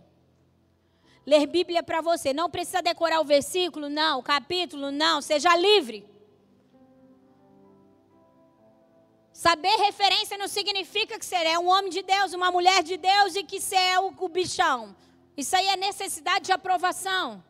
Ler 1.25 1.47
Bíblia 1.47 1.83
para 1.83 2.03
você. 2.03 2.35
Não 2.35 2.51
precisa 2.51 2.83
decorar 2.83 3.21
o 3.23 3.25
versículo, 3.25 3.89
não. 3.89 4.19
O 4.19 4.23
capítulo, 4.23 4.91
não. 4.91 5.23
Seja 5.23 5.57
livre. 5.57 6.07
Saber 9.33 9.77
referência 9.77 10.37
não 10.37 10.49
significa 10.49 11.19
que 11.19 11.25
você 11.25 11.37
é 11.37 11.59
um 11.59 11.69
homem 11.69 11.91
de 11.91 12.03
Deus, 12.03 12.35
uma 12.35 12.51
mulher 12.51 12.83
de 12.83 12.99
Deus 12.99 13.35
e 13.35 13.43
que 13.43 13.61
você 13.61 13.77
é 13.77 13.99
o, 13.99 14.29
bichão. 14.29 14.95
Isso 15.37 15.57
aí 15.57 15.67
é 15.69 15.77
necessidade 15.77 16.45
de 16.45 16.53
aprovação. 16.53 17.43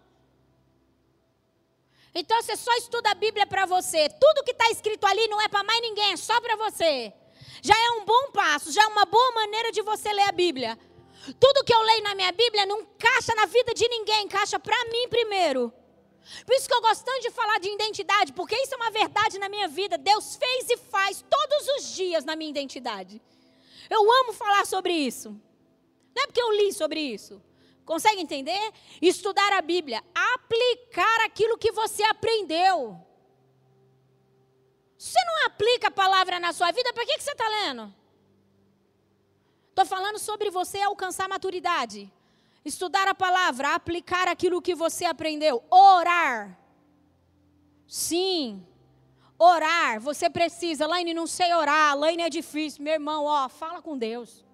Então 2.19 2.41
você 2.41 2.57
só 2.57 2.75
estuda 2.77 3.11
a 3.11 3.15
Bíblia 3.15 3.47
para 3.47 3.67
você. 3.67 4.09
Tudo 4.09 4.43
que 4.43 4.53
está 4.53 4.71
escrito 4.71 5.07
ali 5.07 5.29
não 5.29 5.39
é 5.39 5.49
para 5.49 5.63
mais 5.63 5.83
ninguém, 5.83 6.13
é 6.13 6.17
só 6.17 6.41
para 6.41 6.57
você. 6.57 7.13
Já 7.63 7.75
é 7.77 7.91
um 7.91 8.07
bom 8.07 8.31
passo, 8.33 8.73
já 8.73 8.83
é 8.83 8.87
uma 8.87 9.05
boa 9.05 9.33
maneira 9.33 9.71
de 9.71 9.83
você 9.83 10.11
ler 10.15 10.23
a 10.23 10.33
Bíblia. 10.33 10.79
Tudo 11.39 11.63
que 11.63 11.75
eu 11.75 11.83
leio 11.83 12.03
na 12.05 12.15
minha 12.15 12.33
Bíblia 12.33 12.65
não 12.65 12.81
encaixa 12.81 13.35
na 13.35 13.45
vida 13.45 13.75
de 13.75 13.87
ninguém, 13.87 14.25
encaixa 14.25 14.59
para 14.59 14.83
mim 14.87 15.09
primeiro. 15.11 15.71
Por 16.47 16.55
isso 16.55 16.67
que 16.67 16.75
eu 16.75 16.81
gosto 16.81 17.05
tanto 17.05 17.21
de 17.21 17.31
falar 17.31 17.59
de 17.59 17.69
identidade, 17.69 18.33
porque 18.33 18.57
isso 18.57 18.73
é 18.73 18.77
uma 18.77 18.91
verdade 18.91 19.39
na 19.39 19.51
minha 19.51 19.69
vida. 19.69 19.99
Deus 19.99 20.37
fez 20.37 20.71
e 20.71 20.77
faz 20.79 21.23
todos 21.29 21.69
os 21.77 21.95
dias 21.95 22.25
na 22.25 22.35
minha 22.35 22.51
identidade. 22.51 23.21
Eu 23.91 24.01
amo 24.21 24.33
falar 24.33 24.65
sobre 24.65 24.95
isso. 24.95 25.31
Não 26.15 26.23
é 26.23 26.27
porque 26.27 26.41
eu 26.41 26.51
li 26.53 26.73
sobre 26.73 26.99
isso. 26.99 27.43
Consegue 27.87 28.21
entender? 28.21 28.73
Estudar 29.01 29.53
a 29.53 29.63
Bíblia, 29.63 30.03
aplicar 30.35 31.25
aquilo 31.25 31.57
que 31.57 31.71
você 31.71 32.03
aprendeu. 32.03 33.01
Se 34.99 35.13
você 35.13 35.25
não 35.25 35.47
aplica 35.47 35.87
a 35.87 35.91
palavra 35.91 36.41
na 36.41 36.53
sua 36.53 36.73
vida, 36.73 36.93
para 36.93 37.07
que, 37.07 37.17
que 37.17 37.23
você 37.23 37.31
está 37.31 37.49
lendo? 37.49 37.95
Estou 39.71 39.87
falando 39.87 40.19
sobre 40.19 40.51
você 40.51 40.81
alcançar 40.81 41.29
maturidade. 41.29 42.13
Estudar 42.65 43.07
a 43.07 43.15
palavra, 43.15 43.75
aplicar 43.75 44.27
aquilo 44.27 44.61
que 44.61 44.75
você 44.75 45.05
aprendeu. 45.05 45.63
Orar. 45.71 46.59
Sim. 47.87 48.67
Orar. 49.39 50.01
Você 50.01 50.31
precisa. 50.31 50.87
Laine, 50.87 51.13
não 51.13 51.27
sei 51.27 51.53
orar. 51.53 51.97
Laine 51.97 52.23
é 52.23 52.31
difícil. 52.31 52.83
Meu 52.83 52.95
irmão, 52.95 53.27
ó, 53.27 53.49
fala 53.51 53.81
com 53.81 53.99
Deus. 53.99 54.46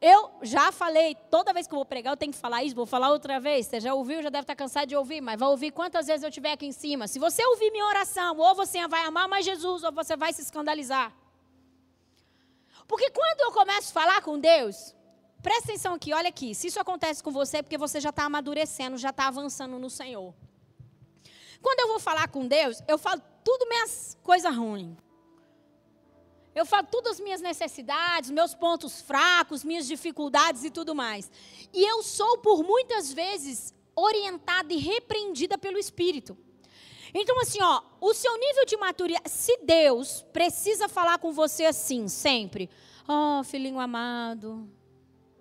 Eu 0.00 0.30
já 0.42 0.70
falei, 0.70 1.16
toda 1.28 1.52
vez 1.52 1.66
que 1.66 1.74
eu 1.74 1.78
vou 1.78 1.84
pregar, 1.84 2.12
eu 2.12 2.16
tenho 2.16 2.32
que 2.32 2.38
falar 2.38 2.62
isso, 2.62 2.74
vou 2.74 2.86
falar 2.86 3.10
outra 3.10 3.40
vez. 3.40 3.66
Você 3.66 3.80
já 3.80 3.92
ouviu, 3.92 4.22
já 4.22 4.28
deve 4.28 4.44
estar 4.44 4.54
cansado 4.54 4.86
de 4.86 4.94
ouvir, 4.94 5.20
mas 5.20 5.38
vai 5.38 5.48
ouvir 5.48 5.72
quantas 5.72 6.06
vezes 6.06 6.22
eu 6.22 6.28
estiver 6.28 6.52
aqui 6.52 6.66
em 6.66 6.72
cima. 6.72 7.08
Se 7.08 7.18
você 7.18 7.44
ouvir 7.44 7.72
minha 7.72 7.84
oração, 7.84 8.36
ou 8.36 8.54
você 8.54 8.86
vai 8.86 9.04
amar 9.04 9.26
mais 9.28 9.44
Jesus, 9.44 9.82
ou 9.82 9.90
você 9.90 10.16
vai 10.16 10.32
se 10.32 10.42
escandalizar. 10.42 11.12
Porque 12.86 13.10
quando 13.10 13.40
eu 13.40 13.52
começo 13.52 13.90
a 13.90 14.00
falar 14.00 14.22
com 14.22 14.38
Deus, 14.38 14.94
presta 15.42 15.64
atenção 15.72 15.94
aqui, 15.94 16.14
olha 16.14 16.28
aqui. 16.28 16.54
Se 16.54 16.68
isso 16.68 16.78
acontece 16.78 17.20
com 17.20 17.32
você, 17.32 17.58
é 17.58 17.62
porque 17.62 17.76
você 17.76 18.00
já 18.00 18.10
está 18.10 18.24
amadurecendo, 18.24 18.96
já 18.96 19.10
está 19.10 19.26
avançando 19.26 19.80
no 19.80 19.90
Senhor. 19.90 20.32
Quando 21.60 21.80
eu 21.80 21.88
vou 21.88 21.98
falar 21.98 22.28
com 22.28 22.46
Deus, 22.46 22.80
eu 22.86 22.96
falo 22.96 23.20
tudo 23.42 23.68
minhas 23.68 24.16
coisas 24.22 24.54
ruins. 24.54 24.96
Eu 26.54 26.66
falo 26.66 26.86
todas 26.90 27.14
as 27.14 27.20
minhas 27.20 27.40
necessidades, 27.40 28.30
meus 28.30 28.54
pontos 28.54 29.00
fracos, 29.00 29.64
minhas 29.64 29.86
dificuldades 29.86 30.64
e 30.64 30.70
tudo 30.70 30.94
mais. 30.94 31.30
E 31.72 31.84
eu 31.84 32.02
sou, 32.02 32.38
por 32.38 32.62
muitas 32.64 33.12
vezes, 33.12 33.74
orientada 33.94 34.72
e 34.72 34.78
repreendida 34.78 35.56
pelo 35.56 35.78
Espírito. 35.78 36.36
Então, 37.14 37.40
assim, 37.40 37.62
ó, 37.62 37.82
o 38.00 38.12
seu 38.12 38.36
nível 38.38 38.64
de 38.64 38.76
maturidade, 38.76 39.30
se 39.30 39.58
Deus 39.62 40.24
precisa 40.32 40.88
falar 40.88 41.18
com 41.18 41.32
você 41.32 41.64
assim, 41.64 42.06
sempre, 42.08 42.68
oh, 43.08 43.42
filhinho 43.44 43.80
amado, 43.80 44.68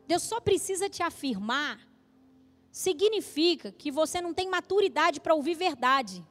Deus 0.08 0.24
só 0.24 0.40
precisa 0.40 0.90
te 0.90 1.04
afirmar, 1.04 1.80
significa 2.72 3.72
que 3.72 3.92
você 3.92 4.22
não 4.22 4.34
tem 4.34 4.50
maturidade 4.50 5.20
para 5.20 5.36
ouvir 5.36 5.56
verdade. 5.56 6.26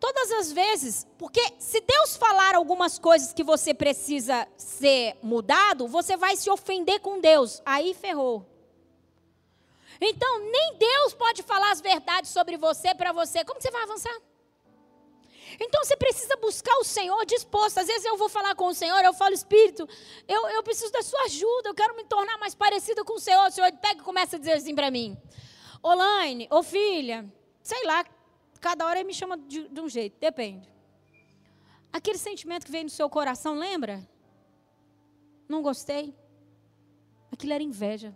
Todas 0.00 0.32
as 0.32 0.50
vezes, 0.50 1.06
porque 1.18 1.42
se 1.58 1.80
Deus 1.82 2.16
falar 2.16 2.54
algumas 2.54 2.98
coisas 2.98 3.32
que 3.32 3.44
você 3.44 3.74
precisa 3.74 4.48
ser 4.56 5.16
mudado, 5.22 5.86
você 5.86 6.16
vai 6.16 6.34
se 6.34 6.50
ofender 6.50 7.00
com 7.00 7.20
Deus. 7.20 7.60
Aí 7.64 7.92
ferrou. 7.92 8.46
Então, 10.00 10.38
nem 10.38 10.76
Deus 10.78 11.12
pode 11.12 11.42
falar 11.42 11.70
as 11.70 11.82
verdades 11.82 12.30
sobre 12.30 12.56
você 12.56 12.94
para 12.94 13.12
você. 13.12 13.44
Como 13.44 13.60
você 13.60 13.70
vai 13.70 13.82
avançar? 13.82 14.18
Então 15.58 15.84
você 15.84 15.96
precisa 15.96 16.36
buscar 16.36 16.74
o 16.76 16.84
Senhor 16.84 17.24
disposto. 17.26 17.78
Às 17.78 17.86
vezes 17.86 18.04
eu 18.04 18.16
vou 18.16 18.28
falar 18.28 18.54
com 18.54 18.66
o 18.66 18.74
Senhor, 18.74 19.04
eu 19.04 19.12
falo, 19.12 19.34
Espírito, 19.34 19.86
eu, 20.28 20.48
eu 20.50 20.62
preciso 20.62 20.92
da 20.92 21.02
sua 21.02 21.20
ajuda, 21.24 21.68
eu 21.68 21.74
quero 21.74 21.96
me 21.96 22.04
tornar 22.04 22.38
mais 22.38 22.54
parecida 22.54 23.04
com 23.04 23.14
o 23.14 23.20
Senhor. 23.20 23.46
O 23.46 23.50
Senhor 23.50 23.70
pega 23.72 24.00
e 24.00 24.04
começa 24.04 24.36
a 24.36 24.38
dizer 24.38 24.52
assim 24.52 24.74
para 24.74 24.90
mim: 24.90 25.20
Olaine, 25.82 26.46
ô 26.50 26.62
filha, 26.62 27.30
sei 27.62 27.84
lá, 27.84 28.04
cada 28.60 28.86
hora 28.86 29.00
ele 29.00 29.06
me 29.06 29.14
chama 29.14 29.36
de, 29.36 29.68
de 29.68 29.80
um 29.80 29.88
jeito, 29.88 30.18
depende. 30.20 30.72
Aquele 31.92 32.18
sentimento 32.18 32.66
que 32.66 32.72
vem 32.72 32.84
no 32.84 32.90
seu 32.90 33.08
coração, 33.08 33.54
lembra? 33.54 34.06
Não 35.48 35.62
gostei. 35.62 36.14
Aquilo 37.32 37.52
era 37.52 37.62
inveja. 37.62 38.14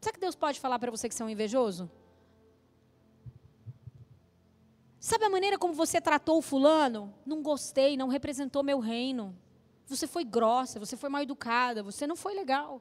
Sabe 0.00 0.14
que 0.14 0.20
Deus 0.20 0.34
pode 0.34 0.58
falar 0.58 0.78
para 0.78 0.90
você 0.90 1.08
que 1.08 1.14
você 1.14 1.22
é 1.22 1.26
um 1.26 1.30
invejoso? 1.30 1.90
Sabe 4.98 5.24
a 5.24 5.30
maneira 5.30 5.58
como 5.58 5.74
você 5.74 6.00
tratou 6.00 6.38
o 6.38 6.42
fulano? 6.42 7.12
Não 7.26 7.42
gostei, 7.42 7.96
não 7.96 8.08
representou 8.08 8.62
meu 8.62 8.78
reino. 8.78 9.36
Você 9.86 10.06
foi 10.06 10.24
grossa, 10.24 10.78
você 10.78 10.96
foi 10.96 11.08
mal 11.08 11.22
educada, 11.22 11.82
você 11.82 12.06
não 12.06 12.16
foi 12.16 12.34
legal. 12.34 12.80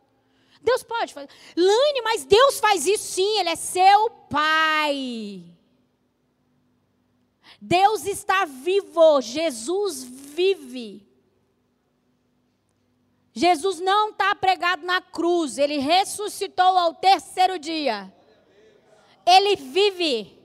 Deus 0.62 0.84
pode 0.84 1.14
fazer. 1.14 1.30
Lane, 1.55 2.01
mas 2.03 2.24
Deus 2.24 2.59
faz 2.59 2.86
isso 2.86 3.14
sim, 3.14 3.39
Ele 3.39 3.49
é 3.49 3.55
seu 3.55 4.09
pai. 4.30 5.43
Deus 7.59 8.05
está 8.05 8.45
vivo, 8.45 9.22
Jesus 9.22 10.03
vive. 10.03 11.07
Jesus 13.34 13.80
não 13.80 14.09
está 14.09 14.36
pregado 14.36 14.86
na 14.86 14.99
cruz, 14.99 15.57
ele 15.57 15.78
ressuscitou 15.78 16.78
ao 16.78 16.93
terceiro 16.95 17.57
dia. 17.57 18.14
Ele 19.26 19.55
vive. 19.55 20.38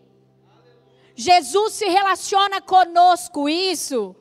Jesus 1.15 1.73
se 1.73 1.87
relaciona 1.87 2.61
conosco, 2.61 3.49
isso. 3.49 4.15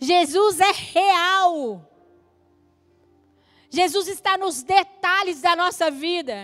Jesus 0.00 0.60
é 0.60 0.72
real. 0.72 1.88
Jesus 3.76 4.08
está 4.08 4.38
nos 4.38 4.62
detalhes 4.62 5.40
da 5.40 5.54
nossa 5.62 5.90
vida. 5.90 6.36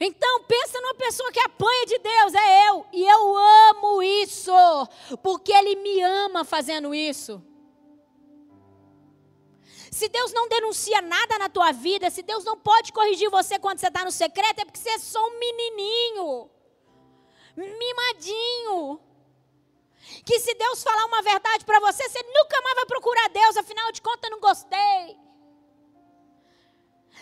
Então, 0.00 0.42
pensa 0.42 0.80
numa 0.80 0.96
pessoa 0.96 1.30
que 1.30 1.38
apanha 1.38 1.86
de 1.86 1.98
Deus, 1.98 2.34
é 2.34 2.68
eu. 2.68 2.86
E 2.92 3.02
eu 3.06 3.36
amo 3.70 4.02
isso, 4.02 4.52
porque 5.22 5.52
Ele 5.52 5.76
me 5.76 6.02
ama 6.02 6.44
fazendo 6.44 6.92
isso. 6.92 7.40
Se 9.92 10.08
Deus 10.08 10.32
não 10.32 10.48
denuncia 10.48 11.00
nada 11.00 11.38
na 11.38 11.48
tua 11.48 11.70
vida, 11.70 12.10
se 12.10 12.22
Deus 12.22 12.44
não 12.44 12.58
pode 12.58 12.92
corrigir 12.92 13.30
você 13.30 13.56
quando 13.56 13.78
você 13.78 13.86
está 13.86 14.04
no 14.04 14.10
secreto, 14.10 14.58
é 14.58 14.64
porque 14.64 14.80
você 14.80 14.90
é 14.90 14.98
só 14.98 15.24
um 15.24 15.38
menininho 15.38 16.50
mimadinho. 17.56 19.00
Que 20.24 20.38
se 20.40 20.54
Deus 20.54 20.82
falar 20.82 21.04
uma 21.06 21.22
verdade 21.22 21.64
para 21.64 21.80
você, 21.80 22.08
você 22.08 22.22
nunca 22.22 22.60
mais 22.62 22.76
vai 22.76 22.86
procurar 22.86 23.28
Deus, 23.28 23.56
afinal 23.56 23.92
de 23.92 24.02
contas, 24.02 24.30
não 24.30 24.40
gostei. 24.40 25.24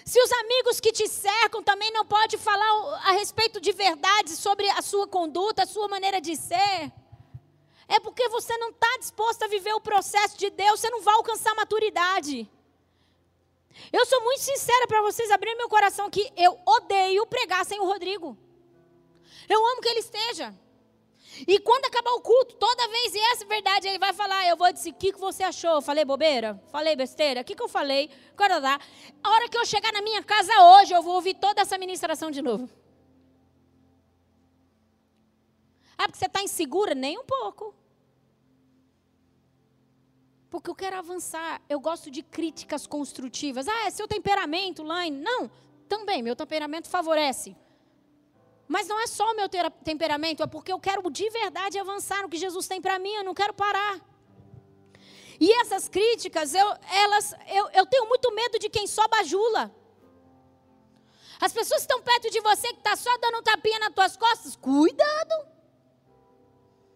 Se 0.04 0.20
os 0.20 0.32
amigos 0.32 0.80
que 0.80 0.92
te 0.92 1.08
cercam 1.08 1.62
também 1.62 1.92
não 1.92 2.04
podem 2.04 2.38
falar 2.38 3.00
a 3.04 3.12
respeito 3.12 3.60
de 3.60 3.72
verdades 3.72 4.38
sobre 4.38 4.68
a 4.70 4.82
sua 4.82 5.06
conduta, 5.06 5.62
a 5.62 5.66
sua 5.66 5.88
maneira 5.88 6.20
de 6.20 6.36
ser, 6.36 6.92
é 7.88 8.00
porque 8.00 8.28
você 8.28 8.56
não 8.58 8.70
está 8.70 8.96
disposto 8.98 9.44
a 9.44 9.48
viver 9.48 9.72
o 9.74 9.80
processo 9.80 10.36
de 10.38 10.50
Deus, 10.50 10.80
você 10.80 10.90
não 10.90 11.02
vai 11.02 11.14
alcançar 11.14 11.54
maturidade. 11.54 12.50
Eu 13.92 14.04
sou 14.06 14.20
muito 14.22 14.40
sincera 14.40 14.86
para 14.86 15.02
vocês 15.02 15.30
abrir 15.30 15.54
meu 15.54 15.68
coração 15.68 16.10
que 16.10 16.32
eu 16.36 16.58
odeio 16.66 17.26
pregar 17.26 17.64
sem 17.64 17.80
o 17.80 17.86
Rodrigo. 17.86 18.36
Eu 19.48 19.64
amo 19.66 19.80
que 19.80 19.88
ele 19.88 20.00
esteja. 20.00 20.54
E 21.46 21.58
quando 21.60 21.86
acabar 21.86 22.12
o 22.12 22.20
culto, 22.20 22.54
toda 22.56 22.88
vez, 22.88 23.14
e 23.14 23.18
essa 23.18 23.44
é 23.44 23.46
verdade, 23.46 23.88
ele 23.88 23.98
vai 23.98 24.12
falar, 24.12 24.46
eu 24.46 24.56
vou 24.56 24.72
dizer, 24.72 24.90
o 24.90 24.94
que, 24.94 25.12
que 25.12 25.18
você 25.18 25.42
achou? 25.42 25.80
Falei 25.82 26.04
bobeira? 26.04 26.60
Falei 26.70 26.94
besteira? 26.94 27.40
O 27.40 27.44
que, 27.44 27.54
que 27.54 27.62
eu 27.62 27.68
falei? 27.68 28.10
A 29.22 29.30
hora 29.30 29.48
que 29.48 29.56
eu 29.56 29.64
chegar 29.64 29.92
na 29.92 30.02
minha 30.02 30.22
casa 30.22 30.52
hoje, 30.62 30.92
eu 30.92 31.02
vou 31.02 31.14
ouvir 31.14 31.34
toda 31.34 31.60
essa 31.62 31.78
ministração 31.78 32.30
de 32.30 32.42
novo. 32.42 32.68
Ah, 35.96 36.06
porque 36.08 36.18
você 36.18 36.26
está 36.26 36.42
insegura? 36.42 36.94
Nem 36.94 37.18
um 37.18 37.24
pouco. 37.24 37.74
Porque 40.50 40.68
eu 40.68 40.74
quero 40.74 40.96
avançar. 40.96 41.62
Eu 41.68 41.80
gosto 41.80 42.10
de 42.10 42.22
críticas 42.22 42.86
construtivas. 42.86 43.68
Ah, 43.68 43.86
é 43.86 43.90
seu 43.90 44.08
temperamento, 44.08 44.82
Laine. 44.82 45.18
Não, 45.18 45.50
também, 45.88 46.22
meu 46.22 46.34
temperamento 46.34 46.88
favorece. 46.88 47.56
Mas 48.68 48.86
não 48.88 48.98
é 49.00 49.06
só 49.06 49.30
o 49.30 49.36
meu 49.36 49.48
temperamento, 49.84 50.42
é 50.42 50.46
porque 50.46 50.72
eu 50.72 50.78
quero 50.78 51.10
de 51.10 51.28
verdade 51.30 51.78
avançar 51.78 52.22
no 52.22 52.28
que 52.28 52.36
Jesus 52.36 52.66
tem 52.66 52.80
para 52.80 52.98
mim, 52.98 53.12
eu 53.12 53.24
não 53.24 53.34
quero 53.34 53.52
parar. 53.52 54.00
E 55.40 55.52
essas 55.60 55.88
críticas, 55.88 56.54
eu, 56.54 56.66
elas, 57.04 57.34
eu, 57.48 57.68
eu 57.70 57.86
tenho 57.86 58.08
muito 58.08 58.32
medo 58.32 58.58
de 58.58 58.68
quem 58.68 58.86
só 58.86 59.06
bajula. 59.08 59.74
As 61.40 61.52
pessoas 61.52 61.80
estão 61.80 62.00
perto 62.00 62.30
de 62.30 62.40
você, 62.40 62.68
que 62.68 62.78
está 62.78 62.94
só 62.94 63.10
dando 63.18 63.38
um 63.38 63.42
tapinha 63.42 63.78
nas 63.80 63.92
tuas 63.92 64.16
costas, 64.16 64.54
cuidado. 64.54 65.34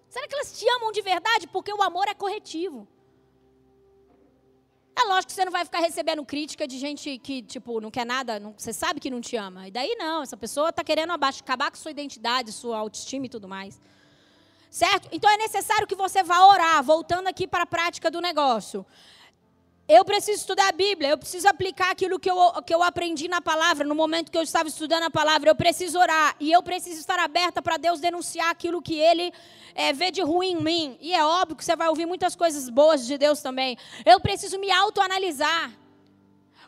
Será 0.08 0.28
que 0.28 0.34
elas 0.34 0.56
te 0.56 0.68
amam 0.76 0.92
de 0.92 1.02
verdade? 1.02 1.48
Porque 1.48 1.72
o 1.72 1.82
amor 1.82 2.06
é 2.06 2.14
corretivo. 2.14 2.86
É 4.98 5.04
lógico 5.04 5.26
que 5.26 5.32
você 5.34 5.44
não 5.44 5.52
vai 5.52 5.62
ficar 5.62 5.80
recebendo 5.80 6.24
crítica 6.24 6.66
de 6.66 6.78
gente 6.78 7.18
que, 7.18 7.42
tipo, 7.42 7.80
não 7.82 7.90
quer 7.90 8.06
nada, 8.06 8.40
não, 8.40 8.54
você 8.56 8.72
sabe 8.72 8.98
que 8.98 9.10
não 9.10 9.20
te 9.20 9.36
ama. 9.36 9.68
E 9.68 9.70
daí 9.70 9.94
não, 9.96 10.22
essa 10.22 10.38
pessoa 10.38 10.70
está 10.70 10.82
querendo 10.82 11.12
abaixo, 11.12 11.42
acabar 11.42 11.70
com 11.70 11.76
sua 11.76 11.90
identidade, 11.90 12.50
sua 12.50 12.78
autoestima 12.78 13.26
e 13.26 13.28
tudo 13.28 13.46
mais. 13.46 13.78
Certo? 14.70 15.08
Então 15.12 15.30
é 15.30 15.36
necessário 15.36 15.86
que 15.86 15.94
você 15.94 16.22
vá 16.22 16.46
orar, 16.46 16.82
voltando 16.82 17.28
aqui 17.28 17.46
para 17.46 17.64
a 17.64 17.66
prática 17.66 18.10
do 18.10 18.22
negócio. 18.22 18.86
Eu 19.88 20.04
preciso 20.04 20.40
estudar 20.40 20.68
a 20.68 20.72
Bíblia, 20.72 21.10
eu 21.10 21.18
preciso 21.18 21.48
aplicar 21.48 21.92
aquilo 21.92 22.18
que 22.18 22.28
eu, 22.28 22.36
que 22.64 22.74
eu 22.74 22.82
aprendi 22.82 23.28
na 23.28 23.40
palavra, 23.40 23.86
no 23.86 23.94
momento 23.94 24.32
que 24.32 24.38
eu 24.38 24.42
estava 24.42 24.68
estudando 24.68 25.04
a 25.04 25.10
palavra. 25.10 25.48
Eu 25.48 25.54
preciso 25.54 25.96
orar 25.96 26.34
e 26.40 26.50
eu 26.50 26.60
preciso 26.60 26.98
estar 26.98 27.20
aberta 27.20 27.62
para 27.62 27.76
Deus 27.76 28.00
denunciar 28.00 28.50
aquilo 28.50 28.82
que 28.82 28.98
Ele 28.98 29.32
é, 29.76 29.92
vê 29.92 30.10
de 30.10 30.22
ruim 30.22 30.52
em 30.52 30.60
mim. 30.60 30.98
E 31.00 31.14
é 31.14 31.24
óbvio 31.24 31.54
que 31.54 31.64
você 31.64 31.76
vai 31.76 31.88
ouvir 31.88 32.04
muitas 32.04 32.34
coisas 32.34 32.68
boas 32.68 33.06
de 33.06 33.16
Deus 33.16 33.40
também. 33.40 33.78
Eu 34.04 34.18
preciso 34.18 34.58
me 34.58 34.72
autoanalisar. 34.72 35.72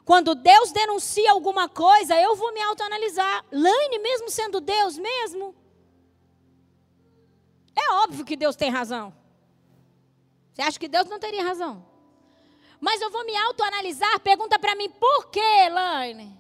Quando 0.05 0.37
Deus 0.37 0.71
denuncia 0.71 1.33
alguma 1.33 1.69
coisa, 1.69 2.15
eu 2.21 2.37
vou 2.37 2.53
me 2.55 2.63
autoanalisar. 2.63 3.45
Laine, 3.51 3.99
mesmo 3.99 4.31
sendo 4.31 4.61
Deus 4.61 4.97
mesmo? 4.97 5.57
É 7.75 7.95
óbvio 7.95 8.25
que 8.25 8.37
Deus 8.37 8.55
tem 8.55 8.71
razão. 8.71 9.13
Você 10.53 10.63
acha 10.63 10.79
que 10.79 10.89
Deus 10.89 11.09
não 11.09 11.19
teria 11.19 11.43
razão? 11.43 11.98
Mas 12.81 13.01
eu 13.01 13.11
vou 13.11 13.25
me 13.25 13.37
autoanalisar. 13.37 14.21
Pergunta 14.21 14.59
para 14.59 14.75
mim, 14.75 14.89
por 14.91 15.31
quê, 15.31 15.41
Elaine? 15.67 16.39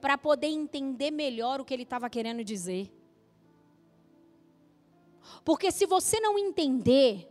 Para 0.00 0.18
poder 0.18 0.48
entender 0.48 1.10
melhor 1.10 1.60
o 1.60 1.64
que 1.64 1.72
ele 1.72 1.84
estava 1.84 2.10
querendo 2.10 2.44
dizer. 2.44 2.92
Porque 5.44 5.70
se 5.70 5.86
você 5.86 6.20
não 6.20 6.38
entender 6.38 7.28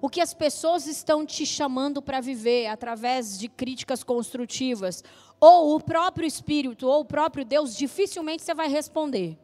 o 0.00 0.08
que 0.08 0.20
as 0.20 0.32
pessoas 0.32 0.86
estão 0.86 1.26
te 1.26 1.44
chamando 1.44 2.00
para 2.00 2.20
viver 2.20 2.66
através 2.66 3.38
de 3.38 3.48
críticas 3.48 4.02
construtivas, 4.02 5.02
ou 5.38 5.74
o 5.74 5.80
próprio 5.80 6.26
Espírito, 6.26 6.86
ou 6.86 7.00
o 7.00 7.04
próprio 7.04 7.44
Deus, 7.44 7.76
dificilmente 7.76 8.42
você 8.42 8.54
vai 8.54 8.68
responder. 8.68 9.38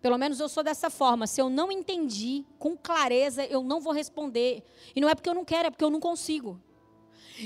Pelo 0.00 0.16
menos 0.16 0.38
eu 0.38 0.48
sou 0.48 0.62
dessa 0.62 0.88
forma. 0.90 1.26
Se 1.26 1.40
eu 1.40 1.50
não 1.50 1.72
entendi 1.72 2.44
com 2.58 2.76
clareza, 2.76 3.44
eu 3.44 3.62
não 3.62 3.80
vou 3.80 3.92
responder. 3.92 4.62
E 4.94 5.00
não 5.00 5.08
é 5.08 5.14
porque 5.14 5.28
eu 5.28 5.34
não 5.34 5.44
quero, 5.44 5.68
é 5.68 5.70
porque 5.70 5.84
eu 5.84 5.90
não 5.90 6.00
consigo. 6.00 6.60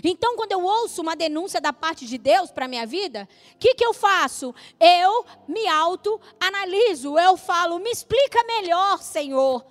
Então, 0.02 0.36
quando 0.36 0.52
eu 0.52 0.62
ouço 0.62 1.02
uma 1.02 1.14
denúncia 1.14 1.60
da 1.60 1.72
parte 1.72 2.06
de 2.06 2.16
Deus 2.16 2.50
para 2.50 2.64
a 2.64 2.68
minha 2.68 2.86
vida, 2.86 3.28
o 3.54 3.58
que, 3.58 3.74
que 3.74 3.84
eu 3.84 3.92
faço? 3.92 4.54
Eu 4.80 5.24
me 5.46 5.66
auto-analiso. 5.66 7.18
Eu 7.18 7.36
falo, 7.36 7.78
me 7.78 7.90
explica 7.90 8.42
melhor, 8.44 9.02
Senhor. 9.02 9.64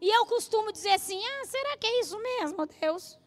E 0.00 0.08
eu 0.08 0.26
costumo 0.26 0.72
dizer 0.72 0.90
assim: 0.90 1.20
ah, 1.24 1.46
será 1.46 1.76
que 1.76 1.86
é 1.86 2.00
isso 2.00 2.18
mesmo, 2.18 2.66
Deus? 2.80 3.18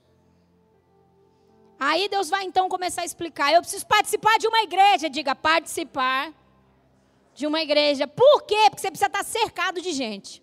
Aí 1.79 2.07
Deus 2.07 2.29
vai 2.29 2.43
então 2.43 2.69
começar 2.69 3.01
a 3.01 3.05
explicar. 3.05 3.51
Eu 3.51 3.61
preciso 3.61 3.85
participar 3.87 4.37
de 4.37 4.47
uma 4.47 4.61
igreja. 4.61 5.09
Diga, 5.09 5.35
participar 5.35 6.31
de 7.33 7.47
uma 7.47 7.61
igreja. 7.61 8.07
Por 8.07 8.43
quê? 8.43 8.67
Porque 8.69 8.81
você 8.81 8.91
precisa 8.91 9.07
estar 9.07 9.23
cercado 9.23 9.81
de 9.81 9.91
gente. 9.91 10.41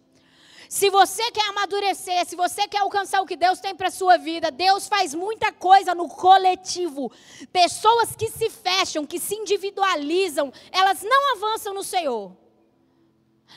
Se 0.69 0.91
você 0.91 1.31
quer 1.31 1.49
amadurecer, 1.49 2.27
se 2.27 2.37
você 2.37 2.69
quer 2.69 2.81
alcançar 2.81 3.23
o 3.23 3.27
que 3.27 3.37
Deus 3.37 3.59
tem 3.59 3.75
para 3.75 3.89
a 3.89 3.91
sua 3.91 4.19
vida, 4.19 4.51
Deus 4.51 4.87
faz 4.87 5.15
muita 5.15 5.51
coisa 5.51 5.95
no 5.95 6.09
coletivo. 6.09 7.11
Pessoas 7.51 8.15
que 8.15 8.31
se 8.31 8.51
fecham, 8.51 9.07
que 9.07 9.19
se 9.19 9.35
individualizam, 9.35 10.53
elas 10.71 11.03
não 11.03 11.37
avançam 11.37 11.73
no 11.73 11.83
Senhor. 11.83 12.37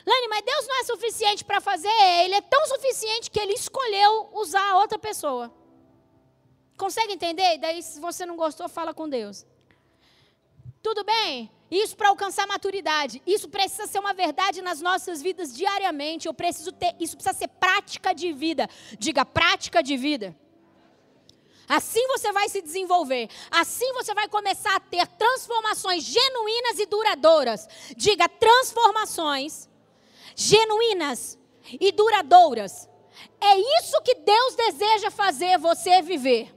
Lani, 0.06 0.28
mas 0.28 0.42
Deus 0.42 0.66
não 0.66 0.80
é 0.80 0.84
suficiente 0.84 1.44
para 1.44 1.60
fazer, 1.60 1.92
ele 2.24 2.34
é 2.34 2.40
tão 2.40 2.66
suficiente 2.66 3.30
que 3.30 3.38
ele 3.38 3.52
escolheu 3.52 4.30
usar 4.32 4.76
outra 4.76 4.98
pessoa. 4.98 5.52
Consegue 6.78 7.12
entender? 7.12 7.58
Daí, 7.58 7.82
se 7.82 8.00
você 8.00 8.24
não 8.24 8.36
gostou, 8.36 8.70
fala 8.70 8.94
com 8.94 9.06
Deus. 9.06 9.46
Tudo 10.82 11.04
bem? 11.04 11.50
Isso 11.72 11.96
para 11.96 12.10
alcançar 12.10 12.46
maturidade. 12.46 13.22
Isso 13.26 13.48
precisa 13.48 13.86
ser 13.86 13.98
uma 13.98 14.12
verdade 14.12 14.60
nas 14.60 14.82
nossas 14.82 15.22
vidas 15.22 15.56
diariamente. 15.56 16.28
Eu 16.28 16.34
preciso 16.34 16.70
ter, 16.70 16.94
isso 17.00 17.16
precisa 17.16 17.34
ser 17.34 17.48
prática 17.48 18.12
de 18.14 18.30
vida. 18.30 18.68
Diga 18.98 19.24
prática 19.24 19.82
de 19.82 19.96
vida. 19.96 20.36
Assim 21.66 22.06
você 22.08 22.30
vai 22.30 22.46
se 22.50 22.60
desenvolver. 22.60 23.30
Assim 23.50 23.90
você 23.94 24.12
vai 24.12 24.28
começar 24.28 24.76
a 24.76 24.80
ter 24.80 25.06
transformações 25.06 26.04
genuínas 26.04 26.78
e 26.78 26.84
duradouras. 26.84 27.66
Diga 27.96 28.28
transformações 28.28 29.66
genuínas 30.36 31.38
e 31.80 31.90
duradouras. 31.90 32.86
É 33.40 33.56
isso 33.78 33.98
que 34.02 34.16
Deus 34.16 34.54
deseja 34.56 35.10
fazer 35.10 35.56
você 35.56 36.02
viver. 36.02 36.54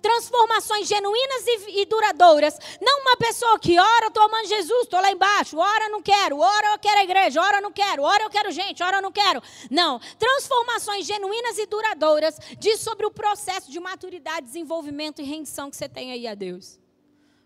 Transformações 0.00 0.86
genuínas 0.86 1.46
e, 1.46 1.80
e 1.82 1.86
duradouras. 1.86 2.58
Não 2.80 3.00
uma 3.02 3.16
pessoa 3.16 3.58
que 3.58 3.78
ora, 3.78 4.06
estou 4.06 4.22
amando 4.22 4.48
Jesus, 4.48 4.82
estou 4.82 5.00
lá 5.00 5.10
embaixo, 5.10 5.58
ora 5.58 5.88
não 5.88 6.02
quero, 6.02 6.38
ora 6.38 6.74
eu 6.74 6.78
quero 6.78 7.00
a 7.00 7.04
igreja, 7.04 7.40
ora 7.40 7.60
não 7.60 7.72
quero, 7.72 8.02
ora 8.02 8.24
eu 8.24 8.30
quero 8.30 8.50
gente, 8.50 8.82
ora 8.82 9.00
não 9.00 9.10
quero. 9.10 9.42
Não. 9.70 9.98
Transformações 10.18 11.06
genuínas 11.06 11.58
e 11.58 11.66
duradouras 11.66 12.38
diz 12.58 12.80
sobre 12.80 13.06
o 13.06 13.10
processo 13.10 13.70
de 13.70 13.80
maturidade, 13.80 14.46
desenvolvimento 14.46 15.20
e 15.20 15.24
rendição 15.24 15.70
que 15.70 15.76
você 15.76 15.88
tem 15.88 16.12
aí 16.12 16.26
a 16.26 16.34
Deus. 16.34 16.78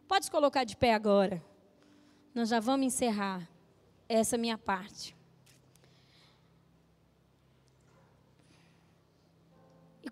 Pode 0.07 0.27
se 0.27 0.31
colocar 0.31 0.65
de 0.65 0.77
pé 0.77 0.93
agora. 0.93 1.43
Nós 2.35 2.49
já 2.49 2.61
vamos 2.61 2.87
encerrar 2.87 3.49
essa 4.09 4.37
minha 4.37 4.59
parte. 4.59 5.17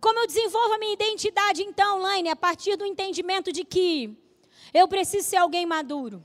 Como 0.01 0.19
eu 0.21 0.27
desenvolvo 0.27 0.75
a 0.75 0.79
minha 0.79 0.93
identidade, 0.95 1.63
então, 1.63 1.99
Laine, 1.99 2.31
a 2.31 2.37
partir 2.37 2.77
do 2.77 2.87
entendimento 2.87 3.53
de 3.53 3.65
que 3.65 4.17
eu 4.73 4.89
preciso 4.89 5.29
ser 5.29 5.37
alguém 5.37 5.67
maduro. 5.67 6.25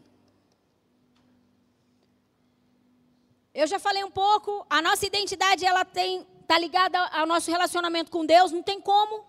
Eu 3.54 3.68
já 3.68 3.80
falei 3.80 4.04
um 4.04 4.12
pouco, 4.12 4.66
a 4.70 4.82
nossa 4.82 5.06
identidade 5.06 5.66
ela 5.66 5.84
tem 5.84 6.26
tá 6.48 6.58
ligada 6.58 7.00
ao 7.08 7.26
nosso 7.26 7.50
relacionamento 7.50 8.12
com 8.12 8.26
Deus, 8.26 8.52
não 8.52 8.62
tem 8.62 8.80
como. 8.80 9.26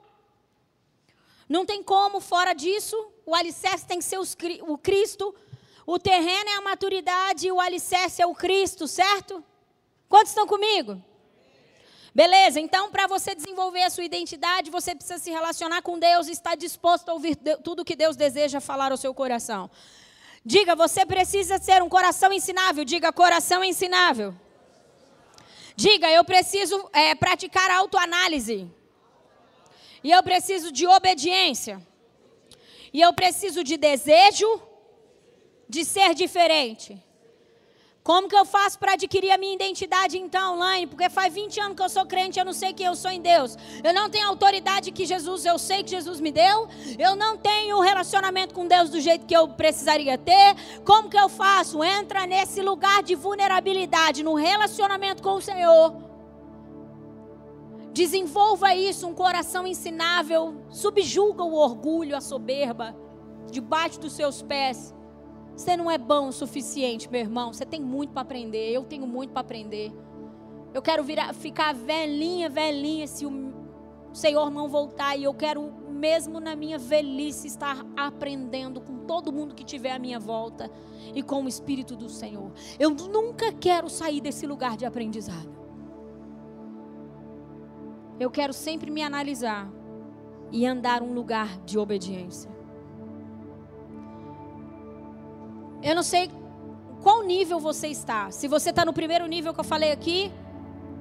Não 1.49 1.65
tem 1.65 1.83
como 1.83 2.21
fora 2.21 2.53
disso. 2.53 2.97
O 3.25 3.35
alicerce 3.35 3.87
tem 3.87 3.99
que 3.99 4.05
ser 4.05 4.19
os, 4.19 4.37
o 4.63 4.77
Cristo, 4.77 5.35
o 5.87 5.99
terreno 5.99 6.51
é 6.51 6.55
a 6.55 6.61
maturidade 6.61 7.47
e 7.47 7.53
o 7.53 7.61
alicerce 7.61 8.21
é 8.21 8.27
o 8.27 8.35
Cristo, 8.35 8.87
certo? 8.87 9.45
Quantos 10.09 10.31
estão 10.31 10.47
comigo? 10.47 11.03
Beleza, 12.17 12.59
então 12.59 12.91
para 12.91 13.07
você 13.07 13.35
desenvolver 13.35 13.83
a 13.83 13.91
sua 13.91 14.03
identidade, 14.03 14.71
você 14.71 14.95
precisa 14.95 15.19
se 15.19 15.31
relacionar 15.31 15.83
com 15.83 15.99
Deus 15.99 16.29
e 16.29 16.33
estar 16.33 16.55
disposto 16.55 17.11
a 17.11 17.13
ouvir 17.13 17.37
tudo 17.63 17.85
que 17.85 17.95
Deus 17.95 18.17
deseja 18.17 18.59
falar 18.59 18.91
ao 18.91 18.97
seu 18.97 19.13
coração. 19.13 19.71
Diga, 20.43 20.75
você 20.75 21.05
precisa 21.05 21.59
ser 21.59 21.83
um 21.83 21.91
coração 21.91 22.33
ensinável. 22.33 22.87
Diga, 22.87 23.13
coração 23.13 23.63
ensinável. 23.63 24.35
Diga, 25.77 26.11
eu 26.11 26.25
preciso 26.25 26.89
é, 26.91 27.15
praticar 27.15 27.71
autoanálise. 27.71 28.67
E 30.03 30.11
eu 30.11 30.23
preciso 30.23 30.73
de 30.73 30.87
obediência. 30.87 31.87
E 32.95 33.03
eu 33.03 33.13
preciso 33.13 33.63
de 33.63 33.77
desejo 33.77 34.63
de 35.69 35.85
ser 35.85 36.15
diferente. 36.15 36.99
Como 38.07 38.29
que 38.29 38.37
eu 38.37 38.45
faço 38.45 38.79
para 38.79 38.93
adquirir 38.93 39.33
a 39.33 39.37
minha 39.37 39.53
identidade 39.53 40.17
então, 40.17 40.57
Laine? 40.57 40.87
Porque 40.87 41.11
faz 41.11 41.35
20 41.35 41.59
anos 41.59 41.77
que 41.77 41.83
eu 41.83 41.89
sou 41.89 42.07
crente, 42.07 42.39
eu 42.39 42.45
não 42.45 42.53
sei 42.53 42.73
quem 42.73 42.87
eu 42.87 42.95
sou 42.95 43.11
em 43.11 43.21
Deus. 43.21 43.59
Eu 43.83 43.93
não 43.93 44.09
tenho 44.09 44.27
a 44.27 44.29
autoridade 44.29 44.93
que 44.93 45.05
Jesus, 45.05 45.45
eu 45.45 45.59
sei 45.59 45.83
que 45.83 45.91
Jesus 45.91 46.21
me 46.21 46.31
deu. 46.31 46.69
Eu 47.01 47.17
não 47.17 47.37
tenho 47.37 47.79
o 47.79 47.81
relacionamento 47.81 48.55
com 48.55 48.65
Deus 48.65 48.91
do 48.91 49.01
jeito 49.01 49.27
que 49.27 49.37
eu 49.37 49.49
precisaria 49.49 50.17
ter. 50.17 50.55
Como 50.85 51.11
que 51.11 51.19
eu 51.19 51.29
faço? 51.29 51.83
Entra 51.83 52.29
nesse 52.29 52.63
lugar 52.63 53.03
de 53.03 53.17
vulnerabilidade, 53.17 54.23
no 54.23 54.35
relacionamento 54.35 55.21
com 55.21 55.33
o 55.33 55.43
Senhor. 55.43 55.97
Desenvolva 57.93 58.73
isso, 58.73 59.09
um 59.09 59.15
coração 59.15 59.67
ensinável. 59.67 60.63
Subjuga 60.71 61.43
o 61.43 61.55
orgulho, 61.57 62.17
a 62.17 62.21
soberba, 62.21 62.97
debaixo 63.51 63.99
dos 63.99 64.13
seus 64.13 64.43
pés. 64.43 64.95
Você 65.57 65.75
não 65.75 65.91
é 65.91 65.97
bom 65.97 66.29
o 66.29 66.33
suficiente, 66.33 67.11
meu 67.11 67.21
irmão. 67.23 67.53
Você 67.53 67.65
tem 67.65 67.81
muito 67.81 68.13
para 68.13 68.21
aprender. 68.23 68.71
Eu 68.71 68.85
tenho 68.85 69.07
muito 69.07 69.33
para 69.33 69.41
aprender. 69.41 69.91
Eu 70.75 70.83
quero 70.83 71.03
virar, 71.03 71.33
ficar 71.33 71.75
velhinha, 71.75 72.51
velhinha, 72.51 73.07
se 73.07 73.25
o 73.25 73.53
Senhor 74.13 74.51
não 74.51 74.69
voltar. 74.69 75.17
E 75.17 75.25
eu 75.25 75.33
quero, 75.33 75.73
mesmo 75.89 76.41
na 76.41 76.55
minha 76.55 76.79
velhice, 76.79 77.47
estar 77.47 77.87
aprendendo 77.97 78.83
com 78.83 78.99
todo 79.07 79.33
mundo 79.33 79.55
que 79.55 79.65
tiver 79.65 79.93
à 79.93 79.99
minha 79.99 80.21
volta 80.21 80.71
e 81.15 81.23
com 81.23 81.45
o 81.45 81.49
Espírito 81.49 81.97
do 81.97 82.11
Senhor. 82.11 82.53
Eu 82.79 82.91
nunca 82.91 83.51
quero 83.51 83.89
sair 83.89 84.21
desse 84.21 84.47
lugar 84.47 84.77
de 84.77 84.85
aprendizado. 84.85 85.57
Eu 88.21 88.31
quero 88.31 88.53
sempre 88.53 88.91
me 88.91 89.03
analisar 89.03 89.71
e 90.53 90.67
andar 90.67 91.03
um 91.03 91.15
lugar 91.15 91.59
de 91.65 91.79
obediência. 91.79 92.56
Eu 95.87 95.95
não 95.95 96.03
sei 96.03 96.29
qual 97.01 97.23
nível 97.23 97.61
você 97.61 97.87
está. 97.87 98.29
Se 98.33 98.49
você 98.49 98.71
está 98.71 98.85
no 98.85 98.93
primeiro 98.93 99.25
nível 99.25 99.55
que 99.55 99.61
eu 99.61 99.65
falei 99.65 99.93
aqui, 99.93 100.33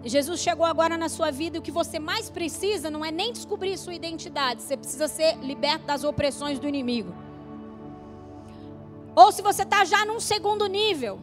Jesus 0.03 0.39
chegou 0.41 0.63
agora 0.63 0.95
na 0.95 1.09
sua 1.09 1.31
vida 1.31 1.57
e 1.57 1.59
o 1.59 1.63
que 1.63 1.71
você 1.71 1.97
mais 1.97 2.29
precisa 2.29 2.91
não 2.91 3.03
é 3.03 3.09
nem 3.11 3.33
descobrir 3.33 3.75
sua 3.79 3.95
identidade, 3.95 4.61
você 4.61 4.77
precisa 4.77 5.07
ser 5.07 5.37
liberto 5.37 5.87
das 5.87 6.03
opressões 6.03 6.59
do 6.59 6.67
inimigo. 6.67 7.15
Ou 9.15 9.31
se 9.31 9.41
você 9.41 9.63
está 9.63 9.83
já 9.85 10.05
num 10.05 10.19
segundo 10.19 10.67
nível, 10.67 11.19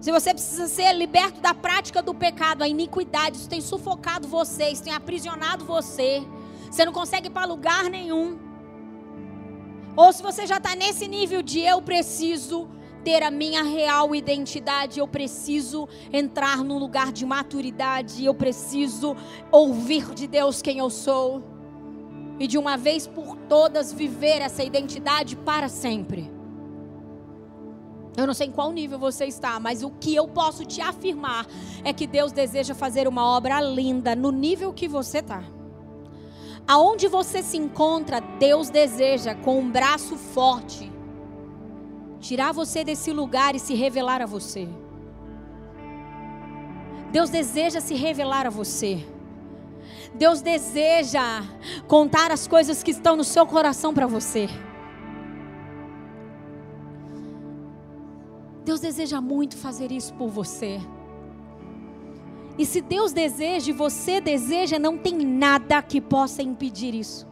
se 0.00 0.10
você 0.10 0.34
precisa 0.34 0.66
ser 0.66 0.92
liberto 0.94 1.40
da 1.40 1.54
prática 1.54 2.02
do 2.02 2.12
pecado, 2.12 2.62
a 2.62 2.68
iniquidade, 2.68 3.36
isso 3.36 3.48
tem 3.48 3.60
sufocado 3.60 4.26
você, 4.26 4.70
isso 4.70 4.82
tem 4.82 4.92
aprisionado 4.92 5.64
você, 5.64 6.26
você 6.68 6.84
não 6.84 6.92
consegue 6.92 7.28
ir 7.28 7.30
para 7.30 7.46
lugar 7.46 7.84
nenhum. 7.84 8.36
Ou 9.96 10.12
se 10.12 10.22
você 10.22 10.46
já 10.46 10.56
está 10.56 10.74
nesse 10.74 11.06
nível 11.06 11.40
de 11.42 11.60
eu 11.60 11.80
preciso 11.80 12.68
ter 13.04 13.22
a 13.22 13.30
minha 13.30 13.62
real 13.62 14.14
identidade, 14.14 14.98
eu 14.98 15.06
preciso 15.06 15.86
entrar 16.12 16.64
num 16.64 16.78
lugar 16.78 17.12
de 17.12 17.24
maturidade, 17.26 18.24
eu 18.24 18.34
preciso 18.34 19.14
ouvir 19.52 20.12
de 20.14 20.26
Deus 20.26 20.62
quem 20.62 20.78
eu 20.78 20.88
sou 20.88 21.42
e 22.40 22.46
de 22.46 22.58
uma 22.58 22.76
vez 22.76 23.06
por 23.06 23.36
todas 23.48 23.92
viver 23.92 24.40
essa 24.40 24.64
identidade 24.64 25.36
para 25.36 25.68
sempre. 25.68 26.32
Eu 28.16 28.26
não 28.26 28.34
sei 28.34 28.46
em 28.46 28.52
qual 28.52 28.72
nível 28.72 28.98
você 28.98 29.26
está, 29.26 29.60
mas 29.60 29.82
o 29.82 29.90
que 29.90 30.14
eu 30.14 30.26
posso 30.26 30.64
te 30.64 30.80
afirmar 30.80 31.46
é 31.84 31.92
que 31.92 32.06
Deus 32.06 32.32
deseja 32.32 32.74
fazer 32.74 33.06
uma 33.06 33.24
obra 33.24 33.60
linda 33.60 34.16
no 34.16 34.30
nível 34.30 34.72
que 34.72 34.88
você 34.88 35.18
está. 35.18 35.44
Aonde 36.66 37.08
você 37.08 37.42
se 37.42 37.56
encontra, 37.58 38.20
Deus 38.20 38.70
deseja, 38.70 39.34
com 39.34 39.60
um 39.60 39.70
braço 39.70 40.16
forte, 40.16 40.90
tirar 42.20 42.52
você 42.52 42.82
desse 42.82 43.12
lugar 43.12 43.54
e 43.54 43.58
se 43.58 43.74
revelar 43.74 44.22
a 44.22 44.26
você. 44.26 44.66
Deus 47.12 47.28
deseja 47.28 47.80
se 47.80 47.94
revelar 47.94 48.46
a 48.46 48.50
você. 48.50 49.06
Deus 50.14 50.40
deseja 50.40 51.42
contar 51.86 52.32
as 52.32 52.48
coisas 52.48 52.82
que 52.82 52.92
estão 52.92 53.14
no 53.14 53.24
seu 53.24 53.46
coração 53.46 53.92
para 53.92 54.06
você. 54.06 54.48
Deus 58.64 58.80
deseja 58.80 59.20
muito 59.20 59.56
fazer 59.58 59.92
isso 59.92 60.14
por 60.14 60.28
você. 60.28 60.80
E 62.56 62.64
se 62.64 62.80
Deus 62.80 63.12
deseja 63.12 63.70
e 63.70 63.74
você 63.74 64.20
deseja, 64.20 64.78
não 64.78 64.96
tem 64.96 65.14
nada 65.18 65.82
que 65.82 66.00
possa 66.00 66.42
impedir 66.42 66.94
isso. 66.94 67.26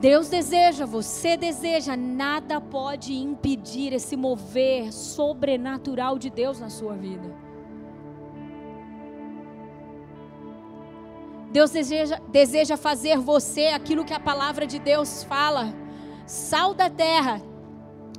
Deus 0.00 0.28
deseja, 0.28 0.84
você 0.84 1.36
deseja, 1.36 1.96
nada 1.96 2.60
pode 2.60 3.14
impedir 3.14 3.92
esse 3.92 4.16
mover 4.16 4.92
sobrenatural 4.92 6.18
de 6.18 6.28
Deus 6.28 6.58
na 6.58 6.68
sua 6.68 6.94
vida. 6.94 7.32
Deus 11.52 11.70
deseja, 11.70 12.18
deseja 12.28 12.76
fazer 12.76 13.18
você 13.18 13.66
aquilo 13.66 14.04
que 14.04 14.14
a 14.14 14.18
palavra 14.18 14.66
de 14.66 14.80
Deus 14.80 15.22
fala: 15.22 15.72
sal 16.26 16.74
da 16.74 16.90
terra 16.90 17.40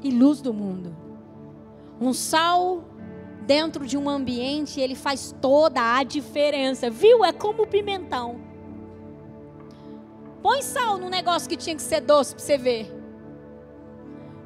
e 0.02 0.10
luz 0.10 0.40
do 0.40 0.54
mundo. 0.54 0.96
Um 2.00 2.14
sal 2.14 2.86
dentro 3.46 3.86
de 3.86 3.98
um 3.98 4.10
ambiente, 4.10 4.80
ele 4.80 4.96
faz 4.96 5.36
toda 5.42 5.98
a 5.98 6.04
diferença. 6.04 6.90
Viu? 6.90 7.24
É 7.24 7.32
como 7.32 7.64
o 7.64 7.68
pimentão. 7.68 8.40
Põe 10.42 10.62
sal 10.62 10.98
num 10.98 11.10
negócio 11.10 11.48
que 11.48 11.56
tinha 11.56 11.76
que 11.76 11.82
ser 11.82 12.02
doce 12.02 12.36
para 12.36 12.44
você 12.44 12.58
ver. 12.58 13.04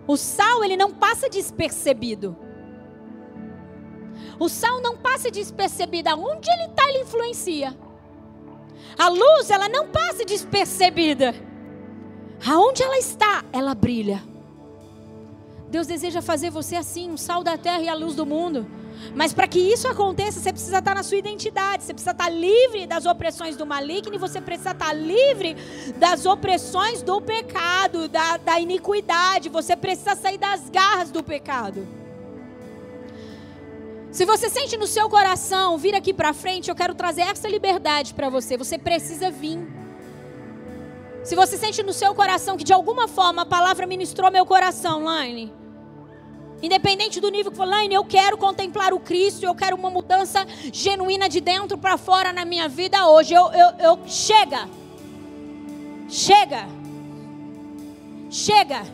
O 0.06 0.16
sal, 0.16 0.64
ele 0.64 0.78
não 0.78 0.92
passa 0.92 1.30
despercebido. 1.30 2.38
O 4.40 4.48
sal 4.48 4.82
não 4.82 4.96
passa 4.96 5.30
despercebida. 5.32 6.16
Onde 6.16 6.50
ele 6.50 6.66
está, 6.66 6.90
ele 6.90 7.02
influencia. 7.02 7.76
A 8.98 9.10
luz, 9.10 9.50
ela 9.50 9.68
não 9.68 9.88
passa 9.88 10.24
despercebida. 10.24 11.34
Aonde 12.48 12.84
ela 12.84 12.98
está, 12.98 13.44
ela 13.52 13.74
brilha. 13.74 14.24
Deus 15.70 15.88
deseja 15.88 16.22
fazer 16.22 16.50
você 16.50 16.76
assim, 16.76 17.12
um 17.12 17.18
sal 17.18 17.44
da 17.44 17.58
terra 17.58 17.82
e 17.82 17.90
a 17.90 17.94
luz 17.94 18.16
do 18.16 18.26
mundo. 18.26 18.66
Mas 19.16 19.34
para 19.34 19.48
que 19.48 19.60
isso 19.60 19.88
aconteça, 19.88 20.40
você 20.40 20.52
precisa 20.52 20.80
estar 20.80 20.96
na 20.96 21.04
sua 21.04 21.18
identidade, 21.18 21.84
você 21.84 21.94
precisa 21.94 22.12
estar 22.12 22.30
livre 22.30 22.86
das 22.86 23.06
opressões 23.06 23.56
do 23.56 23.66
maligno 23.66 24.14
e 24.14 24.18
você 24.18 24.40
precisa 24.42 24.72
estar 24.72 24.94
livre 24.94 25.56
das 25.98 26.26
opressões 26.26 27.02
do 27.02 27.22
pecado, 27.22 28.08
da, 28.08 28.38
da 28.38 28.60
iniquidade. 28.60 29.50
Você 29.50 29.76
precisa 29.76 30.16
sair 30.16 30.38
das 30.38 30.70
garras 30.70 31.12
do 31.12 31.24
pecado. 31.24 31.88
Se 34.12 34.26
você 34.26 34.50
sente 34.50 34.78
no 34.78 34.88
seu 34.88 35.10
coração 35.10 35.78
vir 35.78 35.94
aqui 35.94 36.14
para 36.14 36.34
frente, 36.34 36.70
eu 36.70 36.76
quero 36.76 36.96
trazer 36.96 37.22
essa 37.22 37.48
liberdade 37.48 38.14
para 38.14 38.30
você. 38.30 38.58
Você 38.58 38.78
precisa 38.78 39.30
vir. 39.30 39.60
Se 41.24 41.36
você 41.36 41.58
sente 41.58 41.84
no 41.84 41.94
seu 41.94 42.16
coração 42.16 42.56
que 42.56 42.64
de 42.64 42.74
alguma 42.74 43.08
forma 43.08 43.42
a 43.42 43.46
palavra 43.46 43.86
ministrou 43.86 44.32
meu 44.32 44.46
coração, 44.46 45.04
Laine, 45.04 45.54
independente 46.62 47.20
do 47.20 47.30
nível 47.30 47.52
que 47.52 47.58
for, 47.58 47.68
Laine, 47.68 47.96
eu 47.96 48.04
quero 48.04 48.38
contemplar 48.38 48.94
o 48.94 49.00
Cristo, 49.00 49.46
eu 49.46 49.54
quero 49.54 49.76
uma 49.76 49.90
mudança 49.90 50.46
genuína 50.74 51.30
de 51.30 51.40
dentro 51.40 51.78
para 51.78 51.98
fora 51.98 52.34
na 52.34 52.46
minha 52.46 52.68
vida 52.68 53.08
hoje. 53.08 53.34
Eu, 53.34 53.48
eu, 53.52 53.70
eu 53.80 54.00
chega, 54.08 54.68
chega, 56.10 56.68
chega, 58.30 58.86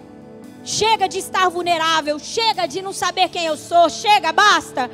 chega 0.63 1.07
de 1.07 1.19
estar 1.19 1.49
vulnerável, 1.49 2.19
chega 2.19 2.65
de 2.67 2.81
não 2.81 2.93
saber 2.93 3.29
quem 3.29 3.45
eu 3.45 3.55
sou, 3.55 3.89
chega, 3.89 4.31
basta. 4.31 4.89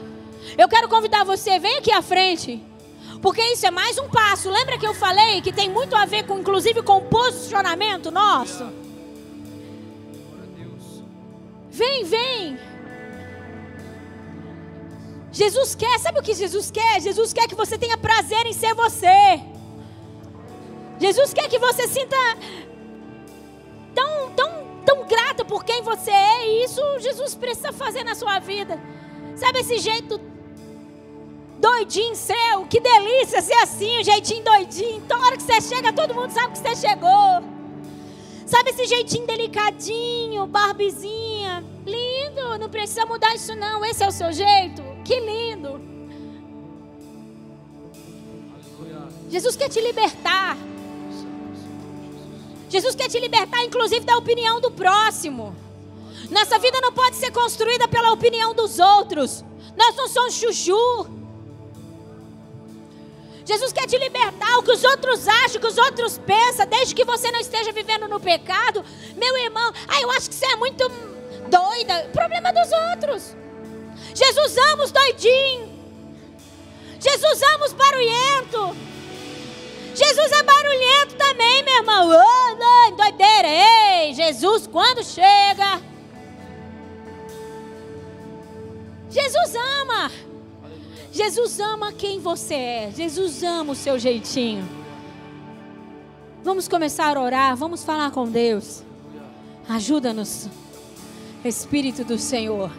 Eu 0.57 0.67
quero 0.67 0.87
convidar 0.87 1.23
você, 1.23 1.59
vem 1.59 1.77
aqui 1.77 1.91
à 1.91 2.01
frente. 2.01 2.63
Porque 3.21 3.41
isso 3.41 3.65
é 3.65 3.71
mais 3.71 3.97
um 3.97 4.07
passo. 4.07 4.49
Lembra 4.49 4.77
que 4.77 4.87
eu 4.87 4.93
falei 4.93 5.41
que 5.41 5.51
tem 5.51 5.69
muito 5.69 5.95
a 5.95 6.05
ver 6.05 6.23
com, 6.23 6.39
inclusive, 6.39 6.81
com 6.81 7.01
posicionamento 7.01 8.09
nosso? 8.09 8.78
Vem, 11.79 12.03
vem. 12.03 12.59
Jesus 15.31 15.75
quer, 15.75 15.97
sabe 15.99 16.19
o 16.19 16.21
que 16.21 16.33
Jesus 16.33 16.69
quer? 16.69 16.99
Jesus 16.99 17.31
quer 17.31 17.47
que 17.47 17.55
você 17.55 17.77
tenha 17.77 17.97
prazer 17.97 18.45
em 18.45 18.51
ser 18.51 18.73
você. 18.73 19.41
Jesus 20.99 21.33
quer 21.33 21.47
que 21.47 21.57
você 21.57 21.87
sinta 21.87 22.17
tão, 23.95 24.31
tão, 24.31 24.51
tão 24.85 25.07
grata 25.07 25.45
por 25.45 25.63
quem 25.63 25.81
você 25.81 26.11
é. 26.11 26.47
E 26.49 26.65
isso 26.65 26.81
Jesus 26.99 27.33
precisa 27.35 27.71
fazer 27.71 28.03
na 28.03 28.13
sua 28.13 28.39
vida. 28.39 28.77
Sabe 29.37 29.59
esse 29.59 29.77
jeito 29.79 30.19
doidinho 31.59 32.13
seu. 32.13 32.65
Que 32.69 32.81
delícia 32.81 33.41
ser 33.41 33.59
assim, 33.63 34.01
um 34.01 34.03
jeitinho 34.03 34.43
doidinho. 34.43 34.97
Então, 34.97 35.17
hora 35.21 35.37
que 35.37 35.43
você 35.43 35.61
chega, 35.61 35.93
todo 35.93 36.13
mundo 36.13 36.31
sabe 36.31 36.51
que 36.51 36.59
você 36.59 36.75
chegou. 36.75 37.41
Sabe 38.45 38.71
esse 38.71 38.85
jeitinho 38.85 39.25
delicadinho, 39.25 40.45
barbizinha? 40.45 41.28
Lindo, 42.29 42.57
não 42.59 42.69
precisa 42.69 43.05
mudar 43.05 43.33
isso 43.33 43.55
não. 43.55 43.83
Esse 43.83 44.03
é 44.03 44.07
o 44.07 44.11
seu 44.11 44.31
jeito? 44.31 44.81
Que 45.03 45.19
lindo. 45.19 45.81
Jesus 49.29 49.55
quer 49.55 49.69
te 49.69 49.81
libertar. 49.81 50.57
Jesus 52.69 52.95
quer 52.95 53.09
te 53.09 53.19
libertar, 53.19 53.63
inclusive, 53.63 54.05
da 54.05 54.17
opinião 54.17 54.61
do 54.61 54.69
próximo. 54.69 55.55
Nossa 56.29 56.59
vida 56.59 56.79
não 56.81 56.93
pode 56.93 57.15
ser 57.15 57.31
construída 57.31 57.87
pela 57.87 58.11
opinião 58.11 58.53
dos 58.53 58.79
outros. 58.79 59.43
Nós 59.75 59.95
não 59.95 60.07
somos 60.07 60.35
chuchu. 60.35 61.07
Jesus 63.43 63.73
quer 63.73 63.87
te 63.87 63.97
libertar. 63.97 64.59
O 64.59 64.63
que 64.63 64.71
os 64.71 64.83
outros 64.83 65.27
acham, 65.27 65.57
o 65.57 65.59
que 65.59 65.67
os 65.67 65.77
outros 65.77 66.19
pensam, 66.19 66.67
desde 66.67 66.93
que 66.93 67.03
você 67.03 67.31
não 67.31 67.39
esteja 67.39 67.71
vivendo 67.71 68.07
no 68.07 68.19
pecado. 68.19 68.85
Meu 69.15 69.37
irmão, 69.37 69.73
ah, 69.87 70.01
eu 70.01 70.11
acho 70.11 70.29
que 70.29 70.35
você 70.35 70.45
é 70.45 70.55
muito 70.55 70.87
doida. 71.49 72.09
Problema 72.13 72.51
dos 72.53 72.71
outros. 72.91 73.35
Jesus 74.13 74.57
ama 74.57 74.83
os 74.83 74.91
doidinhos. 74.91 75.69
Jesus 76.99 77.41
ama 77.53 77.65
os 77.65 77.73
barulhentos. 77.73 78.77
Jesus 79.95 80.31
é 80.31 80.43
barulhento 80.43 81.15
também, 81.17 81.63
meu 81.63 81.75
irmão. 81.75 82.09
Oh, 82.09 82.95
doideira. 82.95 83.47
Ei, 83.47 84.13
Jesus, 84.13 84.67
quando 84.67 85.03
chega. 85.03 85.81
Jesus 89.09 89.55
ama. 89.81 90.11
Jesus 91.11 91.59
ama 91.59 91.91
quem 91.91 92.19
você 92.19 92.53
é. 92.53 92.91
Jesus 92.95 93.43
ama 93.43 93.73
o 93.73 93.75
seu 93.75 93.97
jeitinho. 93.97 94.67
Vamos 96.43 96.67
começar 96.67 97.17
a 97.17 97.21
orar, 97.21 97.55
vamos 97.55 97.83
falar 97.83 98.11
com 98.11 98.27
Deus. 98.27 98.83
Ajuda-nos, 99.67 100.47
Espírito 101.43 102.03
do 102.03 102.17
Senhor. 102.17 102.71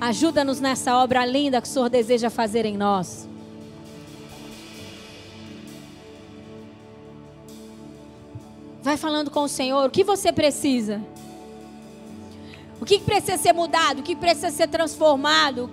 Ajuda-nos 0.00 0.60
nessa 0.60 0.96
obra 0.96 1.24
linda 1.24 1.60
que 1.60 1.68
o 1.68 1.70
Senhor 1.70 1.88
deseja 1.88 2.30
fazer 2.30 2.64
em 2.64 2.76
nós. 2.76 3.28
Vai 8.82 8.96
falando 8.96 9.30
com 9.30 9.42
o 9.42 9.48
Senhor 9.48 9.86
o 9.86 9.90
que 9.90 10.04
você 10.04 10.32
precisa. 10.32 11.00
O 12.80 12.84
que 12.84 13.00
precisa 13.00 13.36
ser 13.36 13.52
mudado, 13.52 14.00
o 14.00 14.02
que 14.02 14.14
precisa 14.14 14.50
ser 14.50 14.68
transformado 14.68 15.70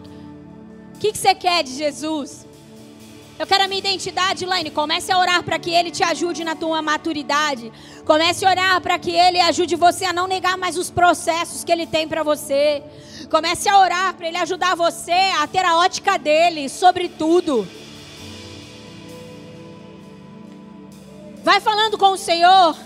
o 0.96 0.98
que, 0.98 1.14
você 1.14 1.36
quer 1.36 1.62
de 1.62 1.72
Jesus? 1.74 2.48
Eu 3.38 3.46
quero 3.46 3.66
a 3.66 3.68
minha 3.68 3.80
identidade, 3.80 4.46
Laine. 4.46 4.72
Comece 4.72 5.12
a 5.12 5.18
orar 5.18 5.44
para 5.44 5.60
que 5.60 5.70
Ele 5.70 5.92
te 5.92 6.02
ajude 6.02 6.42
na 6.46 6.56
tua 6.56 6.82
maturidade. 6.82 7.70
Comece 8.06 8.46
a 8.46 8.50
orar 8.50 8.80
para 8.80 8.98
que 8.98 9.12
Ele 9.12 9.42
ajude 9.42 9.76
você 9.76 10.06
a 10.06 10.14
não 10.14 10.26
negar 10.26 10.58
mais 10.58 10.78
os 10.78 10.90
processos 10.90 11.62
que 11.62 11.72
Ele 11.72 11.86
tem 11.86 12.08
para 12.08 12.24
você. 12.24 12.82
Comece 13.30 13.68
a 13.68 13.78
orar 13.78 14.14
para 14.14 14.30
Ele 14.30 14.38
ajudar 14.38 14.74
você 14.76 15.34
a 15.42 15.46
ter 15.48 15.66
a 15.66 15.76
ótica 15.80 16.18
dele 16.18 16.70
sobre 16.70 17.10
tudo. 17.10 17.68
Vai 21.44 21.60
falando 21.60 21.98
com 21.98 22.12
o 22.12 22.18
Senhor. 22.18 22.78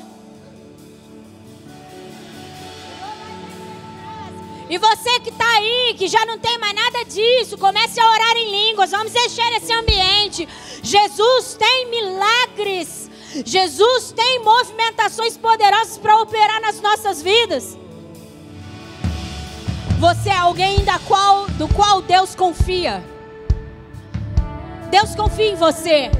E 4.69 4.77
você 4.77 5.19
que 5.21 5.29
está 5.29 5.49
aí, 5.57 5.95
que 5.97 6.07
já 6.07 6.23
não 6.27 6.37
tem 6.37 6.57
mais 6.59 6.75
nada 6.75 7.03
disso, 7.03 7.57
comece 7.57 7.99
a 7.99 8.07
orar 8.07 8.37
em 8.37 8.51
línguas. 8.51 8.91
Vamos 8.91 9.15
encher 9.15 9.51
esse 9.53 9.73
ambiente. 9.73 10.47
Jesus 10.83 11.55
tem 11.55 11.89
milagres. 11.89 13.09
Jesus 13.43 14.11
tem 14.11 14.39
movimentações 14.43 15.35
poderosas 15.37 15.97
para 15.97 16.19
operar 16.21 16.61
nas 16.61 16.79
nossas 16.81 17.19
vidas. 17.21 17.75
Você 19.99 20.29
é 20.29 20.37
alguém 20.37 20.85
da 20.85 20.99
qual, 20.99 21.47
do 21.49 21.67
qual 21.67 22.01
Deus 22.01 22.35
confia. 22.35 23.03
Deus 24.91 25.15
confia 25.15 25.51
em 25.51 25.55
você. 25.55 26.11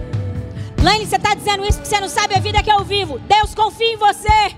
Lane, 0.82 1.06
você 1.06 1.18
está 1.18 1.36
dizendo 1.36 1.64
isso 1.66 1.80
porque 1.80 1.90
você 1.90 2.02
não 2.02 2.10
sabe 2.10 2.36
a 2.36 2.40
vida 2.40 2.64
que 2.64 2.72
eu 2.72 2.84
vivo. 2.84 3.20
Deus 3.20 3.54
confia 3.54 3.94
em 3.94 3.98
você. 3.98 4.56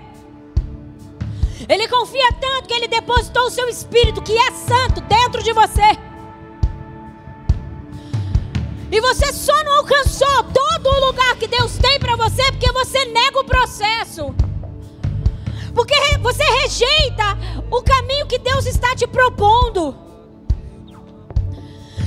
Ele 1.72 1.88
confia 1.88 2.34
tanto 2.34 2.68
que 2.68 2.74
ele 2.74 2.90
depositou 2.90 3.44
o 3.44 3.50
seu 3.50 3.70
espírito, 3.70 4.22
que 4.22 4.38
é 4.38 4.52
santo, 4.52 5.00
dentro 5.00 5.42
de 5.42 5.54
você. 5.54 5.98
E 8.92 9.00
você 9.00 9.32
só 9.32 9.64
não 9.64 9.78
alcançou 9.78 10.44
todo 10.44 10.90
o 10.90 11.06
lugar 11.06 11.38
que 11.38 11.48
Deus 11.48 11.78
tem 11.78 11.98
para 11.98 12.18
você 12.18 12.44
porque 12.52 12.70
você 12.74 13.06
nega 13.06 13.40
o 13.40 13.46
processo. 13.46 14.36
Porque 15.74 15.96
você 16.22 16.44
rejeita 16.44 17.38
o 17.72 17.82
caminho 17.82 18.28
que 18.28 18.38
Deus 18.38 18.66
está 18.66 18.94
te 18.94 19.08
propondo. 19.08 19.96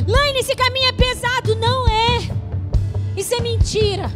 Laine, 0.06 0.40
esse 0.40 0.54
caminho 0.54 0.90
é 0.90 0.92
pesado. 0.92 1.56
Não 1.56 1.88
é. 1.88 2.18
Isso 3.16 3.34
é 3.34 3.40
mentira. 3.40 4.12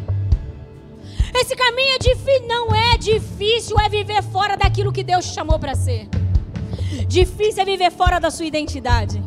Esse 1.41 1.55
caminho 1.55 1.95
é 1.95 1.99
difícil. 1.99 2.49
Não 2.49 2.75
é 2.75 2.97
difícil, 2.99 3.77
é 3.79 3.89
viver 3.89 4.23
fora 4.23 4.57
daquilo 4.57 4.93
que 4.93 5.05
Deus 5.05 5.25
te 5.27 5.35
chamou 5.35 5.59
para 5.59 5.75
ser. 5.75 6.09
Difícil 7.07 7.63
é 7.63 7.65
viver 7.65 7.93
fora 7.93 8.19
da 8.19 8.31
sua 8.31 8.45
identidade. 8.45 9.23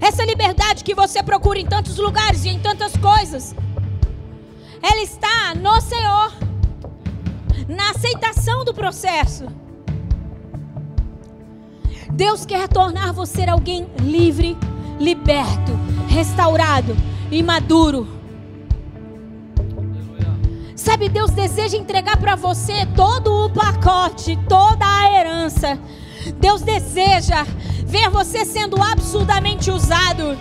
Essa 0.00 0.24
liberdade 0.24 0.84
que 0.84 0.94
você 0.94 1.22
procura 1.22 1.58
em 1.58 1.66
tantos 1.66 1.98
lugares 1.98 2.44
e 2.44 2.50
em 2.50 2.60
tantas 2.60 2.96
coisas, 2.96 3.54
ela 4.82 5.02
está 5.02 5.54
no 5.54 5.80
Senhor, 5.80 6.32
na 7.66 7.90
aceitação 7.90 8.64
do 8.64 8.72
processo. 8.72 9.46
Deus 12.12 12.46
quer 12.46 12.68
tornar 12.68 13.12
você 13.12 13.42
alguém 13.48 13.88
livre, 14.00 14.56
liberto, 15.00 15.72
restaurado 16.08 16.96
e 17.30 17.42
maduro 17.42 18.06
Sabe, 20.76 21.08
Deus 21.08 21.30
deseja 21.30 21.76
entregar 21.76 22.16
para 22.16 22.34
você 22.34 22.86
todo 22.96 23.46
o 23.46 23.50
pacote, 23.50 24.36
toda 24.48 24.84
a 24.84 25.12
herança. 25.12 25.78
Deus 26.36 26.62
deseja 26.62 27.44
ver 27.84 28.10
você 28.10 28.44
sendo 28.44 28.82
absurdamente 28.82 29.70
usado. 29.70 30.36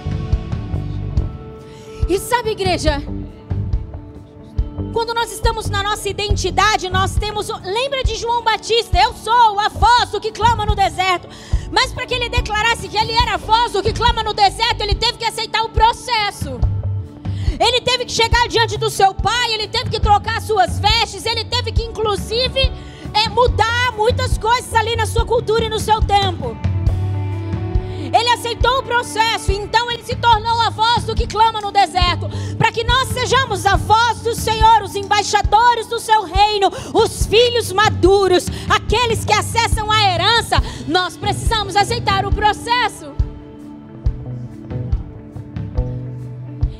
E 2.09 2.17
sabe, 2.17 2.51
igreja, 2.51 3.01
quando 4.91 5.13
nós 5.13 5.31
estamos 5.31 5.69
na 5.69 5.83
nossa 5.83 6.09
identidade, 6.09 6.89
nós 6.89 7.15
temos. 7.15 7.49
Lembra 7.63 8.03
de 8.03 8.15
João 8.15 8.43
Batista? 8.43 8.97
Eu 8.97 9.13
sou 9.13 9.59
a 9.59 9.69
voz 9.69 10.09
do 10.11 10.19
que 10.19 10.31
clama 10.31 10.65
no 10.65 10.75
deserto. 10.75 11.27
Mas 11.71 11.91
para 11.93 12.05
que 12.05 12.13
ele 12.13 12.29
declarasse 12.29 12.87
que 12.87 12.97
ele 12.97 13.13
era 13.13 13.35
a 13.35 13.37
voz 13.37 13.71
do 13.71 13.83
que 13.83 13.93
clama 13.93 14.23
no 14.23 14.33
deserto, 14.33 14.81
ele 14.81 14.95
teve 14.95 15.17
que 15.17 15.25
aceitar 15.25 15.63
o 15.63 15.69
processo. 15.69 16.59
Ele 17.59 17.81
teve 17.81 18.05
que 18.05 18.11
chegar 18.11 18.47
diante 18.47 18.77
do 18.77 18.89
seu 18.89 19.13
pai, 19.13 19.53
ele 19.53 19.67
teve 19.67 19.89
que 19.89 19.99
trocar 19.99 20.41
suas 20.41 20.79
vestes, 20.79 21.25
ele 21.25 21.45
teve 21.45 21.71
que, 21.71 21.83
inclusive, 21.83 22.71
é, 23.13 23.29
mudar 23.29 23.91
muitas 23.95 24.37
coisas 24.37 24.73
ali 24.73 24.95
na 24.95 25.05
sua 25.05 25.25
cultura 25.25 25.65
e 25.65 25.69
no 25.69 25.79
seu 25.79 26.01
tempo. 26.01 26.57
Ele 28.13 28.29
aceitou 28.29 28.79
o 28.79 28.83
processo, 28.83 29.51
então 29.51 29.89
ele 29.89 30.03
se 30.03 30.15
tornou 30.15 30.61
a 30.61 30.69
voz 30.69 31.03
do 31.03 31.15
que 31.15 31.25
clama 31.25 31.59
no 31.59 31.71
deserto, 31.71 32.29
para 32.57 32.71
que 32.71 32.83
nós 32.83 33.09
sejamos 33.09 33.65
a 33.65 33.75
voz 33.75 34.19
do 34.19 34.35
Senhor, 34.35 34.83
os 34.83 34.95
embaixadores 34.95 35.87
do 35.87 35.99
seu 35.99 36.23
reino, 36.23 36.69
os 36.93 37.25
filhos 37.25 37.71
maduros, 37.71 38.45
aqueles 38.69 39.25
que 39.25 39.33
acessam 39.33 39.91
a 39.91 40.13
herança. 40.13 40.57
Nós 40.87 41.17
precisamos 41.17 41.75
aceitar 41.75 42.23
o 42.25 42.31
processo. 42.31 43.22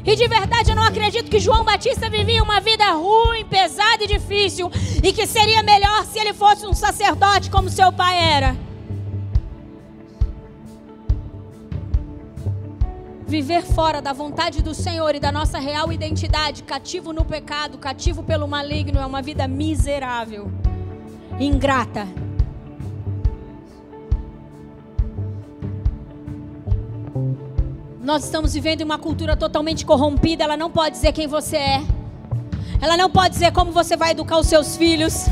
E 0.05 0.15
de 0.15 0.27
verdade 0.27 0.71
eu 0.71 0.75
não 0.75 0.83
acredito 0.83 1.29
que 1.29 1.39
João 1.39 1.63
Batista 1.63 2.09
vivia 2.09 2.43
uma 2.43 2.59
vida 2.59 2.91
ruim, 2.91 3.45
pesada 3.45 4.03
e 4.03 4.07
difícil, 4.07 4.69
e 5.01 5.13
que 5.13 5.25
seria 5.25 5.63
melhor 5.63 6.05
se 6.05 6.19
ele 6.19 6.33
fosse 6.33 6.67
um 6.67 6.73
sacerdote 6.73 7.49
como 7.49 7.69
seu 7.69 7.91
pai 7.91 8.17
era. 8.17 8.57
Viver 13.25 13.63
fora 13.63 14.01
da 14.01 14.11
vontade 14.11 14.61
do 14.61 14.75
Senhor 14.75 15.15
e 15.15 15.19
da 15.19 15.31
nossa 15.31 15.57
real 15.57 15.91
identidade, 15.91 16.63
cativo 16.63 17.13
no 17.13 17.23
pecado, 17.23 17.77
cativo 17.77 18.21
pelo 18.21 18.47
maligno, 18.47 18.99
é 18.99 19.05
uma 19.05 19.21
vida 19.21 19.47
miserável, 19.47 20.51
ingrata. 21.39 22.07
Nós 28.03 28.25
estamos 28.25 28.53
vivendo 28.53 28.81
em 28.81 28.83
uma 28.83 28.99
cultura 28.99 29.33
totalmente 29.33 29.85
corrompida, 29.85 30.43
ela 30.43 30.57
não 30.57 30.69
pode 30.69 30.95
dizer 30.95 31.13
quem 31.13 31.25
você 31.25 31.55
é. 31.55 31.81
Ela 32.81 32.97
não 32.97 33.09
pode 33.09 33.29
dizer 33.29 33.53
como 33.53 33.71
você 33.71 33.95
vai 33.95 34.11
educar 34.11 34.39
os 34.39 34.47
seus 34.47 34.75
filhos. 34.75 35.27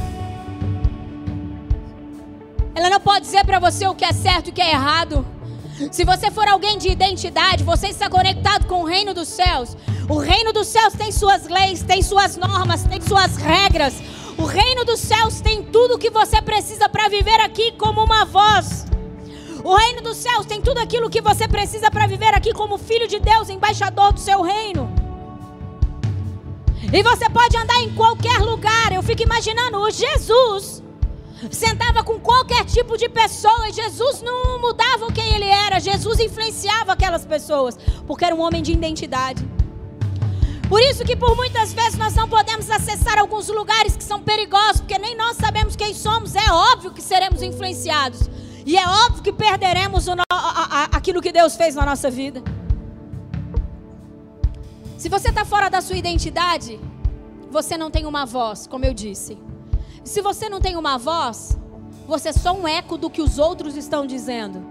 Ela 2.73 2.89
não 2.89 3.01
pode 3.01 3.25
dizer 3.25 3.45
para 3.45 3.59
você 3.59 3.85
o 3.85 3.93
que 3.93 4.05
é 4.05 4.13
certo 4.13 4.47
e 4.47 4.49
o 4.51 4.53
que 4.53 4.61
é 4.61 4.71
errado. 4.71 5.25
Se 5.91 6.05
você 6.05 6.31
for 6.31 6.47
alguém 6.47 6.77
de 6.77 6.87
identidade, 6.87 7.61
você 7.61 7.87
está 7.87 8.09
conectado 8.09 8.65
com 8.67 8.83
o 8.83 8.85
reino 8.85 9.13
dos 9.13 9.27
céus. 9.27 9.75
O 10.07 10.17
reino 10.17 10.53
dos 10.53 10.67
céus 10.67 10.93
tem 10.93 11.11
suas 11.11 11.49
leis, 11.49 11.83
tem 11.83 12.01
suas 12.01 12.37
normas, 12.37 12.85
tem 12.85 13.01
suas 13.01 13.35
regras. 13.35 14.01
O 14.37 14.45
reino 14.45 14.85
dos 14.85 15.01
céus 15.01 15.41
tem 15.41 15.61
tudo 15.61 15.95
o 15.95 15.99
que 15.99 16.09
você 16.09 16.41
precisa 16.41 16.87
para 16.87 17.09
viver 17.09 17.41
aqui 17.41 17.73
como 17.73 18.01
uma 18.01 18.23
voz. 18.23 18.85
O 19.63 19.75
reino 19.75 20.01
dos 20.01 20.17
céus 20.17 20.45
tem 20.45 20.61
tudo 20.61 20.79
aquilo 20.79 21.09
que 21.09 21.21
você 21.21 21.47
precisa 21.47 21.91
para 21.91 22.07
viver 22.07 22.33
aqui 22.33 22.53
como 22.53 22.77
filho 22.77 23.07
de 23.07 23.19
Deus, 23.19 23.49
embaixador 23.49 24.13
do 24.13 24.19
seu 24.19 24.41
reino. 24.41 24.89
E 26.91 27.03
você 27.03 27.29
pode 27.29 27.55
andar 27.55 27.79
em 27.81 27.93
qualquer 27.93 28.39
lugar. 28.39 28.91
Eu 28.91 29.03
fico 29.03 29.21
imaginando 29.21 29.77
o 29.77 29.89
Jesus 29.91 30.81
sentava 31.49 32.03
com 32.03 32.19
qualquer 32.19 32.65
tipo 32.65 32.97
de 32.97 33.09
pessoa 33.09 33.67
e 33.67 33.73
Jesus 33.73 34.21
não 34.21 34.59
mudava 34.59 35.11
quem 35.11 35.33
ele 35.33 35.45
era, 35.45 35.79
Jesus 35.79 36.19
influenciava 36.19 36.93
aquelas 36.93 37.25
pessoas, 37.25 37.77
porque 38.05 38.25
era 38.25 38.35
um 38.35 38.41
homem 38.41 38.61
de 38.61 38.71
identidade. 38.71 39.43
Por 40.69 40.79
isso 40.81 41.03
que 41.03 41.15
por 41.15 41.35
muitas 41.35 41.73
vezes 41.73 41.97
nós 41.97 42.13
não 42.15 42.29
podemos 42.29 42.69
acessar 42.69 43.17
alguns 43.17 43.47
lugares 43.49 43.97
que 43.97 44.03
são 44.03 44.21
perigosos, 44.21 44.81
porque 44.81 44.97
nem 44.97 45.17
nós 45.17 45.35
sabemos 45.35 45.75
quem 45.75 45.93
somos. 45.93 46.33
É 46.33 46.51
óbvio 46.51 46.91
que 46.91 47.01
seremos 47.01 47.41
influenciados. 47.41 48.29
E 48.65 48.77
é 48.77 48.87
óbvio 48.87 49.23
que 49.23 49.33
perderemos 49.33 50.05
no, 50.05 50.23
a, 50.31 50.35
a, 50.35 50.83
aquilo 50.97 51.21
que 51.21 51.31
Deus 51.31 51.55
fez 51.55 51.75
na 51.75 51.85
nossa 51.85 52.09
vida. 52.09 52.43
Se 54.97 55.09
você 55.09 55.29
está 55.29 55.43
fora 55.43 55.69
da 55.69 55.81
sua 55.81 55.97
identidade, 55.97 56.79
você 57.49 57.77
não 57.77 57.89
tem 57.89 58.05
uma 58.05 58.25
voz, 58.25 58.67
como 58.67 58.85
eu 58.85 58.93
disse. 58.93 59.37
Se 60.03 60.21
você 60.21 60.47
não 60.47 60.61
tem 60.61 60.75
uma 60.75 60.97
voz, 60.97 61.57
você 62.07 62.29
é 62.29 62.33
só 62.33 62.53
um 62.53 62.67
eco 62.67 62.97
do 62.97 63.09
que 63.09 63.21
os 63.21 63.39
outros 63.39 63.75
estão 63.75 64.05
dizendo. 64.05 64.63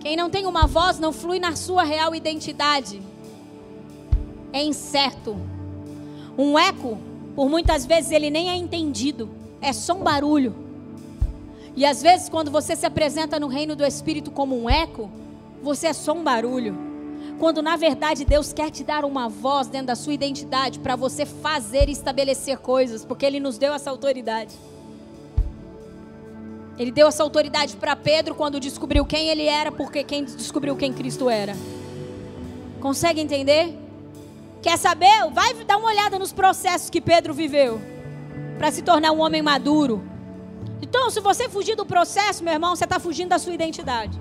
Quem 0.00 0.16
não 0.16 0.30
tem 0.30 0.46
uma 0.46 0.66
voz 0.66 0.98
não 0.98 1.12
flui 1.12 1.40
na 1.40 1.56
sua 1.56 1.82
real 1.82 2.14
identidade. 2.14 3.02
É 4.52 4.62
incerto. 4.62 5.36
Um 6.38 6.58
eco, 6.58 6.98
por 7.34 7.48
muitas 7.48 7.84
vezes, 7.84 8.12
ele 8.12 8.30
nem 8.30 8.50
é 8.50 8.56
entendido. 8.56 9.28
É 9.60 9.72
só 9.72 9.94
um 9.94 10.02
barulho. 10.02 10.65
E 11.76 11.84
às 11.84 12.00
vezes, 12.00 12.28
quando 12.28 12.50
você 12.50 12.74
se 12.74 12.86
apresenta 12.86 13.38
no 13.38 13.46
reino 13.48 13.76
do 13.76 13.84
Espírito 13.84 14.30
como 14.30 14.58
um 14.58 14.68
eco, 14.68 15.10
você 15.62 15.88
é 15.88 15.92
só 15.92 16.14
um 16.14 16.24
barulho. 16.24 16.74
Quando 17.38 17.60
na 17.60 17.76
verdade 17.76 18.24
Deus 18.24 18.52
quer 18.52 18.70
te 18.70 18.82
dar 18.82 19.04
uma 19.04 19.28
voz 19.28 19.68
dentro 19.68 19.88
da 19.88 19.94
sua 19.94 20.14
identidade 20.14 20.78
para 20.78 20.96
você 20.96 21.26
fazer 21.26 21.88
e 21.88 21.92
estabelecer 21.92 22.58
coisas, 22.58 23.04
porque 23.04 23.26
Ele 23.26 23.38
nos 23.38 23.58
deu 23.58 23.74
essa 23.74 23.90
autoridade. 23.90 24.54
Ele 26.78 26.90
deu 26.90 27.08
essa 27.08 27.22
autoridade 27.22 27.76
para 27.76 27.96
Pedro 27.96 28.34
quando 28.34 28.60
descobriu 28.60 29.04
quem 29.04 29.28
ele 29.28 29.46
era, 29.46 29.72
porque 29.72 30.04
quem 30.04 30.24
descobriu 30.24 30.76
quem 30.76 30.92
Cristo 30.92 31.30
era. 31.30 31.54
Consegue 32.80 33.20
entender? 33.20 33.74
Quer 34.60 34.76
saber? 34.76 35.30
Vai 35.32 35.54
dar 35.64 35.78
uma 35.78 35.88
olhada 35.88 36.18
nos 36.18 36.32
processos 36.32 36.90
que 36.90 37.00
Pedro 37.00 37.32
viveu 37.32 37.80
para 38.58 38.70
se 38.70 38.82
tornar 38.82 39.12
um 39.12 39.20
homem 39.20 39.40
maduro. 39.40 40.02
Então, 40.88 41.10
se 41.10 41.20
você 41.20 41.48
fugir 41.48 41.76
do 41.76 41.84
processo, 41.84 42.42
meu 42.44 42.52
irmão, 42.52 42.74
você 42.74 42.84
está 42.84 42.98
fugindo 42.98 43.30
da 43.30 43.38
sua 43.38 43.52
identidade. 43.52 44.18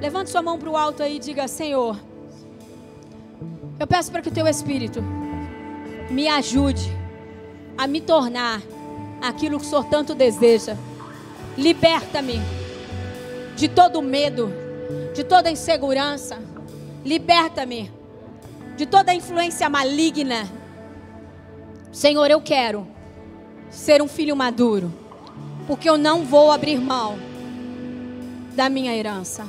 Levante 0.00 0.30
sua 0.30 0.42
mão 0.42 0.58
para 0.58 0.70
o 0.70 0.76
alto 0.76 1.02
aí 1.02 1.16
e 1.16 1.18
diga: 1.18 1.48
Senhor, 1.48 1.98
eu 3.78 3.86
peço 3.86 4.10
para 4.12 4.22
que 4.22 4.28
o 4.28 4.32
teu 4.32 4.46
Espírito 4.46 5.02
me 6.10 6.28
ajude 6.28 6.96
a 7.76 7.86
me 7.86 8.00
tornar 8.00 8.62
aquilo 9.20 9.58
que 9.58 9.66
o 9.66 9.68
Senhor 9.68 9.84
tanto 9.86 10.14
deseja. 10.14 10.76
Liberta-me 11.56 12.40
de 13.56 13.68
todo 13.68 14.00
medo, 14.00 14.52
de 15.14 15.24
toda 15.24 15.50
insegurança. 15.50 16.38
Liberta-me 17.04 17.90
de 18.76 18.86
toda 18.86 19.12
influência 19.12 19.68
maligna. 19.68 20.48
Senhor, 21.90 22.30
eu 22.30 22.40
quero 22.40 22.86
ser 23.70 24.02
um 24.02 24.08
filho 24.08 24.34
maduro, 24.34 24.92
porque 25.66 25.88
eu 25.88 25.98
não 25.98 26.24
vou 26.24 26.50
abrir 26.50 26.78
mão 26.78 27.18
da 28.54 28.68
minha 28.68 28.94
herança. 28.96 29.46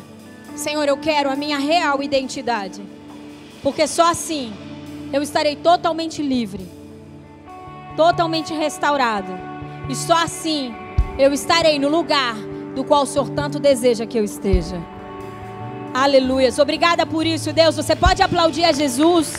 Senhor, 0.56 0.88
eu 0.88 0.98
quero 0.98 1.30
a 1.30 1.36
minha 1.36 1.58
real 1.58 2.04
identidade. 2.04 2.82
Porque 3.64 3.88
só 3.88 4.12
assim 4.12 4.54
eu 5.12 5.22
estarei 5.22 5.56
totalmente 5.56 6.22
livre, 6.22 6.68
totalmente 7.96 8.54
restaurado. 8.54 9.32
E 9.90 9.96
só 9.96 10.24
assim 10.24 10.74
eu 11.18 11.34
estarei 11.34 11.80
no 11.80 11.90
lugar 11.90 12.36
do 12.76 12.84
qual 12.84 13.04
o 13.04 13.06
Senhor 13.06 13.30
tanto 13.30 13.60
deseja 13.60 14.06
que 14.06 14.18
eu 14.18 14.24
esteja. 14.24 14.80
Aleluia. 15.94 16.50
Obrigada 16.60 17.06
por 17.06 17.26
isso, 17.26 17.52
Deus. 17.52 17.76
Você 17.76 17.96
pode 17.96 18.22
aplaudir 18.22 18.64
a 18.64 18.72
Jesus. 18.72 19.34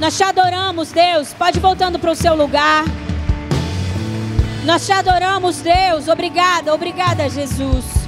Nós 0.00 0.16
te 0.16 0.24
adoramos, 0.24 0.90
Deus. 0.92 1.34
Pode 1.34 1.60
voltando 1.60 1.98
para 1.98 2.10
o 2.10 2.16
seu 2.16 2.34
lugar. 2.34 2.84
Nós 4.64 4.84
te 4.84 4.92
adoramos, 4.92 5.60
Deus. 5.62 6.08
Obrigada, 6.08 6.74
obrigada, 6.74 7.28
Jesus. 7.28 7.99